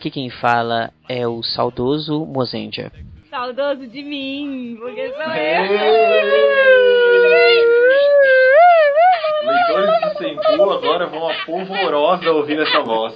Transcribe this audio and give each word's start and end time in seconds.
Aqui 0.00 0.10
quem 0.10 0.30
fala 0.30 0.90
é 1.10 1.28
o 1.28 1.42
saudoso 1.42 2.24
Mozendia. 2.24 2.90
Saudoso 3.28 3.86
de 3.86 4.02
mim, 4.02 4.78
porque 4.80 5.10
sou 5.10 5.18
Leitores 9.44 10.00
de 10.00 10.16
Senpu 10.16 10.70
agora 10.70 11.06
vão 11.06 11.28
a 11.28 11.34
polvorosa 11.44 12.30
ouvir 12.32 12.58
essa 12.60 12.80
voz. 12.80 13.14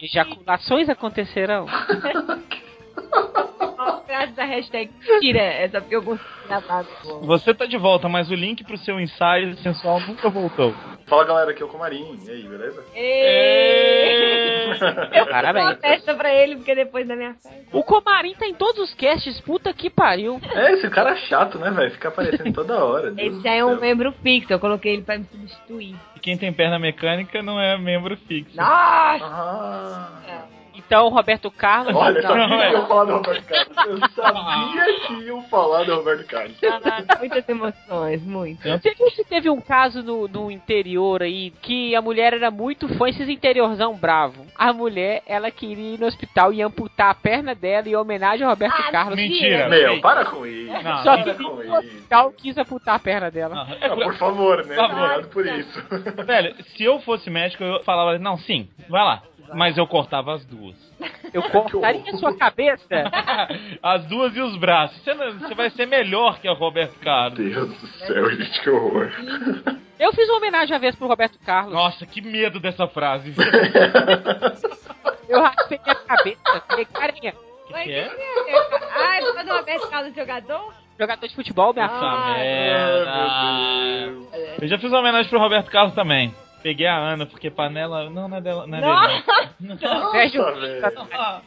Ejaculações 0.00 0.88
acontecerão. 0.88 1.68
frase 4.16 4.32
da 4.32 4.44
hashtag 4.44 4.90
tira 5.20 5.40
essa 5.40 5.80
porque 5.80 5.96
eu 5.96 6.02
consegui 6.02 6.24
gravar. 6.48 6.84
Você 7.22 7.52
tá 7.54 7.66
de 7.66 7.76
volta, 7.76 8.08
mas 8.08 8.30
o 8.30 8.34
link 8.34 8.64
pro 8.64 8.78
seu 8.78 8.98
ensaio 8.98 9.54
sensual 9.58 10.00
nunca 10.00 10.30
voltou. 10.30 10.74
Fala 11.06 11.24
galera, 11.24 11.50
aqui 11.50 11.62
é 11.62 11.66
o 11.66 11.68
Comarim. 11.68 12.18
E 12.24 12.30
aí, 12.30 12.42
beleza? 12.42 12.82
Eu 15.12 15.26
Parabéns. 15.26 15.66
uma 15.66 15.76
festa 15.76 16.14
pra 16.14 16.32
ele, 16.32 16.56
porque 16.56 16.74
depois 16.74 17.06
da 17.06 17.16
minha 17.16 17.34
festa. 17.34 17.66
O 17.72 17.82
Comarim 17.82 18.34
tá 18.34 18.46
em 18.46 18.54
todos 18.54 18.82
os 18.82 18.94
casts, 18.94 19.40
puta 19.40 19.72
que 19.72 19.90
pariu. 19.90 20.40
É, 20.54 20.72
esse 20.72 20.88
cara 20.90 21.10
é 21.10 21.16
chato, 21.16 21.58
né, 21.58 21.70
velho? 21.70 21.90
Fica 21.90 22.08
aparecendo 22.08 22.52
toda 22.52 22.84
hora. 22.84 23.10
Deus 23.10 23.34
Esse 23.34 23.42
já 23.42 23.52
é 23.52 23.64
um 23.64 23.78
membro 23.78 24.12
fixo, 24.22 24.52
eu 24.52 24.58
coloquei 24.58 24.94
ele 24.94 25.02
pra 25.02 25.18
me 25.18 25.24
substituir. 25.24 25.96
E 26.14 26.20
quem 26.20 26.36
tem 26.36 26.52
perna 26.52 26.78
mecânica 26.78 27.42
não 27.42 27.60
é 27.60 27.76
membro 27.78 28.16
fixo. 28.16 28.56
Nossa! 28.56 29.24
Ah. 29.24 30.55
Então, 30.86 31.08
Roberto 31.08 31.50
Carlos. 31.50 31.94
Olha, 31.96 32.20
eu 32.20 32.36
não, 32.36 32.48
sabia 32.48 32.54
não, 32.54 32.66
que 32.72 32.74
iam 32.74 32.86
falar 32.86 33.04
do 33.04 33.14
Roberto 33.16 33.44
Carlos. 33.46 33.76
Eu 33.86 34.08
sabia 34.08 35.00
que 35.06 35.12
iam 35.24 35.42
falar 35.44 35.84
do 35.84 35.94
Roberto 35.96 36.26
Carlos. 36.26 36.56
Ah, 36.64 37.18
muitas 37.18 37.48
emoções, 37.48 38.22
muitas. 38.22 38.80
Você 38.98 39.24
teve 39.24 39.50
um 39.50 39.60
caso 39.60 40.02
no, 40.02 40.28
no 40.28 40.50
interior 40.50 41.22
aí 41.22 41.50
que 41.62 41.94
a 41.96 42.00
mulher 42.00 42.32
era 42.34 42.50
muito 42.50 42.88
fã, 42.96 43.08
esses 43.08 43.28
interiorzão 43.28 43.94
bravo. 43.96 44.46
A 44.56 44.72
mulher, 44.72 45.22
ela 45.26 45.50
queria 45.50 45.94
ir 45.94 45.98
no 46.00 46.06
hospital 46.06 46.52
e 46.52 46.62
amputar 46.62 47.10
a 47.10 47.14
perna 47.14 47.54
dela 47.54 47.88
em 47.88 47.96
homenagem 47.96 48.44
ao 48.44 48.50
Roberto 48.50 48.76
Ah, 48.78 48.90
Carlos. 48.92 49.16
Mentira. 49.16 49.68
Meu, 49.68 50.00
para 50.00 50.24
com 50.26 50.46
isso. 50.46 50.72
Não, 50.82 51.02
Só 51.02 51.16
que 51.16 51.24
para 51.24 51.34
com 51.34 51.42
no 51.42 51.62
isso. 51.64 51.74
hospital 51.74 52.32
quis 52.32 52.56
amputar 52.58 52.94
a 52.94 52.98
perna 53.00 53.30
dela. 53.30 53.66
É 53.80 53.88
por 53.88 54.14
favor, 54.16 54.64
né? 54.64 54.76
Por 54.76 54.88
favor. 54.88 55.26
Por 55.26 55.46
isso. 55.46 55.82
Velho, 56.24 56.54
se 56.76 56.84
eu 56.84 57.00
fosse 57.00 57.28
médico, 57.28 57.64
eu 57.64 57.82
falava, 57.82 58.18
não, 58.18 58.38
sim, 58.38 58.68
vai 58.88 59.02
lá. 59.04 59.22
Mas 59.54 59.76
eu 59.78 59.86
cortava 59.86 60.34
as 60.34 60.44
duas. 60.44 60.74
Eu 61.32 61.42
cortaria 61.50 62.16
sua 62.16 62.36
cabeça. 62.36 62.86
As 63.82 64.04
duas 64.06 64.34
e 64.34 64.40
os 64.40 64.56
braços. 64.56 64.96
Você, 65.02 65.12
não- 65.14 65.38
você 65.38 65.54
vai 65.54 65.70
ser 65.70 65.86
melhor 65.86 66.38
que 66.40 66.48
o 66.48 66.54
Roberto 66.54 66.98
Carlos. 67.00 67.38
Deus 67.38 67.68
do 67.80 67.86
céu, 67.86 68.30
gente, 68.34 68.60
que 68.62 68.70
horror. 68.70 69.10
Eu 69.98 70.12
fiz 70.12 70.28
uma 70.28 70.38
homenagem 70.38 70.72
uma 70.74 70.78
vez 70.80 70.94
pro 70.94 71.06
Roberto 71.08 71.38
Carlos. 71.44 71.72
Nossa, 71.74 72.06
que 72.06 72.20
medo 72.22 72.58
dessa 72.60 72.86
frase. 72.86 73.34
Eu 75.28 75.42
raspei 75.42 75.78
minha 75.82 75.94
cabeça. 75.94 76.60
Falei, 76.68 76.84
carinha, 76.86 77.32
que 77.66 77.72
que 77.74 77.92
é? 77.92 78.10
Ah, 78.94 79.16
é 79.16 79.44
do 79.44 79.52
Roberto 79.52 79.88
Carlos 79.90 80.14
jogador? 80.14 80.74
jogador 80.98 81.26
de 81.28 81.34
futebol, 81.34 81.74
minha. 81.74 81.86
Ah, 81.86 82.34
meu 82.38 84.14
Deus. 84.22 84.62
Eu 84.62 84.68
já 84.68 84.78
fiz 84.78 84.90
uma 84.90 85.00
homenagem 85.00 85.28
pro 85.28 85.38
Roberto 85.38 85.70
Carlos 85.70 85.94
também. 85.94 86.34
Peguei 86.62 86.86
a 86.86 86.96
Ana, 86.96 87.26
porque 87.26 87.50
panela. 87.50 88.10
Não, 88.10 88.28
não 88.28 88.36
é 88.38 88.40
dela. 88.40 88.66
Não 88.66 88.78
é 88.78 88.80
dele. 88.80 88.92
não. 89.60 89.68
Nossa, 89.76 89.76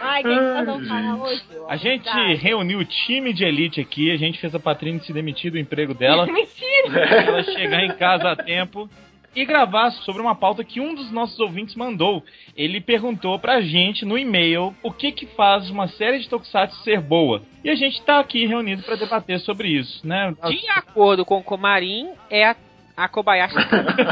Ai, 0.00 0.22
quem 0.22 0.38
Ai, 0.38 0.66
gente. 0.66 1.20
hoje? 1.20 1.42
A 1.68 1.76
gente 1.76 2.04
Tá. 2.04 2.26
reuniu 2.34 2.78
o 2.80 2.84
time 2.84 3.32
de 3.32 3.44
elite 3.44 3.80
aqui, 3.80 4.10
a 4.10 4.16
gente 4.16 4.38
fez 4.40 4.54
a 4.54 4.58
Patrícia 4.60 5.02
se 5.06 5.12
demitir 5.12 5.50
do 5.52 5.58
emprego 5.58 5.94
dela, 5.94 6.26
Mentira! 6.32 6.90
pra 6.90 7.16
ela 7.22 7.42
chegar 7.44 7.84
em 7.84 7.92
casa 7.96 8.30
a 8.32 8.36
tempo 8.36 8.88
e 9.34 9.44
gravar 9.46 9.90
sobre 9.92 10.20
uma 10.20 10.34
pauta 10.34 10.62
que 10.62 10.78
um 10.80 10.94
dos 10.94 11.10
nossos 11.10 11.38
ouvintes 11.40 11.74
mandou. 11.74 12.22
Ele 12.54 12.80
perguntou 12.82 13.38
pra 13.38 13.62
gente 13.62 14.04
no 14.04 14.18
e-mail 14.18 14.74
o 14.82 14.92
que 14.92 15.10
que 15.12 15.26
faz 15.26 15.70
uma 15.70 15.88
série 15.88 16.18
de 16.18 16.28
tokusatsu 16.28 16.82
ser 16.82 17.00
boa. 17.00 17.42
E 17.64 17.70
a 17.70 17.74
gente 17.74 18.02
tá 18.02 18.18
aqui 18.18 18.44
reunido 18.44 18.82
pra 18.82 18.96
debater 18.96 19.38
sobre 19.40 19.68
isso, 19.68 20.06
né? 20.06 20.34
de 20.50 20.68
acordo 20.70 21.24
com 21.24 21.38
o 21.38 21.42
Comarim, 21.42 22.10
é 22.28 22.44
a, 22.44 22.56
a 23.04 23.08
Kobayashi. 23.08 23.56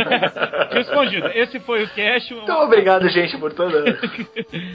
Respondido. 0.73 1.29
Esse 1.29 1.61
foi 1.61 1.85
o 1.85 1.89
cast. 1.89 2.33
Então, 2.35 2.65
obrigado, 2.65 3.09
gente, 3.09 3.37
por 3.39 3.53
toda. 3.53 3.81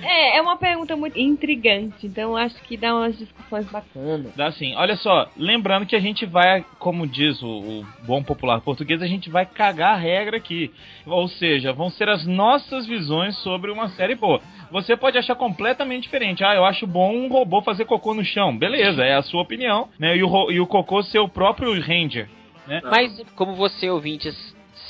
É, 0.03 0.37
é 0.37 0.41
uma 0.41 0.57
pergunta 0.57 0.95
muito 0.95 1.19
intrigante, 1.19 2.05
então 2.05 2.35
acho 2.35 2.55
que 2.63 2.77
dá 2.77 2.95
umas 2.95 3.17
discussões 3.17 3.65
bacanas. 3.65 4.33
Dá 4.35 4.47
assim, 4.47 4.75
olha 4.75 4.95
só, 4.95 5.27
lembrando 5.35 5.85
que 5.85 5.95
a 5.95 5.99
gente 5.99 6.25
vai, 6.25 6.63
como 6.79 7.07
diz 7.07 7.41
o, 7.41 7.47
o 7.47 7.85
bom 8.05 8.23
popular 8.23 8.61
português, 8.61 9.01
a 9.01 9.07
gente 9.07 9.29
vai 9.29 9.45
cagar 9.45 9.95
a 9.95 9.97
regra 9.97 10.37
aqui. 10.37 10.71
Ou 11.05 11.27
seja, 11.27 11.73
vão 11.73 11.89
ser 11.89 12.09
as 12.09 12.25
nossas 12.25 12.85
visões 12.85 13.35
sobre 13.39 13.71
uma 13.71 13.89
série 13.89 14.15
boa. 14.15 14.41
Você 14.71 14.95
pode 14.95 15.17
achar 15.17 15.35
completamente 15.35 16.03
diferente. 16.03 16.43
Ah, 16.43 16.55
eu 16.55 16.65
acho 16.65 16.87
bom 16.87 17.13
um 17.15 17.27
robô 17.27 17.61
fazer 17.61 17.85
cocô 17.85 18.13
no 18.13 18.23
chão. 18.23 18.55
Beleza, 18.57 19.03
é 19.03 19.15
a 19.15 19.23
sua 19.23 19.41
opinião, 19.41 19.89
né? 19.99 20.15
E 20.17 20.23
o, 20.23 20.51
e 20.51 20.59
o 20.59 20.67
cocô 20.67 21.01
ser 21.03 21.19
o 21.19 21.29
próprio 21.29 21.79
Ranger. 21.79 22.27
Né? 22.67 22.81
Mas, 22.83 23.21
como 23.35 23.55
você, 23.55 23.89
ouvintes, 23.89 24.35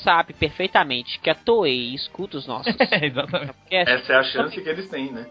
sabe 0.02 0.32
perfeitamente 0.32 1.18
que 1.20 1.30
a 1.30 1.34
Toei 1.34 1.94
escuta 1.94 2.36
os 2.36 2.46
nossos 2.46 2.74
É, 2.90 3.06
exatamente. 3.06 3.54
Essa 3.70 4.12
é 4.12 4.16
a 4.16 4.22
chance 4.22 4.60
que 4.60 4.68
eles 4.68 4.88
têm, 4.88 5.12
né? 5.12 5.26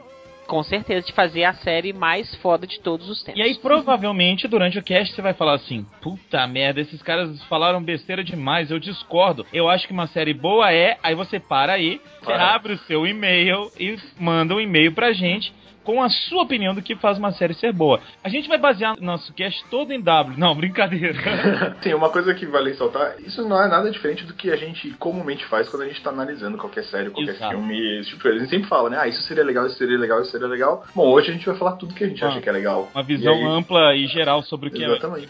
com 0.46 0.64
certeza, 0.64 1.06
de 1.06 1.14
fazer 1.14 1.44
a 1.44 1.54
série 1.54 1.92
mais 1.92 2.34
foda 2.36 2.66
de 2.68 2.80
todos 2.80 3.10
os 3.10 3.24
tempos. 3.24 3.40
E 3.40 3.44
aí, 3.44 3.56
provavelmente, 3.56 4.48
durante 4.48 4.78
o 4.78 4.84
cast, 4.84 5.14
você 5.14 5.22
vai 5.22 5.34
falar 5.34 5.56
assim: 5.56 5.86
puta 6.02 6.46
merda, 6.48 6.82
esses 6.82 7.02
caras 7.02 7.44
falaram 7.46 7.84
besteira 7.84 8.24
demais, 8.24 8.72
eu 8.72 8.80
discordo. 8.80 9.46
Eu 9.52 9.68
acho 9.68 9.88
que 9.88 9.94
uma 9.94 10.08
série 10.08 10.34
boa 10.34 10.72
é. 10.72 10.98
Aí 11.04 11.16
você 11.16 11.40
para 11.40 11.74
aí, 11.74 12.00
você 12.20 12.26
Para. 12.26 12.56
abre 12.56 12.74
o 12.74 12.78
seu 12.80 13.06
e-mail 13.06 13.72
e 13.80 13.98
manda 14.20 14.56
um 14.56 14.62
e-mail 14.62 14.94
pra 14.94 15.14
gente 15.14 15.54
com 15.86 16.02
a 16.04 16.10
sua 16.10 16.44
opinião 16.44 16.74
do 16.76 16.82
que 16.82 16.96
faz 16.96 17.18
uma 17.18 17.32
série 17.32 17.54
ser 17.54 17.72
boa. 17.72 18.02
A 18.24 18.28
gente 18.28 18.50
vai 18.50 18.58
basear 18.58 19.00
nosso 19.00 19.32
cast 19.34 19.64
todo 19.70 19.94
em 19.94 20.02
W. 20.02 20.38
Não, 20.38 20.56
brincadeira. 20.56 21.76
Tem 21.82 21.94
uma 21.94 22.10
coisa 22.10 22.34
que 22.34 22.46
vale 22.46 22.72
ressaltar, 22.72 23.16
isso 23.20 23.48
não 23.48 23.62
é 23.62 23.68
nada 23.70 23.90
diferente 23.92 24.26
do 24.26 24.34
que 24.34 24.52
a 24.52 24.56
gente 24.56 24.90
comumente 25.00 25.46
faz 25.46 25.70
quando 25.70 25.84
a 25.84 25.88
gente 25.88 26.02
tá 26.02 26.10
analisando 26.10 26.58
qualquer 26.58 26.84
série, 26.86 27.10
qualquer 27.12 27.36
Exato. 27.36 27.52
filme, 27.52 28.00
esse 28.00 28.10
tipo 28.10 28.18
de 28.18 28.24
coisa. 28.24 28.38
A 28.38 28.40
gente 28.42 28.50
sempre 28.50 28.68
fala, 28.68 28.90
né? 28.90 28.98
Ah, 29.00 29.08
isso 29.08 29.22
seria 29.24 29.44
legal, 29.44 29.66
isso 29.68 29.78
seria 29.78 29.98
legal, 29.98 30.22
isso 30.22 30.32
seria 30.32 30.48
legal. 30.48 30.84
Bom, 30.96 31.08
hoje 31.12 31.30
a 31.30 31.34
gente 31.34 31.46
vai 31.46 31.56
falar 31.56 31.74
tudo 31.74 31.94
que 31.94 32.04
a 32.04 32.08
gente 32.08 32.24
Ah, 32.26 32.30
acha 32.30 32.42
que 32.42 32.50
é 32.50 32.52
legal. 32.52 32.90
Uma 32.94 33.04
visão 33.04 33.34
E 33.34 33.38
aí- 33.38 33.46
ampla 33.46 33.96
e 33.96 34.08
geral 34.08 34.42
sobre 34.42 34.70
o 34.70 34.72
que 34.72 34.84
é. 34.84 34.88
Exatamente. 34.88 35.30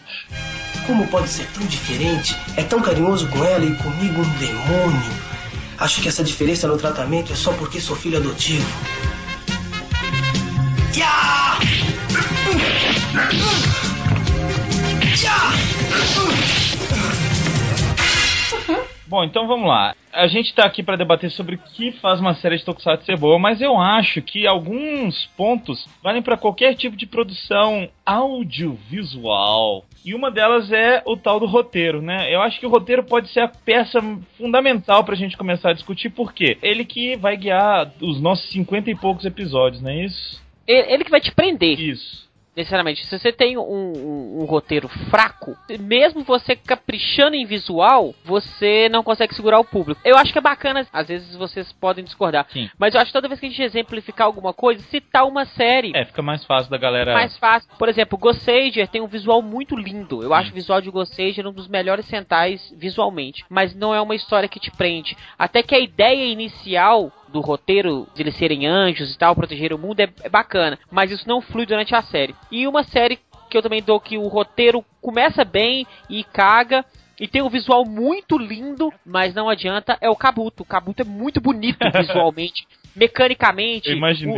Como 0.86 1.06
pode 1.08 1.28
ser 1.28 1.46
tão 1.52 1.66
diferente? 1.66 2.34
É 2.56 2.62
tão 2.62 2.80
carinhoso 2.80 3.28
com 3.30 3.44
ela 3.44 3.64
e 3.64 3.74
comigo 3.76 4.20
um 4.20 4.38
demônio. 4.38 5.26
Acho 5.78 6.00
que 6.00 6.08
essa 6.08 6.24
diferença 6.24 6.66
no 6.66 6.78
tratamento 6.78 7.32
é 7.32 7.36
só 7.36 7.52
porque 7.52 7.80
sou 7.80 7.94
filho 7.96 8.16
adotivo. 8.16 8.64
Bom, 19.06 19.22
então 19.22 19.46
vamos 19.46 19.68
lá. 19.68 19.94
A 20.12 20.26
gente 20.26 20.54
tá 20.54 20.64
aqui 20.64 20.82
pra 20.82 20.96
debater 20.96 21.30
sobre 21.30 21.54
o 21.54 21.58
que 21.58 21.92
faz 21.92 22.18
uma 22.18 22.34
série 22.34 22.56
de 22.56 22.64
Tokusatsu 22.64 23.04
ser 23.06 23.16
boa, 23.16 23.38
mas 23.38 23.60
eu 23.60 23.78
acho 23.78 24.20
que 24.20 24.46
alguns 24.46 25.26
pontos 25.36 25.86
valem 26.02 26.22
pra 26.22 26.36
qualquer 26.36 26.74
tipo 26.74 26.96
de 26.96 27.06
produção 27.06 27.88
audiovisual. 28.04 29.84
E 30.04 30.14
uma 30.14 30.30
delas 30.30 30.72
é 30.72 31.02
o 31.04 31.16
tal 31.16 31.38
do 31.38 31.46
roteiro, 31.46 32.02
né? 32.02 32.34
Eu 32.34 32.40
acho 32.40 32.58
que 32.58 32.66
o 32.66 32.70
roteiro 32.70 33.04
pode 33.04 33.28
ser 33.28 33.40
a 33.40 33.48
peça 33.48 34.00
fundamental 34.36 35.04
pra 35.04 35.14
gente 35.14 35.36
começar 35.36 35.70
a 35.70 35.74
discutir, 35.74 36.10
por 36.10 36.32
quê? 36.32 36.58
Ele 36.62 36.84
que 36.84 37.16
vai 37.16 37.36
guiar 37.36 37.92
os 38.00 38.20
nossos 38.20 38.50
50 38.50 38.90
e 38.90 38.96
poucos 38.96 39.24
episódios, 39.24 39.82
não 39.82 39.90
é 39.90 40.04
isso? 40.04 40.45
Ele, 40.66 40.92
ele 40.94 41.04
que 41.04 41.10
vai 41.10 41.20
te 41.20 41.32
prender, 41.32 41.78
Isso. 41.80 42.26
necessariamente. 42.56 43.04
Se 43.06 43.18
você 43.18 43.30
tem 43.32 43.58
um, 43.58 43.60
um- 43.62 44.40
um 44.40 44.44
roteiro 44.46 44.88
fraco, 44.88 45.54
mesmo 45.78 46.22
você 46.24 46.56
caprichando 46.56 47.36
em 47.36 47.44
visual, 47.44 48.14
você 48.24 48.88
não 48.88 49.02
consegue 49.02 49.34
segurar 49.34 49.58
o 49.60 49.64
público. 49.64 50.00
Eu 50.04 50.16
acho 50.16 50.32
que 50.32 50.38
é 50.38 50.42
bacana, 50.42 50.86
às 50.92 51.06
vezes 51.06 51.36
vocês 51.36 51.70
podem 51.74 52.02
discordar, 52.04 52.46
Sim. 52.50 52.70
mas 52.78 52.94
eu 52.94 53.00
acho 53.00 53.08
que 53.08 53.12
toda 53.12 53.28
vez 53.28 53.38
que 53.38 53.44
a 53.46 53.48
gente 53.50 53.62
exemplificar 53.62 54.26
alguma 54.26 54.54
coisa, 54.54 54.82
citar 54.84 55.26
uma 55.26 55.44
série. 55.44 55.92
É, 55.94 56.04
fica 56.06 56.22
mais 56.22 56.44
fácil 56.44 56.70
da 56.70 56.78
galera. 56.78 57.12
mais 57.12 57.36
fácil. 57.36 57.68
Por 57.78 57.88
exemplo, 57.90 58.16
Ghost 58.18 58.42
Sager 58.42 58.88
tem 58.88 59.02
um 59.02 59.06
visual 59.06 59.42
muito 59.42 59.76
lindo. 59.76 60.22
Eu 60.22 60.28
Sim. 60.28 60.34
acho 60.34 60.50
o 60.50 60.54
visual 60.54 60.80
de 60.80 60.90
Ghost 60.90 61.14
Sager 61.14 61.46
um 61.46 61.52
dos 61.52 61.68
melhores 61.68 62.06
centais 62.06 62.72
visualmente. 62.76 63.44
Mas 63.50 63.74
não 63.74 63.94
é 63.94 64.00
uma 64.00 64.14
história 64.14 64.48
que 64.48 64.58
te 64.60 64.70
prende. 64.70 65.14
Até 65.38 65.62
que 65.62 65.74
a 65.74 65.78
ideia 65.80 66.24
inicial 66.24 67.12
do 67.28 67.40
roteiro 67.40 68.06
de 68.14 68.22
eles 68.22 68.36
serem 68.36 68.66
anjos 68.66 69.14
e 69.14 69.18
tal, 69.18 69.34
proteger 69.34 69.72
o 69.72 69.78
mundo 69.78 70.00
é, 70.00 70.08
é 70.22 70.28
bacana. 70.28 70.78
Mas 70.90 71.10
isso 71.10 71.26
não 71.28 71.40
flui 71.40 71.66
durante 71.66 71.94
a 71.94 72.02
série. 72.02 72.34
E 72.50 72.66
uma 72.66 72.84
série 72.84 73.18
que 73.50 73.56
eu 73.56 73.62
também 73.62 73.82
dou 73.82 74.00
que 74.00 74.16
o 74.18 74.26
roteiro 74.28 74.84
começa 75.00 75.44
bem 75.44 75.86
e 76.10 76.24
caga. 76.24 76.84
E 77.18 77.26
tem 77.26 77.40
um 77.42 77.48
visual 77.48 77.84
muito 77.86 78.36
lindo, 78.36 78.92
mas 79.04 79.32
não 79.34 79.48
adianta, 79.48 79.96
é 80.02 80.10
o 80.10 80.16
Kabuto. 80.16 80.62
O 80.62 80.66
Kabuto 80.66 81.00
é 81.02 81.04
muito 81.04 81.40
bonito 81.40 81.78
visualmente, 81.94 82.66
mecanicamente, 82.94 83.88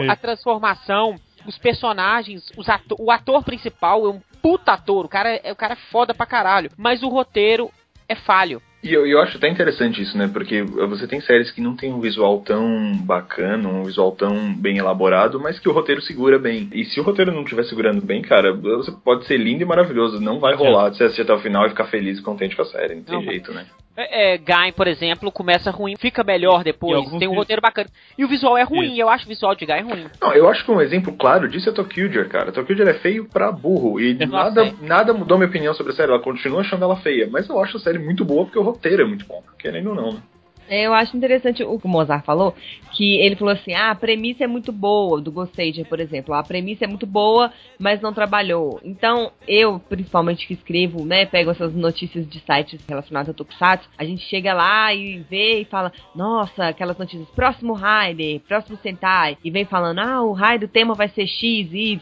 o- 0.07 0.11
a 0.11 0.17
transformação, 0.17 1.17
os 1.47 1.59
personagens, 1.59 2.45
os 2.57 2.67
o 2.99 3.11
ator 3.11 3.43
principal 3.43 4.07
é 4.07 4.11
um 4.11 4.21
puta 4.41 4.73
ator, 4.73 5.05
o 5.05 5.09
cara, 5.09 5.31
é- 5.43 5.51
o 5.51 5.57
cara 5.57 5.73
é 5.75 5.91
foda 5.91 6.15
pra 6.15 6.25
caralho, 6.27 6.71
mas 6.77 7.03
o 7.03 7.09
roteiro 7.09 7.71
é 8.09 8.15
falho. 8.15 8.63
E 8.83 8.93
eu, 8.93 9.05
eu 9.07 9.21
acho 9.21 9.37
até 9.37 9.49
interessante 9.49 10.01
isso, 10.01 10.17
né? 10.17 10.29
Porque 10.33 10.63
você 10.63 11.07
tem 11.07 11.21
séries 11.21 11.51
que 11.51 11.61
não 11.61 11.75
tem 11.75 11.93
um 11.93 12.01
visual 12.01 12.41
tão 12.41 12.97
bacana, 12.99 13.69
um 13.69 13.85
visual 13.85 14.13
tão 14.13 14.55
bem 14.55 14.79
elaborado, 14.79 15.41
mas 15.41 15.59
que 15.59 15.69
o 15.69 15.73
roteiro 15.73 16.01
segura 16.01 16.39
bem. 16.39 16.69
E 16.73 16.85
se 16.85 17.01
o 17.01 17.03
roteiro 17.03 17.33
não 17.33 17.43
estiver 17.43 17.65
segurando 17.65 18.01
bem, 18.01 18.23
cara, 18.23 18.53
você 18.55 18.93
pode 19.05 19.27
ser 19.27 19.37
lindo 19.37 19.63
e 19.63 19.67
maravilhoso. 19.67 20.21
Não 20.21 20.39
vai 20.39 20.55
rolar 20.55 20.91
de 20.91 20.97
você 20.97 21.05
assistir 21.05 21.23
até 21.23 21.35
o 21.35 21.41
final 21.41 21.67
e 21.67 21.71
ficar 21.71 21.87
feliz 21.87 22.19
e 22.19 22.23
contente 22.23 22.55
com 22.55 22.63
a 22.63 22.67
série. 22.67 22.95
Não 22.95 23.03
tem 23.03 23.17
Não, 23.17 23.23
jeito, 23.23 23.53
né? 23.53 23.67
É, 24.01 24.35
é, 24.35 24.39
Guy, 24.39 24.71
por 24.77 24.87
exemplo, 24.87 25.33
começa 25.33 25.73
ruim, 25.73 25.97
fica 25.97 26.23
melhor 26.23 26.63
depois, 26.63 27.11
tem 27.19 27.27
um 27.27 27.35
roteiro 27.35 27.61
bacana. 27.61 27.91
E 28.17 28.25
o 28.25 28.29
visual 28.29 28.57
é 28.57 28.63
ruim, 28.63 28.93
Isso. 28.93 29.01
eu 29.01 29.09
acho 29.09 29.25
o 29.25 29.29
visual 29.29 29.57
de 29.57 29.67
Guy 29.67 29.81
ruim. 29.81 30.07
Não, 30.21 30.33
eu 30.35 30.49
acho 30.49 30.65
que 30.65 30.71
um 30.71 30.81
exemplo 30.81 31.13
claro 31.15 31.49
disso 31.49 31.69
é 31.69 31.73
Tokyo 31.73 32.29
cara. 32.29 32.53
Tokyo 32.53 32.89
é 32.89 32.95
feio 32.95 33.29
pra 33.29 33.51
burro. 33.51 33.99
E 33.99 34.13
Eu 34.13 34.29
não 34.29 34.39
nada, 34.39 34.73
nada 34.81 35.13
mudou 35.13 35.37
minha 35.37 35.49
opinião 35.49 35.75
sobre 35.75 35.93
a 35.93 35.97
série. 35.97 36.13
Ela 36.13 36.23
continua 36.23 36.61
achando 36.61 36.85
ela 36.85 36.95
feia. 37.01 37.29
Mas 37.29 37.49
eu 37.49 37.61
acho 37.61 37.77
a 37.77 37.81
série 37.81 37.99
muito 37.99 38.25
boa 38.25 38.45
porque 38.45 38.59
o 38.59 38.63
roteiro 38.63 39.03
é 39.03 39.05
muito 39.05 39.27
bom. 39.27 39.43
Querendo 39.59 39.91
ou 39.91 39.97
não, 39.97 40.13
né? 40.13 40.23
Eu 40.71 40.93
acho 40.93 41.17
interessante 41.17 41.63
o 41.63 41.79
que 41.79 41.87
o 41.87 41.89
Mozart 41.89 42.25
falou, 42.25 42.55
que 42.93 43.19
ele 43.21 43.37
falou 43.37 43.55
assim, 43.55 43.73
ah, 43.73 43.91
a 43.91 43.95
premissa 43.95 44.45
é 44.45 44.47
muito 44.47 44.71
boa, 44.71 45.21
do 45.21 45.33
Ghost 45.33 45.57
Sager, 45.57 45.87
por 45.87 45.99
exemplo. 45.99 46.35
A 46.35 46.43
premissa 46.43 46.85
é 46.85 46.87
muito 46.87 47.07
boa, 47.07 47.51
mas 47.79 48.01
não 48.01 48.13
trabalhou. 48.13 48.79
Então, 48.85 49.33
eu, 49.47 49.79
principalmente 49.79 50.47
que 50.47 50.55
escrevo, 50.55 51.05
né, 51.05 51.25
pego 51.25 51.51
essas 51.51 51.75
notícias 51.75 52.29
de 52.29 52.41
sites 52.41 52.85
relacionados 52.87 53.31
a 53.31 53.35
Tokusatsu, 53.35 53.89
a 53.97 54.05
gente 54.05 54.23
chega 54.25 54.53
lá 54.53 54.93
e 54.93 55.21
vê 55.21 55.61
e 55.61 55.65
fala, 55.65 55.93
nossa, 56.15 56.69
aquelas 56.69 56.99
notícias, 56.99 57.29
próximo 57.31 57.73
Raider, 57.73 58.41
próximo 58.41 58.79
Sentai, 58.83 59.39
e 59.43 59.51
vem 59.51 59.65
falando, 59.65 60.01
ah, 60.01 60.23
o 60.23 60.33
raio 60.33 60.61
do 60.61 60.69
tema 60.69 60.95
vai 60.95 61.09
ser 61.09 61.27
X, 61.27 61.73
Y, 61.73 61.99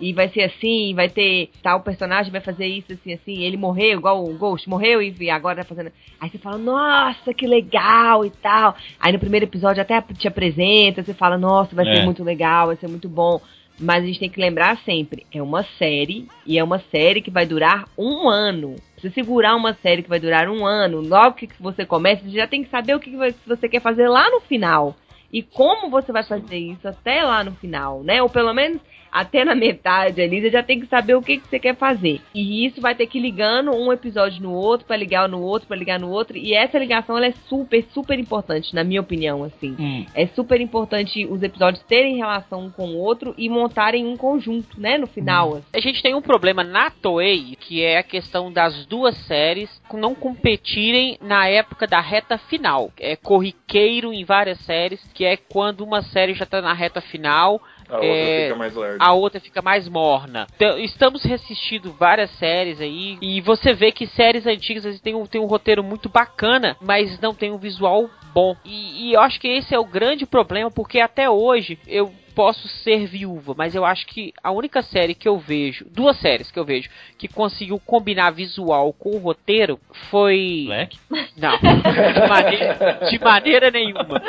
e 0.00 0.12
vai 0.12 0.28
ser 0.30 0.42
assim, 0.42 0.94
vai 0.94 1.08
ter 1.08 1.50
tal 1.62 1.80
personagem, 1.80 2.32
vai 2.32 2.40
fazer 2.40 2.66
isso, 2.66 2.92
assim, 2.92 3.12
assim, 3.12 3.42
ele 3.42 3.56
morreu, 3.56 3.98
igual 3.98 4.24
o 4.24 4.36
Ghost 4.36 4.68
morreu 4.68 5.00
e 5.00 5.30
agora 5.30 5.62
tá 5.62 5.64
fazendo... 5.64 5.92
Aí 6.20 6.28
você 6.28 6.38
fala, 6.38 6.58
nossa, 6.58 7.32
que 7.32 7.46
legal 7.46 7.99
e 8.24 8.30
tal. 8.30 8.74
Aí 8.98 9.12
no 9.12 9.18
primeiro 9.18 9.46
episódio 9.46 9.80
até 9.82 10.00
te 10.00 10.26
apresenta, 10.28 11.02
você 11.02 11.14
fala, 11.14 11.36
nossa, 11.38 11.74
vai 11.74 11.86
É. 11.88 11.96
ser 11.96 12.04
muito 12.04 12.24
legal, 12.24 12.68
vai 12.68 12.76
ser 12.76 12.88
muito 12.88 13.08
bom. 13.08 13.40
Mas 13.82 14.04
a 14.04 14.06
gente 14.06 14.20
tem 14.20 14.28
que 14.28 14.38
lembrar 14.40 14.76
sempre, 14.84 15.24
é 15.32 15.40
uma 15.40 15.62
série, 15.78 16.28
e 16.44 16.58
é 16.58 16.62
uma 16.62 16.78
série 16.90 17.22
que 17.22 17.30
vai 17.30 17.46
durar 17.46 17.86
um 17.96 18.28
ano. 18.28 18.76
Se 19.00 19.08
segurar 19.10 19.56
uma 19.56 19.72
série 19.72 20.02
que 20.02 20.08
vai 20.08 20.20
durar 20.20 20.50
um 20.50 20.66
ano, 20.66 21.00
logo 21.00 21.32
que 21.32 21.48
você 21.58 21.86
começa, 21.86 22.22
você 22.22 22.36
já 22.36 22.46
tem 22.46 22.62
que 22.62 22.68
saber 22.68 22.94
o 22.94 23.00
que 23.00 23.16
você 23.46 23.68
quer 23.70 23.80
fazer 23.80 24.06
lá 24.06 24.28
no 24.30 24.40
final. 24.40 24.94
E 25.32 25.42
como 25.42 25.88
você 25.88 26.12
vai 26.12 26.24
fazer 26.24 26.58
isso 26.58 26.86
até 26.86 27.22
lá 27.22 27.42
no 27.42 27.52
final, 27.52 28.02
né? 28.02 28.20
Ou 28.20 28.28
pelo 28.28 28.52
menos 28.52 28.82
até 29.10 29.44
na 29.44 29.54
metade 29.54 30.20
ali, 30.20 30.40
você 30.40 30.50
já 30.50 30.62
tem 30.62 30.80
que 30.80 30.86
saber 30.86 31.14
o 31.14 31.22
que, 31.22 31.38
que 31.38 31.48
você 31.48 31.58
quer 31.58 31.76
fazer. 31.76 32.20
E 32.34 32.66
isso 32.66 32.80
vai 32.80 32.94
ter 32.94 33.06
que 33.06 33.18
ir 33.18 33.22
ligando 33.22 33.72
um 33.72 33.92
episódio 33.92 34.42
no 34.42 34.52
outro, 34.52 34.86
pra 34.86 34.96
ligar 34.96 35.28
no 35.28 35.40
outro, 35.40 35.68
pra 35.68 35.76
ligar 35.76 35.98
no 35.98 36.10
outro. 36.10 36.36
E 36.36 36.54
essa 36.54 36.78
ligação, 36.78 37.16
ela 37.16 37.26
é 37.26 37.34
super, 37.48 37.84
super 37.92 38.18
importante, 38.18 38.74
na 38.74 38.84
minha 38.84 39.00
opinião, 39.00 39.44
assim. 39.44 39.74
Hum. 39.78 40.06
É 40.14 40.26
super 40.28 40.60
importante 40.60 41.26
os 41.26 41.42
episódios 41.42 41.82
terem 41.84 42.16
relação 42.16 42.60
um 42.60 42.70
com 42.70 42.88
o 42.90 42.98
outro 42.98 43.34
e 43.38 43.48
montarem 43.48 44.06
um 44.06 44.16
conjunto, 44.16 44.80
né? 44.80 44.98
No 44.98 45.06
final. 45.06 45.54
assim. 45.54 45.64
A 45.74 45.80
gente 45.80 46.02
tem 46.02 46.14
um 46.14 46.22
problema 46.22 46.62
na 46.62 46.90
Toei, 46.90 47.56
que 47.60 47.82
é 47.82 47.98
a 47.98 48.02
questão 48.02 48.52
das 48.52 48.86
duas 48.86 49.16
séries 49.26 49.70
não 49.92 50.14
competirem 50.14 51.18
na 51.20 51.48
época 51.48 51.86
da 51.86 52.00
reta 52.00 52.38
final. 52.38 52.92
É 52.98 53.16
corriqueiro 53.16 54.12
em 54.12 54.24
várias 54.24 54.58
séries, 54.60 55.00
que 55.14 55.24
é 55.24 55.36
quando 55.36 55.82
uma 55.82 56.02
série 56.02 56.34
já 56.34 56.46
tá 56.46 56.60
na 56.60 56.72
reta 56.72 57.00
final, 57.00 57.60
A 57.90 57.96
outra 57.96 58.06
É, 58.06 58.42
fica 58.44 58.56
mais 58.58 58.74
lerda. 58.76 59.04
a 59.04 59.12
outra 59.12 59.40
fica 59.40 59.62
mais 59.62 59.88
morna. 59.88 60.46
Então, 60.56 60.78
estamos 60.78 61.22
reassistindo 61.22 61.92
várias 61.92 62.30
séries 62.38 62.80
aí, 62.80 63.18
e 63.20 63.40
você 63.40 63.72
vê 63.72 63.92
que 63.92 64.06
séries 64.06 64.46
antigas 64.46 64.84
vezes, 64.84 65.00
tem 65.00 65.14
um, 65.14 65.26
tem 65.26 65.40
um 65.40 65.46
roteiro 65.46 65.82
muito 65.82 66.08
bacana, 66.08 66.76
mas 66.80 67.18
não 67.20 67.34
tem 67.34 67.52
um 67.52 67.58
visual 67.58 68.08
bom. 68.32 68.56
E, 68.64 69.08
e 69.08 69.12
eu 69.14 69.20
acho 69.20 69.40
que 69.40 69.48
esse 69.48 69.74
é 69.74 69.78
o 69.78 69.84
grande 69.84 70.24
problema, 70.26 70.70
porque 70.70 71.00
até 71.00 71.28
hoje 71.28 71.78
eu 71.86 72.12
posso 72.32 72.68
ser 72.68 73.06
viúva, 73.06 73.54
mas 73.58 73.74
eu 73.74 73.84
acho 73.84 74.06
que 74.06 74.32
a 74.42 74.50
única 74.52 74.82
série 74.82 75.14
que 75.16 75.28
eu 75.28 75.36
vejo, 75.36 75.84
duas 75.90 76.16
séries 76.20 76.50
que 76.50 76.58
eu 76.58 76.64
vejo, 76.64 76.88
que 77.18 77.26
conseguiu 77.28 77.78
combinar 77.84 78.30
visual 78.30 78.92
com 78.92 79.10
o 79.10 79.18
roteiro 79.18 79.78
foi. 80.10 80.62
Black? 80.66 80.96
Não, 81.36 81.58
de 81.58 82.28
maneira, 82.28 83.00
de 83.10 83.18
maneira 83.18 83.70
nenhuma. 83.70 84.22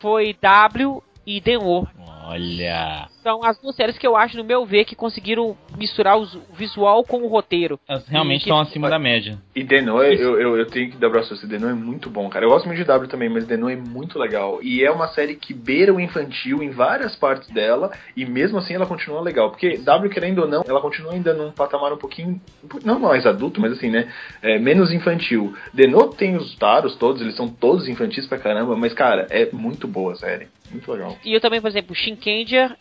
Foi 0.00 0.34
W 0.42 1.02
e 1.26 1.40
Denô. 1.40 1.86
Olha. 2.24 3.13
São 3.24 3.42
as 3.42 3.58
duas 3.58 3.74
séries 3.74 3.96
que 3.96 4.06
eu 4.06 4.14
acho, 4.14 4.36
no 4.36 4.44
meu 4.44 4.66
ver, 4.66 4.84
que 4.84 4.94
conseguiram 4.94 5.56
misturar 5.78 6.18
os- 6.18 6.34
o 6.34 6.42
visual 6.52 7.02
com 7.04 7.22
o 7.22 7.26
roteiro. 7.26 7.80
Elas 7.88 8.06
realmente 8.06 8.42
E 8.42 8.44
que- 8.44 8.50
estão 8.50 8.60
acima 8.60 8.90
da 8.90 8.98
média. 8.98 9.38
E 9.56 9.64
Denoe, 9.64 10.14
eu, 10.20 10.38
eu, 10.38 10.56
eu 10.58 10.66
tenho 10.66 10.90
que 10.90 10.98
dar 10.98 11.08
braço 11.08 11.32
a 11.32 11.36
você. 11.38 11.46
Denoe 11.46 11.70
é 11.70 11.74
muito 11.74 12.10
bom, 12.10 12.28
cara. 12.28 12.44
Eu 12.44 12.50
gosto 12.50 12.66
muito 12.66 12.76
de 12.76 12.84
W 12.84 13.08
também, 13.08 13.30
mas 13.30 13.46
Denoe 13.46 13.72
é 13.72 13.76
muito 13.76 14.18
legal. 14.18 14.58
E 14.62 14.84
é 14.84 14.90
uma 14.90 15.08
série 15.08 15.36
que 15.36 15.54
beira 15.54 15.94
o 15.94 15.98
infantil 15.98 16.62
em 16.62 16.68
várias 16.68 17.16
partes 17.16 17.48
dela, 17.48 17.90
e 18.14 18.26
mesmo 18.26 18.58
assim 18.58 18.74
ela 18.74 18.84
continua 18.84 19.22
legal. 19.22 19.48
Porque 19.50 19.78
W, 19.78 20.10
querendo 20.12 20.40
ou 20.42 20.46
não, 20.48 20.62
ela 20.68 20.82
continua 20.82 21.12
ainda 21.14 21.32
num 21.32 21.50
patamar 21.50 21.94
um 21.94 21.98
pouquinho, 21.98 22.38
não 22.84 22.98
mais 22.98 23.24
adulto, 23.24 23.58
mas 23.58 23.72
assim, 23.72 23.88
né? 23.88 24.12
é, 24.42 24.58
menos 24.58 24.92
infantil. 24.92 25.54
Denoe 25.72 26.14
tem 26.16 26.36
os 26.36 26.54
taros 26.56 26.94
todos, 26.96 27.22
eles 27.22 27.34
são 27.36 27.48
todos 27.48 27.88
infantis 27.88 28.26
pra 28.26 28.36
caramba, 28.36 28.76
mas 28.76 28.92
cara, 28.92 29.26
é 29.30 29.48
muito 29.50 29.88
boa 29.88 30.12
a 30.12 30.16
série. 30.16 30.48
Muito 30.70 30.90
legal. 30.92 31.16
E 31.24 31.32
eu 31.32 31.40
também, 31.40 31.60
por 31.60 31.68
exemplo, 31.68 31.94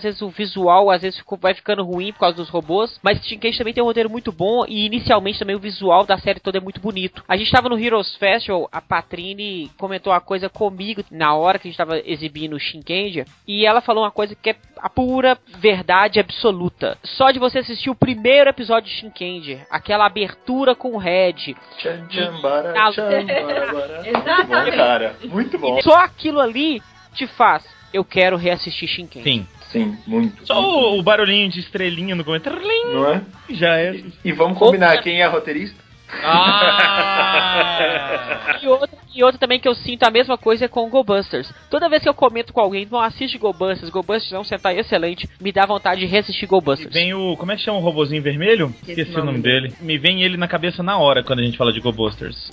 vezes 0.02 0.22
o 0.22 0.30
visual 0.34 0.90
às 0.92 1.02
vezes 1.02 1.18
ficou- 1.20 1.38
vai 1.38 1.54
ficando 1.54 1.84
ruim 1.84 2.12
por 2.12 2.20
causa 2.20 2.36
dos 2.38 2.50
robôs, 2.50 3.00
mas 3.02 3.24
Shinkenger 3.26 3.58
também 3.60 3.74
tem 3.74 3.84
um 3.84 3.86
roteiro 3.88 4.10
muito 4.10 4.32
bom 4.32 4.66
e 4.68 4.86
inicialmente 4.86 5.40
também 5.40 5.56
o 5.56 5.60
visual 5.60 6.06
da 6.06 6.18
série 6.18 6.40
toda 6.40 6.58
é 6.58 6.62
muito 6.62 6.82
bonito. 6.82 7.24
A 7.28 7.38
gente 7.38 7.52
tava 7.52 7.70
no 7.70 7.80
Heroes 7.80 8.16
Festival, 8.16 8.68
a 8.72 8.82
Patrine 8.82 9.72
comentou 9.78 10.12
uma 10.12 10.20
coisa 10.22 10.50
comigo 10.50 11.04
na 11.12 11.34
hora 11.36 11.58
que 11.60 11.68
a 11.68 11.72
gente 11.72 11.78
tava 11.78 12.00
exibindo 12.00 12.54
o 12.56 12.60
Shinkenger, 12.60 13.26
e 13.48 13.66
ela 13.66 13.82
falou 13.82 14.04
uma 14.04 14.12
coisa 14.12 14.36
que 14.36 14.50
é 14.50 14.56
a 14.78 14.90
pura 14.90 15.38
verdade 15.60 16.20
absoluta. 16.20 16.98
Só 17.04 17.32
de 17.32 17.40
você 17.40 17.60
assistir 17.60 17.90
o 17.90 17.96
primeiro 17.96 18.50
episódio 18.50 18.90
de 18.90 18.96
Shinkenger, 19.00 19.66
aquela 19.70 20.06
abertura 20.06 20.76
com 20.76 20.94
o 20.94 20.98
Red, 20.98 21.34
Tchan, 21.78 22.08
tchan, 22.08 22.42
bara, 22.42 22.74
tchan, 22.92 23.26
bara, 23.26 23.74
bara. 23.74 24.04
Muito 24.04 24.12
bom, 24.14 24.20
Exatamente. 24.20 24.78
cara. 24.78 25.16
Muito 25.26 25.58
bom. 25.60 25.82
só 25.82 25.96
aquilo 26.04 26.40
ali 26.40 26.82
te 27.14 27.28
faz, 27.28 27.64
eu 27.94 28.04
quero 28.04 28.36
reassistir 28.38 28.88
Shinkenger. 28.90 29.24
Sim. 29.24 29.48
Sim, 29.74 29.98
muito. 30.08 30.48
Só 30.48 30.62
o, 30.62 31.00
o 31.00 31.04
barulhinho 31.04 31.50
de 31.50 31.60
estrelinha 31.60 32.16
no 32.16 32.24
comentário. 32.24 32.62
Trim, 32.62 32.94
Não 32.94 33.12
é? 33.12 33.22
Já 33.50 33.78
é. 33.78 33.96
E, 33.96 34.14
e 34.24 34.32
vamos 34.32 34.58
combinar 34.58 35.02
quem 35.02 35.22
é 35.22 35.26
roteirista? 35.28 35.84
Ah! 36.24 38.40
E 38.62 38.68
outra, 38.68 38.90
e 39.14 39.24
outra 39.24 39.38
também 39.38 39.60
que 39.60 39.68
eu 39.68 39.76
sinto 39.76 40.04
a 40.04 40.12
mesma 40.12 40.38
coisa 40.38 40.66
é 40.66 40.68
com 40.70 40.86
o 40.86 40.90
Go 40.90 41.04
Busters. 41.04 41.52
Toda 41.70 41.90
vez 41.90 42.02
que 42.02 42.08
eu 42.08 42.14
comento 42.14 42.54
com 42.54 42.62
alguém, 42.62 42.88
não 42.90 43.00
assiste 43.00 43.38
Go 43.38 43.52
Busters, 43.52 43.90
Go 43.90 44.02
Busters 44.02 44.32
é 44.32 44.40
um 44.40 44.44
sentar 44.44 44.74
excelente, 44.78 45.28
me 45.42 45.52
dá 45.52 45.66
vontade 45.66 46.00
de 46.00 46.06
reassistir 46.08 46.48
Go 46.48 46.60
E 46.60 46.62
Busters. 46.62 46.94
vem 46.94 47.14
o. 47.14 47.36
Como 47.36 47.52
é 47.52 47.58
que 47.58 47.62
chama 47.62 47.80
o 47.80 47.82
robozinho 47.82 48.22
vermelho? 48.24 48.74
Esqueci 48.88 49.20
o 49.20 49.26
nome 49.26 49.40
dele. 49.40 49.74
Me 49.82 49.98
vem 49.98 50.24
ele 50.24 50.38
na 50.38 50.48
cabeça 50.48 50.82
na 50.82 50.98
hora 50.98 51.24
quando 51.24 51.40
a 51.40 51.44
gente 51.44 51.58
fala 51.58 51.74
de 51.74 51.82
GoBusters. 51.82 52.50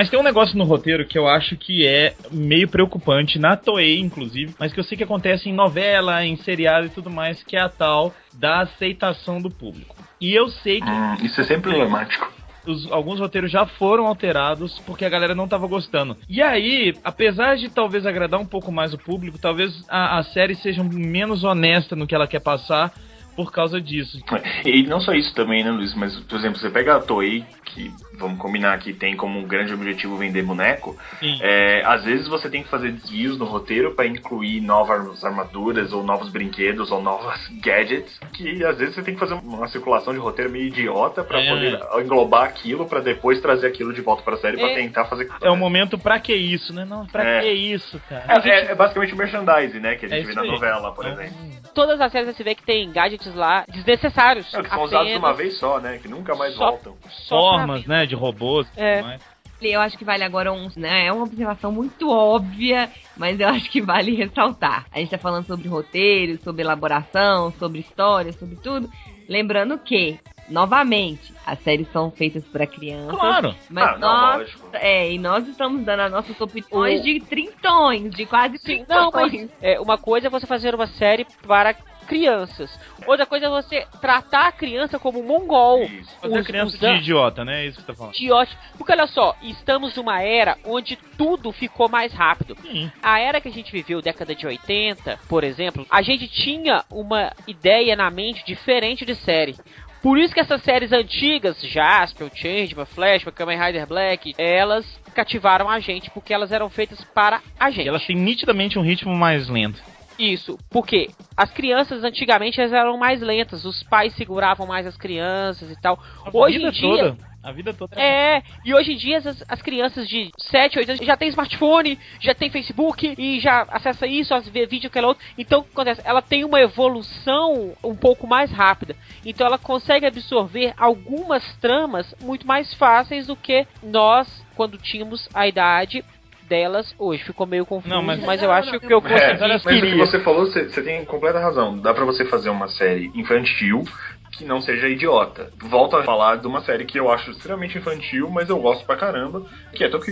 Mas 0.00 0.08
tem 0.08 0.18
um 0.18 0.22
negócio 0.22 0.56
no 0.56 0.64
roteiro 0.64 1.06
que 1.06 1.18
eu 1.18 1.28
acho 1.28 1.58
que 1.58 1.86
é 1.86 2.14
meio 2.30 2.66
preocupante, 2.66 3.38
na 3.38 3.54
Toei, 3.54 3.98
inclusive, 4.00 4.54
mas 4.58 4.72
que 4.72 4.80
eu 4.80 4.84
sei 4.84 4.96
que 4.96 5.04
acontece 5.04 5.50
em 5.50 5.52
novela, 5.52 6.24
em 6.24 6.36
seriado 6.36 6.86
e 6.86 6.88
tudo 6.88 7.10
mais, 7.10 7.42
que 7.42 7.54
é 7.54 7.60
a 7.60 7.68
tal 7.68 8.14
da 8.32 8.60
aceitação 8.60 9.42
do 9.42 9.50
público. 9.50 9.94
E 10.18 10.32
eu 10.34 10.48
sei 10.48 10.80
que 10.80 10.88
Hum, 10.90 11.16
isso 11.22 11.38
é 11.42 11.44
sempre 11.44 11.68
problemático. 11.70 12.32
os- 12.66 12.90
alguns 12.90 13.20
roteiros 13.20 13.50
já 13.50 13.66
foram 13.66 14.06
alterados 14.06 14.78
porque 14.86 15.04
a 15.04 15.08
galera 15.10 15.34
não 15.34 15.46
tava 15.46 15.66
gostando. 15.66 16.16
E 16.30 16.40
aí, 16.40 16.94
apesar 17.04 17.56
de 17.58 17.68
talvez 17.68 18.06
agradar 18.06 18.40
um 18.40 18.46
pouco 18.46 18.72
mais 18.72 18.94
o 18.94 18.98
público, 18.98 19.36
talvez 19.38 19.84
a, 19.86 20.16
a 20.18 20.22
série 20.22 20.54
seja 20.54 20.82
menos 20.82 21.44
honesta 21.44 21.94
no 21.94 22.06
que 22.06 22.14
ela 22.14 22.26
quer 22.26 22.40
passar 22.40 22.90
por 23.36 23.52
causa 23.52 23.80
disso. 23.80 24.18
E 24.64 24.82
não 24.82 25.00
só 25.00 25.12
isso 25.12 25.34
também, 25.34 25.62
né, 25.62 25.70
Luiz? 25.70 25.94
Mas, 25.94 26.18
por 26.20 26.38
exemplo, 26.38 26.58
você 26.58 26.68
pega 26.70 26.96
a 26.96 27.00
Toei, 27.00 27.44
que 27.66 27.90
vamos 28.20 28.38
combinar 28.38 28.78
que 28.78 28.92
tem 28.92 29.16
como 29.16 29.38
um 29.38 29.44
grande 29.44 29.72
objetivo 29.72 30.16
vender 30.16 30.42
boneco, 30.42 30.96
Sim. 31.18 31.38
é, 31.40 31.82
às 31.84 32.04
vezes 32.04 32.28
você 32.28 32.48
tem 32.50 32.62
que 32.62 32.68
fazer 32.68 32.92
desvios 32.92 33.38
no 33.38 33.44
roteiro 33.46 33.94
para 33.94 34.06
incluir 34.06 34.60
novas 34.60 35.24
armaduras, 35.24 35.92
ou 35.92 36.02
novos 36.04 36.28
brinquedos, 36.28 36.90
ou 36.92 37.02
novas 37.02 37.40
gadgets, 37.62 38.18
que 38.32 38.64
às 38.64 38.78
vezes 38.78 38.94
você 38.94 39.02
tem 39.02 39.14
que 39.14 39.20
fazer 39.20 39.34
uma 39.34 39.66
circulação 39.68 40.12
de 40.12 40.18
roteiro 40.18 40.50
meio 40.50 40.66
idiota 40.66 41.24
para 41.24 41.40
É. 41.42 41.48
poder 41.48 41.80
englobar 42.04 42.44
aquilo, 42.44 42.86
para 42.86 43.00
depois 43.00 43.40
trazer 43.40 43.66
aquilo 43.66 43.92
de 43.92 44.00
volta 44.02 44.22
para 44.22 44.34
a 44.34 44.38
série 44.38 44.56
para 44.58 44.70
É. 44.70 44.74
tentar 44.76 45.06
fazer. 45.06 45.28
É 45.40 45.50
o 45.50 45.56
momento 45.56 45.98
pra 45.98 46.20
que 46.20 46.34
isso, 46.34 46.72
né? 46.74 46.84
Não, 46.84 47.06
pra 47.06 47.24
É. 47.24 47.40
que 47.40 47.50
isso, 47.50 48.00
cara? 48.08 48.24
É, 48.44 48.48
é- 48.48 48.70
é 48.72 48.74
basicamente 48.74 49.14
o 49.14 49.16
merchandising, 49.16 49.80
né? 49.80 49.96
Que 49.96 50.06
a 50.06 50.08
É 50.08 50.12
gente 50.12 50.26
vê 50.26 50.34
na 50.34 50.42
aí. 50.42 50.48
novela, 50.50 50.92
por 50.92 51.06
exemplo. 51.06 51.34
Todas 51.74 52.00
as 52.00 52.10
séries 52.12 52.36
você 52.36 52.42
vê 52.44 52.54
que 52.54 52.62
tem 52.64 52.90
gadgets 52.90 53.34
lá 53.34 53.64
desnecessários. 53.68 54.52
É, 54.52 54.62
que 54.62 54.68
são 54.68 54.82
usados 54.82 55.06
Apenas 55.06 55.18
uma 55.22 55.32
vez 55.34 55.58
só, 55.58 55.78
né? 55.80 55.98
Que 56.02 56.08
nunca 56.08 56.34
mais 56.34 56.54
Só- 56.54 56.70
voltam. 56.70 56.96
só 57.08 57.40
Formas, 57.40 57.86
né, 57.86 58.06
de 58.10 58.14
robôs 58.16 58.66
e 58.76 58.80
É. 58.80 58.96
tudo 58.98 59.06
mais. 59.08 59.22
Eu 59.62 59.80
acho 59.82 59.98
que 59.98 60.04
vale 60.06 60.24
agora 60.24 60.50
um, 60.50 60.68
né? 60.74 61.06
É 61.06 61.12
uma 61.12 61.24
observação 61.24 61.70
muito 61.70 62.08
óbvia, 62.10 62.90
mas 63.14 63.38
eu 63.38 63.46
acho 63.48 63.70
que 63.70 63.82
vale 63.82 64.14
ressaltar. 64.14 64.86
A 64.90 64.98
gente 64.98 65.10
tá 65.10 65.18
falando 65.18 65.46
sobre 65.46 65.68
roteiro, 65.68 66.38
sobre 66.42 66.62
elaboração, 66.62 67.52
sobre 67.58 67.80
história, 67.80 68.32
sobre 68.32 68.56
tudo. 68.56 68.88
Lembrando 69.28 69.76
que, 69.78 70.18
novamente, 70.48 71.32
as 71.46 71.58
séries 71.62 71.86
são 71.92 72.10
feitas 72.10 72.42
para 72.44 72.66
crianças. 72.66 73.18
Claro. 73.18 73.54
Mas 73.68 73.84
Ah, 73.84 73.98
não, 73.98 74.08
nós, 74.08 74.38
lógico. 74.38 74.68
é, 74.72 75.12
e 75.12 75.18
nós 75.18 75.46
estamos 75.46 75.84
dando 75.84 76.00
as 76.00 76.10
nossas 76.10 76.40
opiniões 76.40 77.02
de 77.02 77.20
trintões, 77.20 78.10
de 78.14 78.24
quase 78.24 78.56
Sim, 78.58 78.64
trintões. 78.84 78.88
não, 78.88 79.10
mas 79.12 79.48
é, 79.60 79.78
uma 79.78 79.98
coisa 79.98 80.28
é 80.28 80.30
você 80.30 80.46
fazer 80.46 80.74
uma 80.74 80.86
série 80.86 81.26
para 81.46 81.74
crianças. 82.10 82.68
Outra 83.06 83.24
coisa 83.24 83.46
é 83.46 83.48
você 83.48 83.86
tratar 84.00 84.48
a 84.48 84.52
criança 84.52 84.98
como 84.98 85.20
um 85.20 85.22
mongol. 85.26 85.84
Isso. 85.84 86.10
Fazer 86.20 86.40
Os- 86.40 86.46
criança 86.46 86.74
os 86.74 86.80
de 86.80 86.86
idiota, 86.86 87.44
né? 87.44 87.62
É 87.64 87.66
isso 87.68 87.76
que 87.76 87.82
você 87.82 87.86
tá 87.86 87.94
falando. 87.94 88.14
Idiota. 88.16 88.50
Porque 88.76 88.92
olha 88.92 89.06
só, 89.06 89.36
estamos 89.42 89.94
numa 89.96 90.20
era 90.20 90.58
onde 90.64 90.96
tudo 91.16 91.52
ficou 91.52 91.88
mais 91.88 92.12
rápido. 92.12 92.56
Sim. 92.60 92.90
A 93.00 93.20
era 93.20 93.40
que 93.40 93.48
a 93.48 93.52
gente 93.52 93.70
viveu, 93.70 94.02
década 94.02 94.34
de 94.34 94.44
80, 94.46 95.20
por 95.28 95.44
exemplo, 95.44 95.86
a 95.88 96.02
gente 96.02 96.26
tinha 96.26 96.84
uma 96.90 97.32
ideia 97.46 97.94
na 97.94 98.10
mente 98.10 98.44
diferente 98.44 99.04
de 99.06 99.14
série. 99.14 99.54
Por 100.02 100.18
isso 100.18 100.32
que 100.34 100.40
essas 100.40 100.62
séries 100.62 100.92
antigas, 100.92 101.60
Jasper, 101.60 102.30
Changeman, 102.34 102.86
Flashman, 102.86 103.32
Kamen 103.34 103.58
Rider 103.60 103.86
Black, 103.86 104.34
elas 104.38 104.84
cativaram 105.14 105.68
a 105.68 105.78
gente 105.78 106.10
porque 106.10 106.32
elas 106.32 106.50
eram 106.50 106.70
feitas 106.70 107.04
para 107.14 107.40
a 107.58 107.70
gente. 107.70 107.84
E 107.84 107.88
elas 107.88 108.04
têm 108.06 108.16
nitidamente 108.16 108.78
um 108.78 108.82
ritmo 108.82 109.14
mais 109.14 109.48
lento. 109.48 109.80
Isso, 110.20 110.58
porque 110.68 111.08
as 111.34 111.50
crianças 111.50 112.04
antigamente 112.04 112.60
elas 112.60 112.74
eram 112.74 112.98
mais 112.98 113.22
lentas, 113.22 113.64
os 113.64 113.82
pais 113.84 114.14
seguravam 114.14 114.66
mais 114.66 114.86
as 114.86 114.94
crianças 114.94 115.70
e 115.70 115.80
tal. 115.80 115.98
A 116.24 116.30
Hoje 116.30 116.58
vida 116.58 116.68
em 116.68 116.72
dia, 116.72 116.88
toda. 116.88 117.30
A 117.42 117.52
vida 117.52 117.72
toda. 117.72 117.98
é, 117.98 118.42
e 118.62 118.74
hoje 118.74 118.92
em 118.92 118.96
dia 118.98 119.16
as, 119.16 119.42
as 119.48 119.62
crianças 119.62 120.06
de 120.06 120.30
7, 120.38 120.78
8 120.78 120.90
anos 120.90 121.06
já 121.06 121.16
tem 121.16 121.28
smartphone, 121.28 121.98
já 122.20 122.34
tem 122.34 122.50
Facebook 122.50 123.14
e 123.16 123.40
já 123.40 123.62
acessa 123.70 124.06
isso, 124.06 124.38
vê 124.50 124.66
vídeo 124.66 124.88
aquela 124.88 125.08
outra. 125.08 125.24
Então, 125.38 125.60
o 125.60 125.64
que 125.64 125.72
acontece? 125.72 126.02
Ela 126.04 126.20
tem 126.20 126.44
uma 126.44 126.60
evolução 126.60 127.72
um 127.82 127.96
pouco 127.96 128.26
mais 128.26 128.50
rápida. 128.50 128.94
Então 129.24 129.46
ela 129.46 129.56
consegue 129.56 130.04
absorver 130.04 130.74
algumas 130.76 131.56
tramas 131.56 132.14
muito 132.20 132.46
mais 132.46 132.74
fáceis 132.74 133.26
do 133.26 133.34
que 133.34 133.66
nós 133.82 134.44
quando 134.54 134.76
tínhamos 134.76 135.26
a 135.32 135.48
idade 135.48 136.04
delas 136.50 136.92
hoje. 136.98 137.22
Ficou 137.22 137.46
meio 137.46 137.64
confuso, 137.64 137.94
Não, 137.94 138.02
mas, 138.02 138.20
mas- 138.24 138.42
eu 138.42 138.48
Não, 138.48 138.54
acho 138.56 138.72
não, 138.72 138.80
que 138.80 138.86
eu 138.86 139.00
não. 139.00 139.08
consegui 139.08 139.22
É, 139.22 139.38
mas 139.38 139.64
o 139.64 139.68
que 139.68 139.96
você 139.96 140.18
falou, 140.20 140.44
você 140.46 140.68
você 140.68 140.82
tem 140.82 141.04
completa 141.04 141.38
razão. 141.38 141.78
Dá 141.78 141.94
pra 141.94 142.04
você 142.04 142.24
fazer 142.24 142.50
uma 142.50 142.66
série 142.68 143.10
infantil 143.14 143.84
que 144.32 144.44
não 144.44 144.60
seja 144.60 144.88
idiota. 144.88 145.50
Volto 145.58 145.96
a 145.96 146.02
falar 146.04 146.36
de 146.36 146.46
uma 146.46 146.60
série 146.62 146.84
que 146.84 146.98
eu 146.98 147.10
acho 147.10 147.30
extremamente 147.32 147.76
infantil, 147.76 148.30
mas 148.30 148.48
eu 148.48 148.58
gosto 148.58 148.84
pra 148.86 148.96
caramba, 148.96 149.42
que 149.72 149.82
é 149.84 149.88
Tokyo 149.88 150.10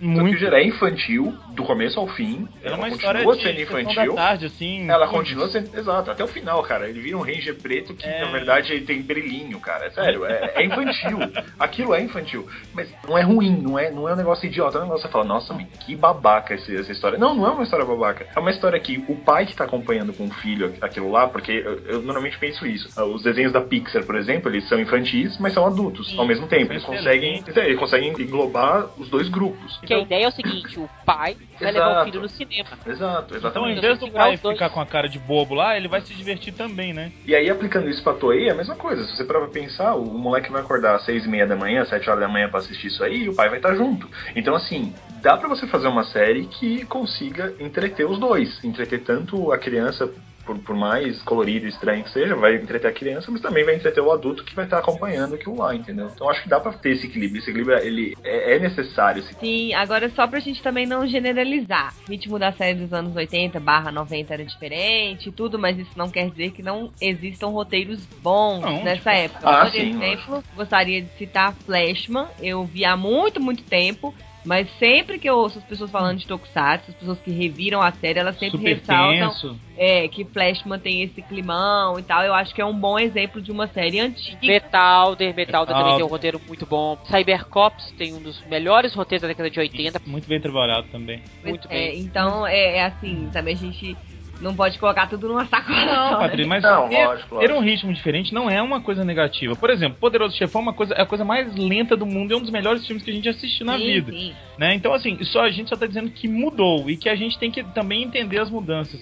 Muito. 0.00 0.32
Tokyo 0.38 0.54
é 0.54 0.64
infantil, 0.64 1.34
do 1.54 1.62
começo 1.64 1.98
ao 2.00 2.08
fim. 2.08 2.48
Ela 2.62 2.74
é 2.74 2.78
uma 2.78 2.88
continua 2.90 3.20
história 3.20 3.36
de 3.36 3.42
sendo 3.42 3.60
infantil. 3.60 4.14
tarde, 4.14 4.46
assim. 4.46 4.90
Ela 4.90 5.06
continua 5.08 5.48
sendo. 5.48 5.76
Exato, 5.78 6.10
até 6.10 6.24
o 6.24 6.28
final, 6.28 6.62
cara. 6.62 6.88
Ele 6.88 7.00
vira 7.00 7.16
um 7.16 7.22
Ranger 7.22 7.54
preto 7.56 7.94
que, 7.94 8.06
É. 8.06 8.20
na 8.24 8.30
verdade, 8.30 8.72
ele 8.72 8.84
tem 8.84 9.00
brilhinho, 9.02 9.58
cara. 9.60 9.86
É 9.86 9.90
sério, 9.90 10.24
é, 10.26 10.52
é 10.56 10.64
infantil. 10.64 11.18
Aquilo 11.58 11.94
é 11.94 12.02
infantil. 12.02 12.46
Mas 12.74 12.92
não 13.06 13.16
é 13.16 13.22
ruim, 13.22 13.56
não 13.62 13.78
é, 13.78 13.90
não 13.90 14.08
é 14.08 14.12
um 14.12 14.16
negócio 14.16 14.46
idiota. 14.46 14.78
É 14.78 14.80
um 14.80 14.84
negócio 14.84 15.02
que 15.02 15.08
você 15.08 15.12
fala, 15.12 15.24
nossa, 15.24 15.54
mas 15.54 15.66
que 15.86 15.94
babaca 15.94 16.54
esse- 16.54 16.76
essa 16.76 16.90
história. 16.92 17.18
Não, 17.18 17.34
não 17.34 17.46
é 17.46 17.50
uma 17.50 17.62
história 17.62 17.84
babaca. 17.84 18.26
É 18.34 18.38
uma 18.38 18.50
história 18.50 18.78
que 18.80 19.04
o 19.08 19.16
pai 19.16 19.46
que 19.46 19.54
tá 19.56 19.64
acompanhando 19.64 20.12
com 20.12 20.26
o 20.26 20.30
filho 20.30 20.74
aquilo 20.80 21.10
lá, 21.10 21.28
porque 21.28 21.52
eu, 21.52 21.78
eu 21.86 22.02
normalmente 22.02 22.38
penso 22.38 22.66
isso. 22.66 22.88
Os 23.02 23.22
desenhos 23.22 23.52
da 23.52 23.59
Pixar, 23.62 24.04
por 24.04 24.16
exemplo, 24.16 24.50
eles 24.50 24.68
são 24.68 24.78
infantis, 24.80 25.38
mas 25.38 25.52
são 25.52 25.66
adultos 25.66 26.14
ao 26.18 26.26
mesmo 26.26 26.46
tempo. 26.46 26.72
Eles 26.72 26.84
conseguem, 26.84 27.42
eles 27.46 27.78
conseguem 27.78 28.12
englobar 28.18 28.88
os 28.98 29.08
dois 29.08 29.28
grupos. 29.28 29.78
Que 29.84 29.94
a 29.94 29.98
ideia 29.98 30.24
é 30.24 30.28
o 30.28 30.32
seguinte, 30.32 30.78
o 30.78 30.88
pai 31.04 31.36
vai 31.60 31.72
levar 31.72 31.86
o 31.86 31.90
Exato. 31.90 32.04
filho 32.06 32.20
no 32.22 32.28
cinema. 32.28 32.68
Exato, 32.86 33.24
Então, 33.26 33.36
exatamente. 33.36 33.78
em 33.78 33.80
vez 33.80 33.98
do 33.98 34.04
Segurar 34.06 34.24
pai 34.24 34.36
ficar 34.36 34.70
com 34.70 34.80
a 34.80 34.86
cara 34.86 35.08
de 35.08 35.18
bobo 35.18 35.54
lá, 35.54 35.76
ele 35.76 35.88
vai 35.88 36.00
se 36.00 36.14
divertir 36.14 36.52
também, 36.54 36.92
né? 36.92 37.12
E 37.26 37.34
aí, 37.34 37.48
aplicando 37.50 37.88
isso 37.88 38.02
pra 38.02 38.14
Toei, 38.14 38.48
é 38.48 38.52
a 38.52 38.54
mesma 38.54 38.74
coisa. 38.76 39.04
Se 39.04 39.16
você 39.16 39.24
parar 39.24 39.40
pra 39.40 39.48
pensar, 39.48 39.94
o 39.94 40.04
moleque 40.04 40.50
vai 40.50 40.62
acordar 40.62 40.96
às 40.96 41.04
seis 41.04 41.24
e 41.24 41.28
meia 41.28 41.46
da 41.46 41.56
manhã, 41.56 41.84
sete 41.84 42.08
horas 42.08 42.20
da 42.22 42.28
manhã 42.28 42.48
pra 42.48 42.60
assistir 42.60 42.88
isso 42.88 43.02
aí, 43.04 43.24
e 43.24 43.28
o 43.28 43.34
pai 43.34 43.48
vai 43.48 43.58
estar 43.58 43.74
junto. 43.74 44.08
Então, 44.34 44.54
assim, 44.54 44.92
dá 45.22 45.36
pra 45.36 45.48
você 45.48 45.66
fazer 45.66 45.88
uma 45.88 46.04
série 46.04 46.46
que 46.46 46.84
consiga 46.86 47.54
entreter 47.60 48.06
os 48.06 48.18
dois. 48.18 48.62
Entreter 48.64 49.02
tanto 49.02 49.52
a 49.52 49.58
criança, 49.58 50.10
por, 50.44 50.58
por 50.58 50.76
mais 50.76 51.22
colorido 51.22 51.66
e 51.66 51.68
estranho 51.68 52.04
que 52.04 52.10
seja, 52.10 52.34
vai 52.34 52.56
entreter 52.56 52.88
a 52.88 52.92
criança, 52.92 53.30
mas 53.30 53.40
também 53.40 53.64
vai 53.64 53.76
entreter 53.76 54.00
o 54.00 54.12
adulto 54.12 54.44
que 54.44 54.54
vai 54.54 54.64
estar 54.64 54.78
acompanhando 54.78 55.34
aquilo 55.34 55.56
lá, 55.56 55.74
entendeu? 55.74 56.10
Então, 56.14 56.28
acho 56.28 56.42
que 56.42 56.48
dá 56.48 56.60
pra 56.60 56.72
ter 56.72 56.90
esse 56.90 57.06
equilíbrio. 57.06 57.40
Esse 57.40 57.50
equilíbrio, 57.50 57.78
ele 57.78 58.16
é, 58.24 58.56
é 58.56 58.58
necessário. 58.58 59.20
Esse... 59.20 59.34
Sim, 59.34 59.74
agora 59.74 60.08
só 60.10 60.26
pra 60.26 60.40
gente 60.40 60.62
também 60.62 60.86
não 60.86 61.06
generalizar. 61.06 61.94
O 62.06 62.10
ritmo 62.10 62.38
da 62.38 62.52
série 62.52 62.78
dos 62.78 62.92
anos 62.92 63.14
80 63.14 63.58
barra 63.60 63.92
90 63.92 64.34
era 64.34 64.44
diferente 64.44 65.28
e 65.28 65.32
tudo, 65.32 65.58
mas 65.58 65.78
isso 65.78 65.92
não 65.96 66.10
quer 66.10 66.30
dizer 66.30 66.52
que 66.52 66.62
não 66.62 66.90
existam 67.00 67.48
roteiros 67.48 68.04
bons 68.22 68.60
Não, 68.60 68.84
nessa 68.84 69.12
época. 69.12 69.48
Ah, 69.48 69.62
Por 69.62 69.70
sim, 69.70 69.90
exemplo, 69.90 70.44
gostaria 70.54 71.02
de 71.02 71.08
citar 71.16 71.54
Flashman. 71.64 72.26
Eu 72.40 72.64
vi 72.64 72.84
há 72.84 72.96
muito, 72.96 73.40
muito 73.40 73.62
tempo. 73.64 74.14
Mas 74.44 74.68
sempre 74.78 75.18
que 75.18 75.28
eu 75.28 75.36
ouço 75.36 75.58
as 75.58 75.64
pessoas 75.64 75.90
falando 75.90 76.18
de 76.18 76.26
Tokusatsu, 76.26 76.90
as 76.90 76.96
pessoas 76.96 77.18
que 77.20 77.30
reviram 77.30 77.80
a 77.82 77.92
série, 77.92 78.18
elas 78.18 78.38
sempre 78.38 78.58
Super 78.58 78.74
ressaltam 78.76 79.28
tenso. 79.28 79.60
é, 79.76 80.08
que 80.08 80.24
Flashman 80.24 80.78
tem 80.78 81.02
esse 81.02 81.20
climão 81.22 81.98
e 81.98 82.02
tal. 82.02 82.22
Eu 82.22 82.32
acho 82.32 82.54
que 82.54 82.60
é 82.60 82.64
um 82.64 82.74
bom 82.74 82.98
exemplo 82.98 83.40
de 83.42 83.52
uma 83.52 83.66
série 83.68 84.00
antiga. 84.00 84.38
Metalder, 84.42 85.34
Metalder 85.34 85.76
também 85.76 85.96
tem 85.96 86.04
um 86.04 86.08
roteiro 86.08 86.40
muito 86.46 86.64
bom. 86.64 86.96
Cybercops 87.04 87.92
tem 87.98 88.14
um 88.14 88.20
dos 88.22 88.42
melhores 88.46 88.94
roteiros 88.94 89.22
da 89.22 89.28
década 89.28 89.50
de 89.50 89.60
80. 89.60 90.00
Muito 90.06 90.28
bem 90.28 90.40
trabalhado 90.40 90.86
também. 90.90 91.22
Muito 91.44 91.68
É, 91.68 91.90
bem. 91.90 92.00
então, 92.00 92.46
é, 92.46 92.76
é 92.78 92.84
assim, 92.84 93.28
também 93.32 93.54
a 93.54 93.58
gente 93.58 93.96
não 94.40 94.54
pode 94.54 94.78
colocar 94.78 95.06
tudo 95.08 95.28
numa 95.28 95.46
sacola. 95.46 95.84
Não, 95.84 96.10
né? 96.12 96.16
Patrícia, 96.18 96.48
mas 96.48 96.62
Não, 96.62 96.88
ter, 96.88 97.06
lógico, 97.06 97.38
ter 97.38 97.52
um 97.52 97.60
ritmo 97.60 97.92
diferente 97.92 98.32
não 98.32 98.48
é 98.48 98.60
uma 98.62 98.80
coisa 98.80 99.04
negativa. 99.04 99.54
Por 99.54 99.70
exemplo, 99.70 99.98
Poderoso 99.98 100.36
Chefão 100.36 100.60
é, 100.60 100.64
uma 100.64 100.72
coisa, 100.72 100.94
é 100.94 101.02
a 101.02 101.06
coisa 101.06 101.24
mais 101.24 101.54
lenta 101.56 101.96
do 101.96 102.06
mundo, 102.06 102.32
é 102.32 102.36
um 102.36 102.40
dos 102.40 102.50
melhores 102.50 102.86
filmes 102.86 103.04
que 103.04 103.10
a 103.10 103.14
gente 103.14 103.28
assistiu 103.28 103.66
na 103.66 103.78
Sim, 103.78 103.84
vida. 103.84 104.12
sim. 104.12 104.34
Né? 104.58 104.74
Então, 104.74 104.92
assim, 104.92 105.22
só, 105.24 105.42
a 105.42 105.50
gente 105.50 105.68
só 105.68 105.76
tá 105.76 105.86
dizendo 105.86 106.10
que 106.10 106.28
mudou 106.28 106.88
e 106.90 106.96
que 106.96 107.08
a 107.08 107.16
gente 107.16 107.38
tem 107.38 107.50
que 107.50 107.62
também 107.62 108.02
entender 108.02 108.40
as 108.40 108.50
mudanças. 108.50 109.00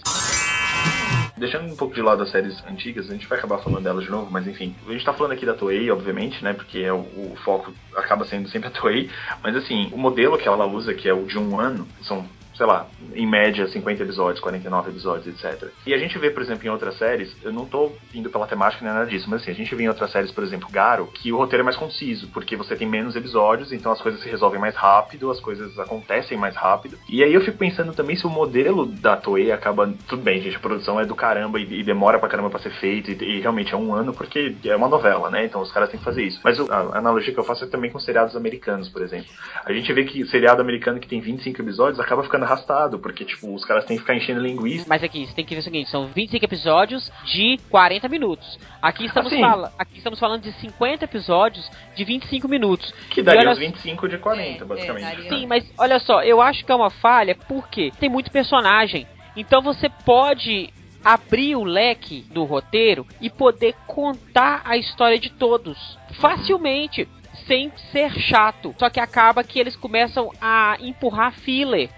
Deixando 1.36 1.72
um 1.72 1.76
pouco 1.76 1.94
de 1.94 2.02
lado 2.02 2.22
as 2.22 2.30
séries 2.30 2.62
antigas, 2.66 3.08
a 3.08 3.12
gente 3.12 3.26
vai 3.28 3.38
acabar 3.38 3.58
falando 3.58 3.84
delas 3.84 4.04
de 4.04 4.10
novo, 4.10 4.28
mas 4.30 4.46
enfim. 4.46 4.74
A 4.88 4.92
gente 4.92 5.04
tá 5.04 5.12
falando 5.12 5.32
aqui 5.32 5.46
da 5.46 5.54
Toei, 5.54 5.88
obviamente, 5.90 6.42
né? 6.42 6.52
Porque 6.52 6.80
é 6.80 6.92
o, 6.92 6.98
o 6.98 7.36
foco 7.44 7.72
acaba 7.96 8.24
sendo 8.24 8.48
sempre 8.48 8.68
a 8.68 8.70
Toei. 8.72 9.08
Mas 9.42 9.54
assim, 9.54 9.88
o 9.92 9.96
modelo 9.98 10.36
que 10.36 10.48
ela 10.48 10.66
usa, 10.66 10.92
que 10.94 11.08
é 11.08 11.14
o 11.14 11.24
de 11.26 11.38
um 11.38 11.58
ano, 11.60 11.86
são, 12.02 12.26
sei 12.58 12.66
lá, 12.66 12.88
em 13.14 13.26
média 13.26 13.68
50 13.68 14.02
episódios, 14.02 14.40
49 14.40 14.90
episódios, 14.90 15.26
etc. 15.28 15.70
E 15.86 15.94
a 15.94 15.98
gente 15.98 16.18
vê, 16.18 16.30
por 16.30 16.42
exemplo, 16.42 16.66
em 16.66 16.70
outras 16.70 16.98
séries, 16.98 17.34
eu 17.44 17.52
não 17.52 17.64
tô 17.64 17.92
indo 18.12 18.28
pela 18.28 18.48
temática 18.48 18.84
nem 18.84 18.92
nada 18.92 19.06
disso, 19.06 19.30
mas 19.30 19.42
assim, 19.42 19.52
a 19.52 19.54
gente 19.54 19.72
vê 19.76 19.84
em 19.84 19.88
outras 19.88 20.10
séries, 20.10 20.32
por 20.32 20.42
exemplo, 20.42 20.68
Garo, 20.70 21.06
que 21.06 21.32
o 21.32 21.36
roteiro 21.36 21.62
é 21.62 21.64
mais 21.64 21.76
conciso, 21.76 22.28
porque 22.28 22.56
você 22.56 22.74
tem 22.74 22.88
menos 22.88 23.14
episódios, 23.14 23.72
então 23.72 23.92
as 23.92 24.02
coisas 24.02 24.20
se 24.20 24.28
resolvem 24.28 24.60
mais 24.60 24.74
rápido, 24.74 25.30
as 25.30 25.40
coisas 25.40 25.78
acontecem 25.78 26.36
mais 26.36 26.56
rápido. 26.56 26.98
E 27.08 27.22
aí 27.22 27.32
eu 27.32 27.40
fico 27.42 27.56
pensando 27.56 27.92
também 27.92 28.16
se 28.16 28.26
o 28.26 28.30
modelo 28.30 28.86
da 28.86 29.16
Toei 29.16 29.52
acaba. 29.52 29.92
Tudo 30.08 30.22
bem, 30.22 30.42
gente, 30.42 30.56
a 30.56 30.60
produção 30.60 30.98
é 30.98 31.06
do 31.06 31.14
caramba 31.14 31.60
e, 31.60 31.80
e 31.80 31.84
demora 31.84 32.18
pra 32.18 32.28
caramba 32.28 32.50
pra 32.50 32.58
ser 32.58 32.70
feito, 32.70 33.12
e, 33.12 33.36
e 33.36 33.40
realmente 33.40 33.72
é 33.72 33.76
um 33.76 33.94
ano 33.94 34.12
porque 34.12 34.56
é 34.64 34.74
uma 34.74 34.88
novela, 34.88 35.30
né? 35.30 35.44
Então 35.44 35.60
os 35.60 35.70
caras 35.70 35.90
têm 35.90 35.98
que 35.98 36.04
fazer 36.04 36.24
isso. 36.24 36.40
Mas 36.42 36.58
a 36.58 36.98
analogia 36.98 37.32
que 37.32 37.38
eu 37.38 37.44
faço 37.44 37.64
é 37.64 37.68
também 37.68 37.90
com 37.90 38.00
seriados 38.00 38.34
americanos, 38.34 38.88
por 38.88 39.02
exemplo. 39.02 39.28
A 39.64 39.72
gente 39.72 39.92
vê 39.92 40.02
que 40.04 40.26
seriado 40.26 40.60
americano 40.60 40.98
que 40.98 41.06
tem 41.06 41.20
25 41.20 41.62
episódios 41.62 42.00
acaba 42.00 42.24
ficando 42.24 42.47
arrastado, 42.48 42.98
porque, 42.98 43.24
tipo, 43.24 43.52
os 43.54 43.64
caras 43.64 43.84
têm 43.84 43.96
que 43.96 44.02
ficar 44.02 44.14
enchendo 44.16 44.40
linguiça. 44.40 44.86
Mas 44.88 45.02
aqui, 45.02 45.26
você 45.26 45.34
tem 45.34 45.44
que 45.44 45.54
ver 45.54 45.60
o 45.60 45.64
seguinte, 45.64 45.90
são 45.90 46.06
25 46.08 46.44
episódios 46.44 47.10
de 47.24 47.58
40 47.70 48.08
minutos. 48.08 48.58
Aqui 48.80 49.06
estamos, 49.06 49.32
Assim. 49.32 49.40
fala, 49.42 49.72
aqui 49.78 49.98
estamos 49.98 50.18
falando 50.18 50.42
de 50.42 50.52
50 50.52 51.04
episódios 51.04 51.70
de 51.94 52.04
25 52.04 52.48
minutos. 52.48 52.92
Que 53.10 53.22
daria 53.22 53.40
olha 53.42 53.50
uns 53.52 53.58
25 53.58 54.08
de 54.08 54.18
40, 54.18 54.64
É, 54.64 54.66
basicamente. 54.66 55.26
é? 55.26 55.28
Sim, 55.28 55.46
mas 55.46 55.70
olha 55.78 55.98
só, 56.00 56.22
eu 56.22 56.40
acho 56.40 56.64
que 56.64 56.72
é 56.72 56.74
uma 56.74 56.90
falha 56.90 57.34
porque 57.46 57.92
tem 58.00 58.08
muito 58.08 58.30
personagem. 58.30 59.06
Então 59.36 59.60
você 59.62 59.88
pode 59.88 60.72
abrir 61.04 61.54
o 61.56 61.62
leque 61.62 62.22
do 62.32 62.42
roteiro 62.44 63.06
e 63.20 63.30
poder 63.30 63.74
contar 63.86 64.62
a 64.64 64.76
história 64.76 65.18
de 65.18 65.30
todos 65.30 65.96
facilmente, 66.20 67.08
sem 67.46 67.70
ser 67.92 68.12
chato. 68.12 68.74
Só 68.78 68.90
que 68.90 69.00
acaba 69.00 69.44
que 69.44 69.58
eles 69.58 69.76
começam 69.76 70.30
a 70.40 70.76
empurrar 70.80 71.32
filler 71.32 71.88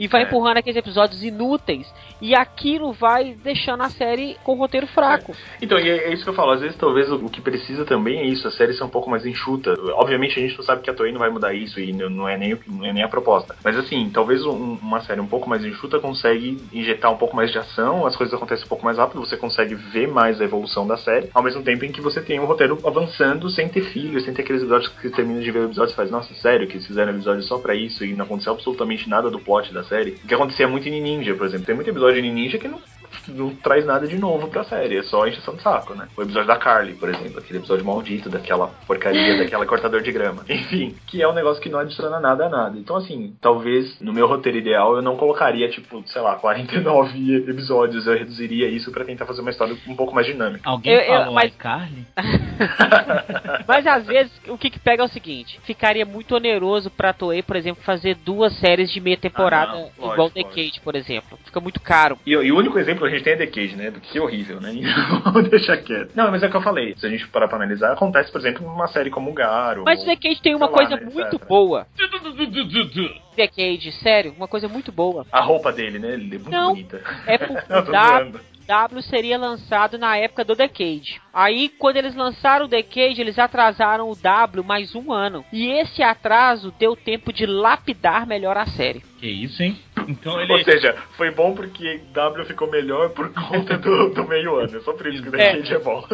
e 0.00 0.08
vai 0.08 0.22
É. 0.22 0.24
empurrando 0.24 0.56
aqueles 0.56 0.76
episódios 0.78 1.22
inúteis 1.22 1.86
e 2.22 2.34
aquilo 2.34 2.90
vai 2.92 3.34
deixando 3.34 3.82
a 3.82 3.90
série 3.90 4.36
com 4.42 4.52
o 4.54 4.56
roteiro 4.58 4.86
fraco. 4.86 5.36
Então, 5.60 5.78
e 5.78 5.88
é 5.88 6.08
é 6.08 6.12
isso 6.14 6.24
que 6.24 6.30
eu 6.30 6.34
falo. 6.34 6.52
Às 6.52 6.60
vezes, 6.62 6.76
talvez, 6.76 7.10
o 7.12 7.28
que 7.28 7.40
precisa 7.42 7.84
também 7.84 8.18
é 8.20 8.24
isso. 8.24 8.48
A 8.48 8.50
série 8.50 8.72
ser 8.72 8.82
um 8.84 8.88
pouco 8.88 9.10
mais 9.10 9.26
enxuta. 9.26 9.74
Obviamente, 9.94 10.38
a 10.38 10.42
gente 10.42 10.56
não 10.56 10.64
sabe 10.64 10.80
que 10.82 10.88
a 10.90 10.94
Toei 10.94 11.12
não 11.12 11.18
vai 11.18 11.28
mudar 11.28 11.52
isso 11.52 11.78
e 11.78 11.92
não 11.92 12.26
é 12.26 12.36
nem, 12.38 12.58
não 12.66 12.84
é 12.84 12.92
nem 12.94 13.02
a 13.02 13.08
proposta. 13.08 13.54
Mas, 13.62 13.76
assim, 13.76 14.08
talvez 14.12 14.44
um- 14.46 14.78
uma 14.80 15.00
série 15.02 15.20
um 15.20 15.26
pouco 15.26 15.48
mais 15.48 15.62
enxuta 15.64 15.98
consegue 16.00 16.58
injetar 16.72 17.12
um 17.12 17.16
pouco 17.18 17.36
mais 17.36 17.52
de 17.52 17.58
ação, 17.58 18.06
as 18.06 18.16
coisas 18.16 18.34
acontecem 18.34 18.64
um 18.64 18.68
pouco 18.68 18.84
mais 18.84 18.96
rápido, 18.96 19.20
você 19.20 19.36
consegue 19.36 19.74
ver 19.74 20.08
mais 20.08 20.40
a 20.40 20.44
evolução 20.44 20.86
da 20.86 20.96
série, 20.96 21.28
ao 21.34 21.42
mesmo 21.42 21.62
tempo 21.62 21.84
em 21.84 21.92
que 21.92 22.00
você 22.00 22.20
tem 22.22 22.40
um 22.40 22.46
roteiro 22.46 22.78
avançando 22.84 23.48
sem 23.50 23.68
ter 23.68 23.82
filhos, 23.82 24.24
sem 24.24 24.32
ter 24.32 24.42
aqueles 24.42 24.62
episódios 24.62 24.88
que 24.90 25.02
você 25.08 25.14
termina 25.14 25.40
de 25.40 25.50
ver 25.50 25.58
o 25.60 25.64
episódio 25.66 25.92
e 25.92 25.96
faz, 25.96 26.10
nossa, 26.10 26.32
sério, 26.34 26.66
que 26.66 26.74
eles 26.74 26.86
fizeram 26.86 27.12
episódio 27.12 27.42
só 27.42 27.58
pra 27.58 27.74
isso 27.74 28.04
e 28.04 28.14
não 28.14 28.24
aconteceu 28.24 28.52
absolutamente 28.52 29.08
nada 29.08 29.30
do 29.30 29.38
plot 29.38 29.72
da 29.74 29.84
série. 29.90 30.12
O 30.12 30.28
que 30.28 30.34
acontecia 30.34 30.68
muito 30.68 30.88
em 30.88 31.02
Ninja, 31.02 31.34
por 31.34 31.46
exemplo. 31.46 31.66
Tem 31.66 31.74
muito 31.74 31.90
episódio 31.90 32.22
de 32.22 32.30
Ninja 32.30 32.58
que 32.58 32.68
não 32.68 32.80
não 33.28 33.54
traz 33.54 33.84
nada 33.86 34.06
de 34.06 34.18
novo 34.18 34.48
pra 34.48 34.64
série, 34.64 34.96
é 34.98 35.02
só 35.02 35.26
encheção 35.26 35.54
de 35.54 35.62
saco, 35.62 35.94
né? 35.94 36.08
O 36.16 36.22
episódio 36.22 36.46
da 36.48 36.56
Carly, 36.56 36.94
por 36.94 37.08
exemplo, 37.08 37.38
aquele 37.38 37.58
episódio 37.58 37.84
maldito 37.84 38.28
daquela 38.28 38.68
porcaria, 38.86 39.36
daquela 39.42 39.66
cortador 39.66 40.02
de 40.02 40.12
grama. 40.12 40.44
Enfim, 40.48 40.94
que 41.06 41.22
é 41.22 41.28
um 41.28 41.32
negócio 41.34 41.62
que 41.62 41.68
não 41.68 41.78
adiciona 41.78 42.18
nada 42.20 42.46
a 42.46 42.48
nada. 42.48 42.78
Então, 42.78 42.96
assim, 42.96 43.34
talvez 43.40 44.00
no 44.00 44.12
meu 44.12 44.26
roteiro 44.26 44.58
ideal 44.58 44.96
eu 44.96 45.02
não 45.02 45.16
colocaria, 45.16 45.68
tipo, 45.68 46.02
sei 46.06 46.20
lá, 46.22 46.36
49 46.36 47.50
episódios, 47.50 48.06
eu 48.06 48.14
reduziria 48.16 48.68
isso 48.68 48.90
pra 48.92 49.04
tentar 49.04 49.26
fazer 49.26 49.40
uma 49.40 49.50
história 49.50 49.76
um 49.86 49.96
pouco 49.96 50.14
mais 50.14 50.26
dinâmica. 50.26 50.68
Alguém 50.68 50.92
Eu- 50.94 51.00
eu- 51.00 51.06
falou 51.18 51.34
mas- 51.34 51.52
iCarly? 51.52 52.06
Mas 53.66 53.86
às 53.86 54.06
vezes 54.06 54.32
o 54.48 54.58
que, 54.58 54.70
que 54.70 54.78
pega 54.78 55.02
é 55.02 55.06
o 55.06 55.08
seguinte: 55.08 55.60
ficaria 55.64 56.04
muito 56.04 56.34
oneroso 56.34 56.90
pra 56.90 57.12
Toei, 57.12 57.42
por 57.42 57.56
exemplo, 57.56 57.82
fazer 57.84 58.14
duas 58.16 58.52
séries 58.58 58.90
de 58.90 59.00
meia 59.00 59.16
temporada 59.16 59.72
Ah, 59.72 59.74
não. 59.74 59.88
Igual 60.12 60.16
lógico. 60.28 60.34
Decade, 60.34 60.80
por 60.82 60.94
exemplo. 60.94 61.38
Fica 61.44 61.60
muito 61.60 61.80
caro. 61.80 62.18
E, 62.26 62.30
e 62.32 62.52
o 62.52 62.56
único 62.58 62.78
exemplo 62.78 62.99
que 63.08 63.14
a 63.14 63.18
gente 63.18 63.24
tem 63.24 63.32
é 63.34 63.36
The 63.36 63.46
Cage, 63.46 63.76
né? 63.76 63.90
Do 63.90 64.00
que 64.00 64.18
é 64.18 64.20
horrível, 64.20 64.60
né? 64.60 64.72
Vamos 65.24 65.48
deixar 65.48 65.76
quieto. 65.78 66.12
Não, 66.14 66.30
mas 66.30 66.42
é 66.42 66.46
o 66.46 66.50
que 66.50 66.56
eu 66.56 66.62
falei. 66.62 66.94
Se 66.96 67.06
a 67.06 67.08
gente 67.08 67.26
parar 67.28 67.48
pra 67.48 67.56
analisar, 67.56 67.92
acontece, 67.92 68.30
por 68.30 68.40
exemplo, 68.40 68.66
numa 68.66 68.88
série 68.88 69.10
como 69.10 69.32
Garo. 69.32 69.84
Mas 69.84 70.02
o 70.02 70.06
Decade 70.06 70.40
tem 70.42 70.54
uma 70.54 70.66
lá, 70.66 70.72
coisa 70.72 70.96
né, 70.96 71.08
muito 71.12 71.36
etc. 71.36 71.48
boa. 71.48 71.86
Decade, 73.36 73.92
sério, 73.92 74.34
uma 74.36 74.48
coisa 74.48 74.68
muito 74.68 74.92
boa. 74.92 75.26
A 75.32 75.40
roupa 75.40 75.72
dele, 75.72 75.98
né? 75.98 76.14
Ele 76.14 76.36
é 76.36 76.38
muito 76.38 76.50
Não. 76.50 76.70
bonita. 76.70 77.00
É 77.26 77.38
porque 77.38 77.72
Eu 77.72 77.78
o 77.78 77.84
tô 77.84 77.92
W, 77.92 78.32
zoando. 78.32 78.40
W 78.66 79.02
seria 79.02 79.36
lançado 79.36 79.98
na 79.98 80.16
época 80.16 80.44
do 80.44 80.54
Decade. 80.54 81.20
Aí, 81.32 81.68
quando 81.68 81.96
eles 81.96 82.14
lançaram 82.14 82.66
o 82.66 82.68
Decade, 82.68 83.20
eles 83.20 83.36
atrasaram 83.38 84.08
o 84.08 84.14
W 84.14 84.62
mais 84.62 84.94
um 84.94 85.12
ano. 85.12 85.44
E 85.52 85.66
esse 85.70 86.02
atraso 86.02 86.72
deu 86.78 86.94
tempo 86.94 87.32
de 87.32 87.46
lapidar 87.46 88.26
melhor 88.26 88.56
a 88.56 88.66
série. 88.66 89.02
Que 89.18 89.26
isso, 89.26 89.60
hein? 89.62 89.76
Então 90.10 90.40
ele. 90.40 90.52
Ou 90.52 90.62
seja, 90.64 90.96
foi 91.16 91.30
bom 91.30 91.54
porque 91.54 92.00
W 92.12 92.44
ficou 92.46 92.70
melhor 92.70 93.10
por 93.10 93.32
conta 93.32 93.78
do, 93.78 94.10
do 94.10 94.26
meio 94.26 94.56
ano. 94.56 94.76
É 94.76 94.80
só 94.80 94.92
por 94.92 95.06
isso 95.06 95.22
que 95.22 95.28
o 95.28 95.32
The 95.32 95.42
É. 95.42 95.60
É 95.70 95.78
bom. 95.78 96.04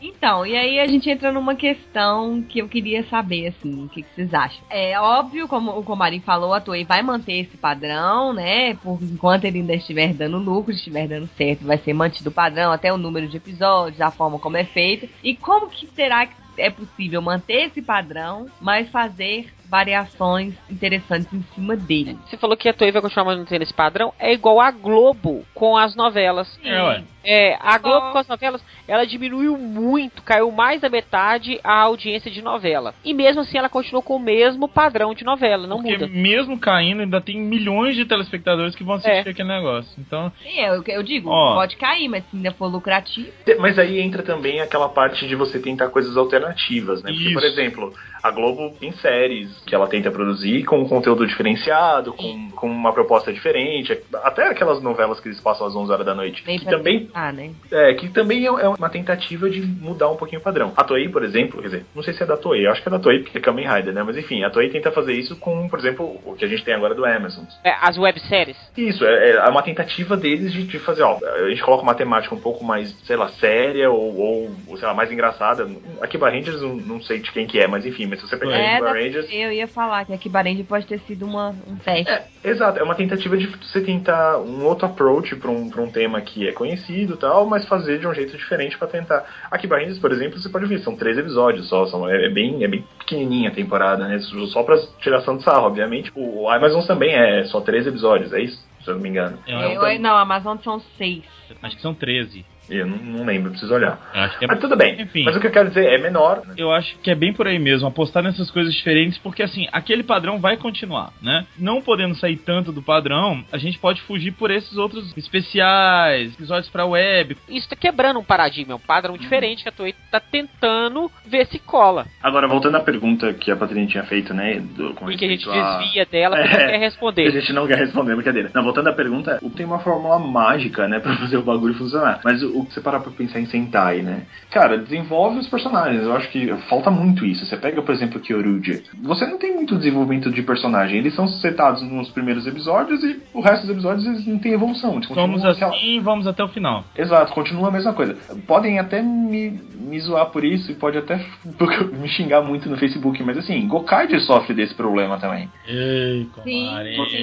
Então, 0.00 0.46
e 0.46 0.56
aí 0.56 0.78
a 0.78 0.86
gente 0.86 1.08
entra 1.08 1.32
numa 1.32 1.54
questão 1.54 2.42
que 2.42 2.58
eu 2.58 2.68
queria 2.68 3.02
saber, 3.04 3.48
assim, 3.48 3.84
o 3.84 3.88
que, 3.88 4.02
que 4.02 4.14
vocês 4.14 4.32
acham. 4.32 4.62
É 4.70 4.98
óbvio, 5.00 5.48
como 5.48 5.76
o 5.76 5.82
Comarim 5.82 6.20
falou, 6.20 6.52
a 6.52 6.60
Toei 6.60 6.84
vai 6.84 7.02
manter 7.02 7.40
esse 7.40 7.56
padrão, 7.56 8.32
né? 8.32 8.74
Por 8.74 8.98
enquanto 9.02 9.44
ele 9.44 9.60
ainda 9.60 9.74
estiver 9.74 10.12
dando 10.12 10.38
lucro, 10.38 10.72
estiver 10.72 11.08
dando 11.08 11.28
certo, 11.36 11.64
vai 11.64 11.78
ser 11.78 11.94
mantido 11.94 12.30
o 12.30 12.32
padrão, 12.32 12.72
até 12.72 12.92
o 12.92 12.98
número 12.98 13.26
de 13.26 13.36
episódios, 13.36 14.00
a 14.00 14.10
forma 14.10 14.38
como 14.38 14.56
é 14.56 14.64
feito. 14.64 15.08
E 15.24 15.34
como 15.34 15.68
que 15.70 15.86
será 15.94 16.26
que 16.26 16.34
é 16.58 16.70
possível 16.70 17.20
manter 17.20 17.66
esse 17.66 17.82
padrão, 17.82 18.46
mas 18.60 18.88
fazer 18.90 19.46
variações 19.68 20.54
interessantes 20.70 21.32
em 21.32 21.42
cima 21.54 21.76
dele? 21.76 22.18
Você 22.26 22.36
falou 22.36 22.56
que 22.56 22.68
a 22.68 22.74
Toei 22.74 22.92
vai 22.92 23.02
continuar 23.02 23.24
mantendo 23.24 23.62
esse 23.62 23.74
padrão. 23.74 24.12
É 24.18 24.32
igual 24.32 24.60
a 24.60 24.70
Globo 24.70 25.44
com 25.54 25.76
as 25.76 25.94
novelas. 25.94 26.58
É, 26.64 26.82
ué. 26.82 27.04
É, 27.28 27.58
a 27.60 27.76
Globo 27.78 28.12
com 28.12 28.18
as 28.18 28.28
novelas, 28.28 28.62
ela 28.86 29.04
diminuiu 29.04 29.58
muito, 29.58 30.22
caiu 30.22 30.50
mais 30.52 30.80
da 30.80 30.88
metade 30.88 31.58
a 31.64 31.80
audiência 31.80 32.30
de 32.30 32.40
novela. 32.40 32.94
E 33.04 33.12
mesmo 33.12 33.40
assim 33.40 33.58
ela 33.58 33.68
continuou 33.68 34.00
com 34.02 34.14
o 34.14 34.20
mesmo 34.20 34.68
padrão 34.68 35.12
de 35.12 35.24
novela, 35.24 35.66
não 35.66 35.78
Porque 35.82 35.98
muda. 35.98 36.06
mesmo 36.06 36.56
caindo, 36.56 37.00
ainda 37.02 37.20
tem 37.20 37.40
milhões 37.40 37.96
de 37.96 38.04
telespectadores 38.04 38.76
que 38.76 38.84
vão 38.84 38.94
assistir 38.94 39.26
É. 39.26 39.30
aquele 39.30 39.48
negócio. 39.48 39.90
Então, 39.98 40.30
Sim, 40.40 40.60
eu, 40.60 40.84
eu 40.86 41.02
digo, 41.02 41.28
Ó. 41.28 41.54
pode 41.54 41.76
cair, 41.76 42.08
mas 42.08 42.22
se 42.30 42.36
ainda 42.36 42.52
for 42.52 42.68
lucrativo. 42.68 43.28
Mas 43.58 43.76
aí 43.76 44.00
entra 44.00 44.22
também 44.22 44.60
aquela 44.60 44.88
parte 44.88 45.26
de 45.26 45.34
você 45.34 45.58
tentar 45.58 45.88
coisas 45.88 46.16
alternativas, 46.16 47.02
né? 47.02 47.10
Porque, 47.12 47.32
por 47.32 47.42
exemplo, 47.42 47.92
a 48.22 48.30
Globo 48.30 48.74
tem 48.78 48.92
séries 48.92 49.50
que 49.66 49.74
ela 49.74 49.86
tenta 49.86 50.10
produzir 50.10 50.64
com 50.64 50.80
um 50.80 50.88
conteúdo 50.88 51.26
diferenciado, 51.26 52.12
com, 52.12 52.50
com 52.50 52.68
uma 52.68 52.92
proposta 52.92 53.32
diferente. 53.32 53.98
Até 54.22 54.48
aquelas 54.48 54.82
novelas 54.82 55.20
que 55.20 55.28
eles 55.28 55.40
passam 55.40 55.66
às 55.66 55.74
11 55.74 55.92
horas 55.92 56.06
da 56.06 56.14
noite. 56.14 56.44
Bem 56.44 56.58
que 56.58 56.64
também 56.64 57.06
tentar, 57.06 57.32
né? 57.32 57.50
É, 57.70 57.94
que 57.94 58.08
também 58.08 58.46
é 58.46 58.56
é 58.66 58.68
uma 58.68 58.88
tentativa 58.88 59.48
de 59.48 59.60
mudar 59.60 60.10
um 60.10 60.16
pouquinho 60.16 60.40
o 60.40 60.44
padrão. 60.44 60.72
A 60.76 60.84
Toei, 60.84 61.08
por 61.08 61.22
exemplo, 61.24 61.60
quer 61.60 61.68
dizer, 61.68 61.86
não 61.94 62.02
sei 62.02 62.14
se 62.14 62.22
é 62.22 62.26
da 62.26 62.36
Toei, 62.36 62.66
eu 62.66 62.70
acho 62.70 62.82
que 62.82 62.88
é 62.88 62.90
da 62.90 62.98
Toei 62.98 63.20
porque 63.20 63.38
é 63.38 63.40
Kamen 63.40 63.68
Rider, 63.68 63.92
né? 63.92 64.02
Mas 64.02 64.16
enfim, 64.16 64.42
a 64.42 64.50
Toei 64.50 64.68
tenta 64.70 64.90
fazer 64.90 65.12
isso 65.12 65.36
com, 65.36 65.68
por 65.68 65.78
exemplo, 65.78 66.20
o 66.24 66.34
que 66.34 66.44
a 66.44 66.48
gente 66.48 66.64
tem 66.64 66.74
agora 66.74 66.94
do 66.94 67.04
Amazon. 67.04 67.44
É, 67.64 67.74
as 67.80 67.96
webséries. 67.98 68.56
Isso, 68.76 69.04
é, 69.04 69.30
é 69.32 69.48
uma 69.48 69.62
tentativa 69.62 70.16
deles 70.16 70.52
de, 70.52 70.64
de 70.64 70.78
fazer, 70.78 71.02
ó, 71.02 71.18
a 71.22 71.48
gente 71.48 71.62
coloca 71.62 71.82
uma 71.82 71.94
temática 71.94 72.34
um 72.34 72.40
pouco 72.40 72.64
mais, 72.64 72.90
sei 73.04 73.16
lá, 73.16 73.28
séria 73.28 73.90
ou, 73.90 74.16
ou, 74.16 74.50
ou, 74.66 74.76
sei 74.76 74.86
lá, 74.86 74.94
mais 74.94 75.10
engraçada. 75.10 75.68
Aqui 76.00 76.16
Rangers 76.16 76.60
não, 76.60 76.76
não 76.76 77.02
sei 77.02 77.20
de 77.20 77.30
quem 77.30 77.46
que 77.46 77.58
é, 77.58 77.66
mas 77.66 77.84
enfim, 77.86 78.06
mas 78.16 78.20
se 78.20 78.28
você 78.28 78.36
pegar 78.36 78.56
É, 78.56 78.74
Akiba 78.76 78.92
Rangers... 78.92 79.26
eu 79.30 79.52
ia 79.52 79.68
falar 79.68 80.04
que 80.04 80.12
aqui 80.12 80.28
Barenji 80.28 80.64
pode 80.64 80.86
ter 80.86 80.98
sido 81.00 81.24
uma, 81.24 81.50
um 81.66 81.76
teste. 81.76 82.10
É, 82.10 82.26
exato, 82.44 82.78
é 82.78 82.82
uma 82.82 82.94
tentativa 82.94 83.36
de 83.36 83.46
você 83.46 83.80
tentar 83.80 84.38
um 84.38 84.64
outro 84.64 84.86
approach 84.86 85.36
para 85.36 85.50
um, 85.50 85.68
pra 85.68 85.82
um 85.82 85.90
tema 85.90 86.20
que 86.20 86.48
é 86.48 86.52
conhecido 86.52 87.14
e 87.14 87.16
tal, 87.16 87.46
mas 87.46 87.66
fazer 87.68 87.98
de 87.98 88.06
um 88.06 88.14
jeito 88.14 88.36
diferente 88.36 88.76
para 88.78 88.88
tentar. 88.88 89.24
Aqui 89.50 89.66
Rangers, 89.66 89.98
por 89.98 90.12
exemplo, 90.12 90.38
você 90.40 90.48
pode 90.48 90.66
ver, 90.66 90.78
são 90.80 90.96
três 90.96 91.18
episódios 91.18 91.68
só, 91.68 91.86
são, 91.86 92.08
é, 92.08 92.26
é 92.26 92.28
bem, 92.30 92.64
é 92.64 92.68
bem 92.68 92.84
pequenininha 92.98 93.50
a 93.50 93.54
temporada, 93.54 94.06
né? 94.06 94.18
Só 94.52 94.62
pra 94.62 94.76
tiração 95.00 95.36
de 95.36 95.42
sarro, 95.42 95.66
obviamente. 95.66 96.10
O, 96.14 96.48
Amazon 96.48 96.84
também 96.86 97.14
é 97.14 97.44
só 97.44 97.60
três 97.60 97.86
episódios, 97.86 98.32
é 98.32 98.40
isso? 98.40 98.64
Se 98.82 98.90
eu 98.90 98.94
não 98.94 99.02
me 99.02 99.08
engano. 99.08 99.38
eu, 99.46 99.82
Eu- 99.82 100.00
não, 100.00 100.16
a 100.16 100.20
Amazon 100.20 100.56
são 100.58 100.80
seis. 100.96 101.24
acho 101.62 101.76
que 101.76 101.82
são 101.82 101.92
13. 101.94 102.44
Eu 102.68 102.86
não, 102.86 102.96
não 102.98 103.24
lembro, 103.24 103.50
preciso 103.50 103.72
olhar. 103.74 103.98
Eu 104.14 104.20
acho 104.22 104.38
que 104.38 104.44
é 104.44 104.48
Mas 104.48 104.60
tudo 104.60 104.76
bem. 104.76 105.00
Enfim. 105.00 105.24
Mas 105.24 105.36
o 105.36 105.40
que 105.40 105.46
eu 105.46 105.50
quero 105.52 105.68
dizer 105.68 105.86
é 105.86 105.98
menor. 105.98 106.42
né? 106.46 106.54
Eu 106.56 106.72
acho 106.72 106.96
que 106.98 107.10
é 107.10 107.14
bem 107.14 107.32
por 107.32 107.46
aí 107.46 107.58
mesmo, 107.58 107.86
apostar 107.88 108.22
nessas 108.22 108.50
coisas 108.50 108.74
diferentes, 108.74 109.18
porque 109.18 109.42
assim, 109.42 109.66
aquele 109.72 110.02
padrão 110.02 110.38
vai 110.40 110.56
continuar, 110.56 111.12
né? 111.22 111.46
Não 111.58 111.80
podendo 111.80 112.14
sair 112.16 112.36
tanto 112.36 112.72
do 112.72 112.82
padrão, 112.82 113.44
a 113.52 113.58
gente 113.58 113.78
pode 113.78 114.00
fugir 114.02 114.32
por 114.32 114.50
esses 114.50 114.76
outros 114.76 115.12
especiais, 115.16 116.32
episódios 116.34 116.68
pra 116.70 116.84
web. 116.86 117.36
Isso 117.48 117.68
tá 117.68 117.76
quebrando 117.76 118.18
um 118.20 118.24
paradigma, 118.24 118.72
é 118.72 118.76
um 118.76 118.80
padrão 118.80 119.16
diferente 119.16 119.62
que 119.62 119.68
a 119.68 119.72
Toei 119.72 119.94
tá 120.10 120.20
tentando 120.20 121.10
ver 121.26 121.46
se 121.46 121.58
cola. 121.58 122.06
Agora, 122.22 122.46
voltando 122.48 122.76
à 122.76 122.80
pergunta 122.80 123.32
que 123.34 123.50
a 123.50 123.56
Patrícia 123.56 123.86
tinha 123.86 124.04
feito, 124.04 124.32
né? 124.34 124.60
Do, 124.60 124.94
com 124.94 125.10
E 125.10 125.16
que 125.16 125.24
a 125.24 125.28
gente 125.28 125.48
a- 125.48 125.78
desvia 125.78 126.06
dela 126.06 126.36
porque 126.40 126.54
É. 126.56 126.58
não 126.58 126.66
quer 126.66 126.68
que 126.70 126.74
a 126.74 126.78
responder. 126.78 127.30
gente 127.32 127.52
não 127.52 127.66
quer 127.66 127.78
responder, 127.78 128.14
brincadeira. 128.14 128.50
Não, 128.54 128.62
voltando 128.62 128.88
à 128.88 128.92
pergunta, 128.92 129.38
o- 129.42 129.50
tem 129.50 129.66
uma 129.66 129.78
fórmula 129.80 130.18
mágica, 130.18 130.86
né, 130.88 130.98
pra 131.00 131.16
fazer 131.16 131.36
o 131.36 131.42
bagulho 131.42 131.74
funcionar. 131.74 132.20
Mas 132.24 132.42
o, 132.42 132.55
o 132.60 132.64
que 132.66 132.72
você 132.74 132.80
parar 132.80 133.00
pra 133.00 133.10
pensar 133.12 133.40
em 133.40 133.46
Sentai, 133.46 134.02
né? 134.02 134.22
Cara, 134.50 134.78
desenvolve 134.78 135.38
os 135.38 135.48
personagens. 135.48 136.02
Eu 136.02 136.14
acho 136.16 136.28
que 136.30 136.46
falta 136.68 136.90
muito 136.90 137.24
isso. 137.24 137.44
Você 137.46 137.56
pega, 137.56 137.80
por 137.82 137.94
exemplo, 137.94 138.20
Kyoruja. 138.20 138.82
Você 139.02 139.26
não 139.26 139.38
tem 139.38 139.54
muito 139.54 139.76
desenvolvimento 139.76 140.30
de 140.30 140.42
personagem. 140.42 140.98
Eles 140.98 141.14
são 141.14 141.26
setados 141.28 141.82
nos 141.82 142.08
primeiros 142.10 142.46
episódios 142.46 143.02
e 143.04 143.20
o 143.34 143.40
resto 143.40 143.62
dos 143.62 143.70
episódios 143.70 144.06
eles 144.06 144.26
não 144.26 144.38
tem 144.38 144.52
evolução. 144.52 144.94
Eles 144.94 145.06
Somos 145.06 145.22
continuam 145.24 145.50
aquela- 145.52 145.74
assim 145.76 145.96
e 145.96 146.00
vamos 146.00 146.26
até 146.26 146.42
o 146.44 146.48
final. 146.48 146.84
Exato, 146.96 147.32
continua 147.32 147.68
a 147.68 147.72
mesma 147.72 147.92
coisa. 147.92 148.16
Podem 148.46 148.78
até 148.78 149.02
me, 149.02 149.58
me 149.78 149.98
zoar 150.00 150.26
por 150.26 150.44
isso 150.44 150.70
e 150.70 150.74
pode 150.74 150.98
até 150.98 151.16
me 151.92 152.08
xingar 152.08 152.42
muito 152.42 152.68
no 152.68 152.76
Facebook, 152.76 153.22
mas 153.22 153.38
assim, 153.38 153.66
Gokaiger 153.66 154.20
sofre 154.20 154.54
desse 154.54 154.74
problema 154.74 155.18
também. 155.18 155.48
Ei, 155.66 156.26
Sim. 156.44 156.68